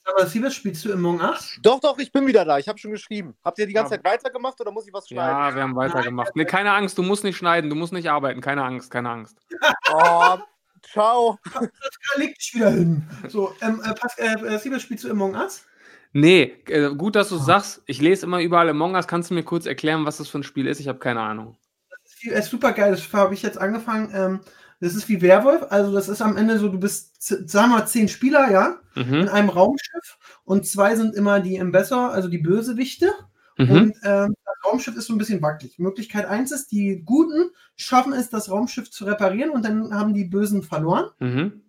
Aber 0.04 0.26
Siebes, 0.26 0.54
spielst 0.54 0.84
du 0.84 0.92
Among 0.92 1.20
Us? 1.20 1.58
Doch, 1.62 1.80
doch, 1.80 1.98
ich 1.98 2.10
bin 2.10 2.26
wieder 2.26 2.44
da. 2.44 2.58
Ich 2.58 2.66
habe 2.68 2.78
schon 2.78 2.92
geschrieben. 2.92 3.36
Habt 3.44 3.58
ihr 3.58 3.66
die 3.66 3.74
ganze 3.74 3.94
Ja. 3.96 4.02
Zeit 4.02 4.12
weitergemacht 4.22 4.58
oder 4.60 4.70
muss 4.70 4.86
ich 4.86 4.92
was 4.92 5.06
schneiden? 5.06 5.36
Ja, 5.36 5.54
wir 5.54 5.62
haben 5.62 5.76
weitergemacht. 5.76 6.34
Nee, 6.34 6.46
keine 6.46 6.72
Angst, 6.72 6.96
du 6.96 7.02
musst 7.02 7.24
nicht 7.24 7.36
schneiden, 7.36 7.68
du 7.68 7.76
musst 7.76 7.92
nicht 7.92 8.08
arbeiten. 8.10 8.40
Keine 8.40 8.64
Angst, 8.64 8.90
keine 8.90 9.10
Angst. 9.10 9.38
Oh, 9.92 10.38
ciao. 10.82 11.38
Pascal, 11.44 11.70
leg 12.16 12.34
dich 12.38 12.54
wieder 12.54 12.70
hin. 12.70 13.02
So, 13.28 13.54
ähm, 13.60 13.82
äh, 13.84 13.94
Pas- 13.94 14.18
äh, 14.18 14.34
äh, 14.34 14.58
Siebes, 14.58 14.82
spielst 14.82 15.04
du 15.04 15.10
Among 15.10 15.34
Us? 15.34 15.66
Nee, 16.12 16.62
äh, 16.68 16.94
gut, 16.94 17.16
dass 17.16 17.28
du 17.30 17.36
sagst. 17.36 17.82
Ich 17.86 18.00
lese 18.00 18.24
immer 18.26 18.40
überall 18.40 18.68
Among 18.68 18.94
Us. 18.94 19.06
Kannst 19.08 19.30
du 19.30 19.34
mir 19.34 19.42
kurz 19.44 19.66
erklären, 19.66 20.06
was 20.06 20.18
das 20.18 20.28
für 20.28 20.38
ein 20.38 20.42
Spiel 20.42 20.66
ist? 20.66 20.78
Ich 20.80 20.88
habe 20.88 20.98
keine 20.98 21.20
Ahnung. 21.20 21.56
Es 22.04 22.22
ist 22.24 22.50
super 22.50 22.72
geil, 22.72 22.92
das 22.92 23.12
habe 23.12 23.34
ich 23.34 23.42
jetzt 23.42 23.58
angefangen. 23.58 24.10
Ähm, 24.14 24.40
das 24.80 24.94
ist 24.94 25.08
wie 25.08 25.20
Werwolf, 25.22 25.66
also 25.70 25.92
das 25.92 26.08
ist 26.08 26.22
am 26.22 26.36
Ende 26.36 26.58
so, 26.58 26.68
du 26.68 26.78
bist, 26.78 27.20
sagen 27.22 27.70
wir 27.70 27.78
mal, 27.78 27.86
zehn 27.86 28.08
Spieler, 28.08 28.50
ja, 28.50 28.76
in 28.94 29.08
Mhm. 29.22 29.28
einem 29.28 29.48
Raumschiff 29.48 30.18
und 30.44 30.66
zwei 30.66 30.94
sind 30.96 31.14
immer 31.14 31.40
die 31.40 31.56
Embesser, 31.56 32.10
also 32.10 32.28
die 32.28 32.38
Bösewichte. 32.38 33.10
Mhm. 33.56 33.70
Und 33.70 33.94
ähm, 34.04 34.34
das 34.44 34.54
Raumschiff 34.64 34.96
ist 34.96 35.06
so 35.06 35.14
ein 35.14 35.18
bisschen 35.18 35.42
wackelig. 35.42 35.78
Möglichkeit 35.80 36.26
eins 36.26 36.52
ist, 36.52 36.70
die 36.70 37.02
Guten 37.04 37.50
schaffen 37.76 38.12
es, 38.12 38.30
das 38.30 38.50
Raumschiff 38.50 38.88
zu 38.90 39.04
reparieren 39.04 39.50
und 39.50 39.64
dann 39.64 39.92
haben 39.92 40.14
die 40.14 40.24
Bösen 40.26 40.62
verloren. 40.62 41.10
Mhm. 41.18 41.62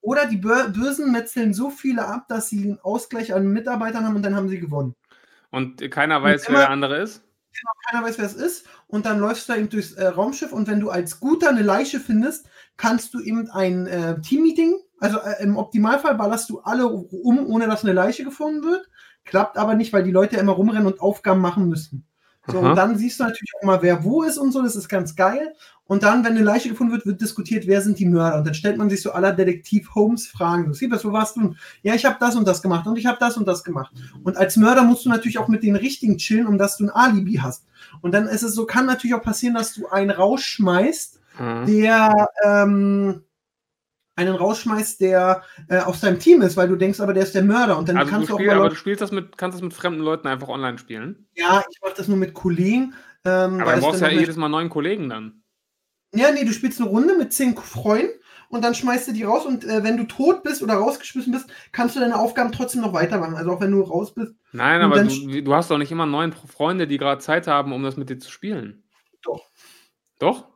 Oder 0.00 0.26
die 0.26 0.38
Bö 0.38 0.68
Bösen 0.70 1.12
metzeln 1.12 1.52
so 1.54 1.70
viele 1.70 2.04
ab, 2.06 2.26
dass 2.28 2.48
sie 2.48 2.64
einen 2.64 2.80
Ausgleich 2.80 3.32
an 3.34 3.46
Mitarbeitern 3.48 4.04
haben 4.06 4.16
und 4.16 4.22
dann 4.22 4.34
haben 4.34 4.48
sie 4.48 4.58
gewonnen. 4.58 4.94
Und 5.50 5.88
keiner 5.90 6.22
weiß, 6.22 6.42
wer 6.44 6.48
immer- 6.50 6.58
der 6.60 6.70
andere 6.70 6.98
ist? 7.02 7.22
Keiner 7.90 8.04
weiß, 8.04 8.18
wer 8.18 8.24
es 8.26 8.34
ist. 8.34 8.66
Und 8.90 9.06
dann 9.06 9.20
läufst 9.20 9.48
du 9.48 9.54
eben 9.54 9.68
durchs 9.68 9.92
äh, 9.92 10.06
Raumschiff 10.06 10.52
und 10.52 10.66
wenn 10.66 10.80
du 10.80 10.90
als 10.90 11.20
Guter 11.20 11.50
eine 11.50 11.62
Leiche 11.62 12.00
findest, 12.00 12.46
kannst 12.76 13.14
du 13.14 13.20
eben 13.20 13.48
ein 13.50 13.86
äh, 13.86 14.20
Teammeeting, 14.20 14.74
also 14.98 15.18
äh, 15.18 15.42
im 15.42 15.56
Optimalfall 15.56 16.16
ballerst 16.16 16.50
du 16.50 16.60
alle 16.60 16.86
um, 16.86 17.46
ohne 17.46 17.66
dass 17.66 17.84
eine 17.84 17.92
Leiche 17.92 18.24
gefunden 18.24 18.64
wird. 18.64 18.88
Klappt 19.24 19.56
aber 19.58 19.74
nicht, 19.74 19.92
weil 19.92 20.02
die 20.02 20.10
Leute 20.10 20.36
immer 20.36 20.52
rumrennen 20.52 20.86
und 20.86 21.00
Aufgaben 21.00 21.40
machen 21.40 21.68
müssen. 21.68 22.06
So, 22.46 22.58
Aha. 22.58 22.70
und 22.70 22.76
dann 22.76 22.96
siehst 22.96 23.20
du 23.20 23.24
natürlich 23.24 23.52
auch 23.60 23.66
mal, 23.66 23.82
wer 23.82 24.02
wo 24.02 24.22
ist 24.22 24.38
und 24.38 24.52
so, 24.52 24.62
das 24.62 24.74
ist 24.76 24.88
ganz 24.88 25.14
geil. 25.14 25.54
Und 25.84 26.04
dann, 26.04 26.24
wenn 26.24 26.32
eine 26.32 26.44
Leiche 26.44 26.68
gefunden 26.68 26.92
wird, 26.92 27.04
wird 27.04 27.20
diskutiert, 27.20 27.66
wer 27.66 27.82
sind 27.82 27.98
die 27.98 28.06
Mörder. 28.06 28.38
Und 28.38 28.46
dann 28.46 28.54
stellt 28.54 28.78
man 28.78 28.88
sich 28.88 29.02
so 29.02 29.12
aller 29.12 29.32
Detektiv 29.32 29.94
Holmes 29.94 30.26
Fragen. 30.28 30.66
Du 30.66 30.72
siehst, 30.72 31.04
wo 31.04 31.12
warst 31.12 31.36
du? 31.36 31.54
Ja, 31.82 31.94
ich 31.94 32.04
habe 32.04 32.16
das 32.20 32.36
und 32.36 32.46
das 32.46 32.62
gemacht 32.62 32.86
und 32.86 32.96
ich 32.96 33.06
habe 33.06 33.18
das 33.20 33.36
und 33.36 33.46
das 33.46 33.64
gemacht. 33.64 33.92
Und 34.22 34.36
als 34.36 34.56
Mörder 34.56 34.84
musst 34.84 35.04
du 35.04 35.08
natürlich 35.08 35.38
auch 35.38 35.48
mit 35.48 35.62
den 35.62 35.76
Richtigen 35.76 36.16
chillen, 36.16 36.46
um 36.46 36.58
dass 36.58 36.76
du 36.76 36.84
ein 36.84 36.90
Alibi 36.90 37.34
hast. 37.42 37.66
Und 38.00 38.12
dann 38.12 38.26
ist 38.28 38.42
es 38.42 38.54
so, 38.54 38.66
kann 38.66 38.86
natürlich 38.86 39.14
auch 39.14 39.22
passieren, 39.22 39.54
dass 39.54 39.74
du 39.74 39.88
einen 39.88 40.10
rausschmeißt, 40.10 41.20
Mhm. 41.38 41.66
der 41.66 42.28
ähm, 42.44 43.22
einen 44.20 44.36
rausschmeißt, 44.36 45.00
der 45.00 45.42
äh, 45.68 45.78
aus 45.78 46.00
deinem 46.00 46.18
Team 46.18 46.42
ist, 46.42 46.56
weil 46.56 46.68
du 46.68 46.76
denkst, 46.76 47.00
aber 47.00 47.14
der 47.14 47.22
ist 47.24 47.34
der 47.34 47.42
Mörder. 47.42 47.78
Und 47.78 47.88
dann 47.88 47.96
Also 47.96 48.10
kannst 48.10 48.28
du 48.28 48.34
auch 48.34 48.38
spiel, 48.38 48.48
mal 48.48 48.56
aber 48.56 48.68
du 48.68 48.76
spielst 48.76 49.00
das 49.00 49.12
mit, 49.12 49.36
kannst 49.38 49.56
das 49.56 49.62
mit 49.62 49.74
fremden 49.74 50.00
Leuten 50.02 50.28
einfach 50.28 50.48
online 50.48 50.78
spielen. 50.78 51.26
ja, 51.34 51.62
ich 51.70 51.80
mache 51.82 51.94
das 51.96 52.08
nur 52.08 52.16
mit 52.16 52.34
Kollegen. 52.34 52.94
Ähm, 53.24 53.60
Aber 53.60 53.66
weil 53.66 53.76
du 53.76 53.80
brauchst 53.82 54.00
ja 54.00 54.10
noch 54.10 54.18
jedes 54.18 54.36
Mal 54.36 54.48
neuen 54.48 54.70
Kollegen 54.70 55.08
dann. 55.08 55.42
Ja, 56.14 56.30
nee, 56.32 56.44
du 56.44 56.52
spielst 56.52 56.80
eine 56.80 56.88
Runde 56.88 57.16
mit 57.16 57.32
zehn 57.32 57.56
Freunden 57.56 58.08
und 58.48 58.64
dann 58.64 58.74
schmeißt 58.74 59.08
du 59.08 59.12
die 59.12 59.22
raus 59.22 59.46
und 59.46 59.64
äh, 59.64 59.84
wenn 59.84 59.96
du 59.96 60.04
tot 60.04 60.42
bist 60.42 60.62
oder 60.62 60.74
rausgeschmissen 60.74 61.32
bist, 61.32 61.46
kannst 61.70 61.94
du 61.94 62.00
deine 62.00 62.18
Aufgaben 62.18 62.50
trotzdem 62.50 62.80
noch 62.80 62.92
weitermachen. 62.92 63.36
Also 63.36 63.52
auch 63.52 63.60
wenn 63.60 63.70
du 63.70 63.80
raus 63.82 64.14
bist. 64.14 64.34
Nein, 64.52 64.80
aber 64.80 65.04
du, 65.04 65.42
du 65.42 65.54
hast 65.54 65.70
doch 65.70 65.78
nicht 65.78 65.92
immer 65.92 66.06
neun 66.06 66.32
Freunde, 66.32 66.86
die 66.88 66.98
gerade 66.98 67.20
Zeit 67.20 67.46
haben, 67.46 67.72
um 67.72 67.82
das 67.82 67.96
mit 67.96 68.10
dir 68.10 68.18
zu 68.18 68.30
spielen. 68.30 68.82
Doch. 69.22 69.46
Doch? 70.18 70.49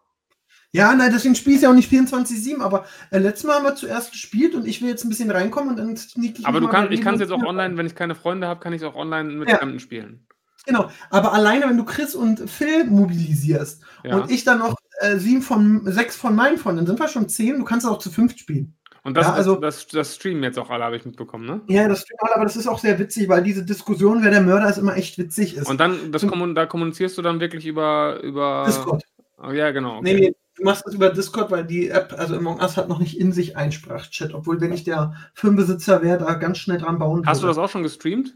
Ja, 0.74 0.92
nein, 0.94 1.12
deswegen 1.12 1.36
spiele 1.36 1.54
ich 1.56 1.62
ja 1.62 1.70
auch 1.70 1.74
nicht 1.74 1.90
24-7, 1.92 2.60
aber 2.60 2.84
äh, 3.12 3.18
letztes 3.18 3.44
Mal 3.46 3.54
haben 3.56 3.64
wir 3.64 3.76
zuerst 3.76 4.10
gespielt 4.10 4.56
und 4.56 4.66
ich 4.66 4.82
will 4.82 4.88
jetzt 4.88 5.04
ein 5.04 5.08
bisschen 5.08 5.30
reinkommen 5.30 5.70
und 5.70 5.76
dann 5.78 5.96
sneak 5.96 6.40
ich 6.40 6.46
Aber 6.46 6.58
du 6.58 6.66
mal 6.66 6.72
kann, 6.72 6.88
bei 6.88 6.94
ich 6.94 7.00
kann 7.00 7.14
es 7.14 7.20
jetzt 7.20 7.30
auch 7.30 7.44
online, 7.44 7.76
wenn 7.76 7.86
ich 7.86 7.94
keine 7.94 8.16
Freunde 8.16 8.48
habe, 8.48 8.58
kann 8.58 8.72
ich 8.72 8.82
es 8.82 8.88
auch 8.88 8.96
online 8.96 9.30
mit 9.34 9.48
Ja. 9.48 9.58
Fremden 9.58 9.78
spielen. 9.78 10.26
Genau, 10.66 10.90
aber 11.10 11.32
alleine, 11.32 11.66
wenn 11.68 11.76
du 11.76 11.84
Chris 11.84 12.14
und 12.16 12.50
Phil 12.50 12.86
mobilisierst 12.86 13.82
Ja. 14.02 14.16
und 14.16 14.30
ich 14.32 14.42
dann 14.42 14.58
noch 14.58 14.74
äh, 15.00 15.16
sieben 15.18 15.42
von, 15.42 15.82
sechs 15.92 16.16
von 16.16 16.34
meinen 16.34 16.58
Freunden, 16.58 16.78
dann 16.78 16.86
sind 16.86 16.98
wir 16.98 17.06
schon 17.08 17.28
zehn, 17.28 17.58
du 17.58 17.64
kannst 17.64 17.86
auch 17.86 17.98
zu 17.98 18.10
fünft 18.10 18.40
spielen. 18.40 18.74
Und 19.04 19.16
das, 19.16 19.26
Ja, 19.26 19.34
also- 19.34 19.54
das, 19.56 19.84
das, 19.84 19.88
das 19.92 20.14
streamen 20.16 20.42
jetzt 20.42 20.58
auch 20.58 20.70
alle, 20.70 20.82
habe 20.82 20.96
ich 20.96 21.04
mitbekommen, 21.04 21.44
ne? 21.46 21.60
Ja, 21.68 21.86
das 21.86 22.00
stimmt, 22.00 22.18
aber 22.34 22.44
das 22.44 22.56
ist 22.56 22.66
auch 22.66 22.78
sehr 22.80 22.98
witzig, 22.98 23.28
weil 23.28 23.42
diese 23.44 23.64
Diskussion, 23.64 24.24
wer 24.24 24.30
der 24.32 24.40
Mörder 24.40 24.68
ist, 24.68 24.78
immer 24.78 24.96
echt 24.96 25.18
witzig 25.18 25.56
ist. 25.56 25.68
Und 25.68 25.78
dann, 25.78 26.10
das 26.10 26.20
Zum- 26.22 26.30
kommun, 26.30 26.54
da 26.56 26.66
kommunizierst 26.66 27.16
du 27.18 27.22
dann 27.22 27.38
wirklich 27.38 27.64
über. 27.66 28.20
über 28.24 28.64
Discord. 28.66 29.04
Oh, 29.40 29.50
ja, 29.50 29.70
genau. 29.72 30.00
Nee, 30.00 30.14
Okay. 30.14 30.20
nee, 30.30 30.34
du 30.64 30.70
machst 30.70 30.86
das 30.86 30.94
über 30.94 31.10
Discord, 31.10 31.50
weil 31.50 31.64
die 31.64 31.90
App, 31.90 32.14
also 32.16 32.36
Among 32.36 32.58
Us 32.58 32.78
hat 32.78 32.88
noch 32.88 32.98
nicht 32.98 33.20
in 33.20 33.32
sich 33.32 33.54
Einsprachchat, 33.54 34.32
obwohl 34.32 34.60
wenn 34.62 34.72
ich 34.72 34.82
der 34.82 35.14
Firmenbesitzer 35.34 36.02
wäre, 36.02 36.18
da 36.18 36.34
ganz 36.34 36.56
schnell 36.58 36.78
dran 36.78 36.98
bauen 36.98 37.26
Hast 37.26 37.42
du 37.42 37.46
das 37.46 37.56
würde. 37.56 37.66
auch 37.66 37.70
schon 37.70 37.82
gestreamt? 37.82 38.34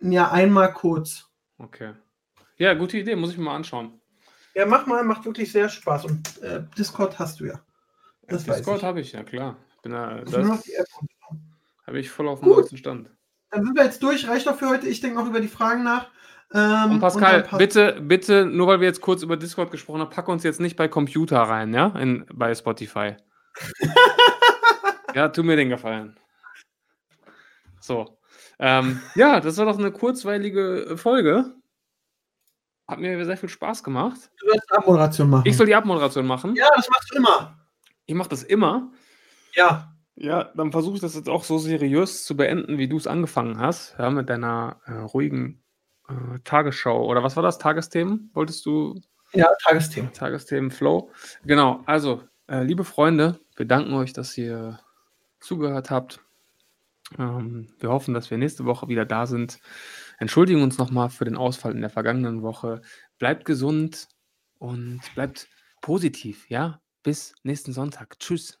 Ja, 0.00 0.30
einmal 0.30 0.72
kurz. 0.72 1.28
Okay. 1.58 1.92
Ja, 2.56 2.72
gute 2.72 2.96
Idee, 2.96 3.16
muss 3.16 3.32
ich 3.32 3.36
mir 3.36 3.44
mal 3.44 3.56
anschauen. 3.56 4.00
Ja, 4.54 4.64
mach 4.64 4.86
mal, 4.86 5.04
macht 5.04 5.26
wirklich 5.26 5.52
sehr 5.52 5.68
Spaß. 5.68 6.06
Und 6.06 6.42
äh, 6.42 6.62
Discord 6.78 7.18
hast 7.18 7.40
du 7.40 7.44
ja. 7.44 7.60
Das 8.28 8.48
weiß 8.48 8.56
Discord 8.56 8.82
habe 8.82 9.00
ich, 9.00 9.12
ja 9.12 9.22
klar. 9.22 9.56
Bin 9.82 9.92
da, 9.92 10.22
Muss 10.22 10.32
nur 10.32 10.40
noch 10.40 10.56
das 10.56 10.64
die 10.64 10.74
App 10.74 10.86
habe 11.86 12.00
ich 12.00 12.10
voll 12.10 12.28
auf 12.28 12.40
dem 12.40 12.50
neuesten 12.50 12.76
Stand. 12.76 13.10
Dann 13.50 13.64
sind 13.64 13.76
wir 13.76 13.84
jetzt 13.84 14.02
durch, 14.02 14.28
reicht 14.28 14.46
doch 14.46 14.58
für 14.58 14.68
heute. 14.68 14.88
Ich 14.88 15.00
denke 15.00 15.18
noch 15.18 15.26
über 15.26 15.40
die 15.40 15.48
Fragen 15.48 15.82
nach. 15.84 16.08
Ähm, 16.54 16.92
Und 16.92 17.00
Pascal, 17.00 17.42
passt- 17.42 17.58
bitte, 17.58 18.00
bitte, 18.00 18.46
nur 18.46 18.66
weil 18.68 18.80
wir 18.80 18.86
jetzt 18.88 19.00
kurz 19.02 19.22
über 19.22 19.36
Discord 19.36 19.70
gesprochen 19.70 20.00
haben, 20.00 20.10
pack 20.10 20.28
uns 20.28 20.42
jetzt 20.44 20.60
nicht 20.60 20.76
bei 20.76 20.88
Computer 20.88 21.40
rein, 21.42 21.74
ja? 21.74 21.88
In, 21.98 22.24
bei 22.32 22.54
Spotify. 22.54 23.16
Ja, 25.14 25.28
tu 25.28 25.42
mir 25.42 25.56
den 25.56 25.70
Gefallen. 25.70 26.16
So. 27.80 28.18
Ähm, 28.58 29.00
ja, 29.14 29.40
das 29.40 29.56
war 29.56 29.64
doch 29.64 29.78
eine 29.78 29.90
kurzweilige 29.90 30.96
Folge. 30.96 31.54
Hat 32.86 32.98
mir 32.98 33.24
sehr 33.24 33.36
viel 33.38 33.48
Spaß 33.48 33.82
gemacht. 33.82 34.30
Du 34.38 34.48
sollst 34.50 34.70
Abmoderation 34.72 35.30
machen. 35.30 35.44
Ich 35.46 35.56
soll 35.56 35.66
die 35.66 35.74
Abmoderation 35.74 36.26
machen. 36.26 36.54
ja, 36.56 36.68
das 36.76 36.88
machst 36.90 37.10
du 37.10 37.16
immer. 37.16 37.58
Ich 38.06 38.14
mache 38.14 38.28
das 38.28 38.42
immer. 38.42 38.92
Ja. 39.54 39.94
Ja, 40.14 40.44
dann 40.54 40.72
versuche 40.72 40.96
ich 40.96 41.00
das 41.00 41.14
jetzt 41.14 41.28
auch 41.28 41.44
so 41.44 41.58
seriös 41.58 42.24
zu 42.24 42.36
beenden, 42.36 42.76
wie 42.78 42.88
du 42.88 42.96
es 42.96 43.06
angefangen 43.06 43.58
hast. 43.58 43.96
Ja, 43.98 44.10
mit 44.10 44.28
deiner 44.28 44.80
äh, 44.84 44.92
ruhigen 44.92 45.62
äh, 46.08 46.38
Tagesschau. 46.44 47.06
Oder 47.06 47.22
was 47.22 47.36
war 47.36 47.42
das? 47.42 47.58
Tagesthemen? 47.58 48.30
Wolltest 48.34 48.64
du 48.66 49.00
Ja, 49.32 49.48
Tagesthema. 49.64 50.10
Tagesthemen 50.12 50.70
Flow? 50.70 51.10
Genau, 51.44 51.82
also, 51.86 52.22
äh, 52.48 52.62
liebe 52.62 52.84
Freunde, 52.84 53.40
wir 53.56 53.66
danken 53.66 53.92
euch, 53.94 54.12
dass 54.12 54.36
ihr 54.38 54.80
zugehört 55.40 55.90
habt. 55.90 56.20
Ähm, 57.18 57.68
wir 57.78 57.90
hoffen, 57.90 58.14
dass 58.14 58.30
wir 58.30 58.38
nächste 58.38 58.64
Woche 58.66 58.88
wieder 58.88 59.04
da 59.06 59.26
sind. 59.26 59.60
Entschuldigen 60.18 60.62
uns 60.62 60.78
nochmal 60.78 61.10
für 61.10 61.24
den 61.24 61.36
Ausfall 61.36 61.72
in 61.72 61.80
der 61.80 61.90
vergangenen 61.90 62.42
Woche. 62.42 62.82
Bleibt 63.18 63.44
gesund 63.44 64.08
und 64.58 65.00
bleibt 65.14 65.48
positiv, 65.80 66.48
ja? 66.50 66.80
Bis 67.02 67.34
nächsten 67.44 67.72
Sonntag. 67.72 68.18
Tschüss. 68.18 68.60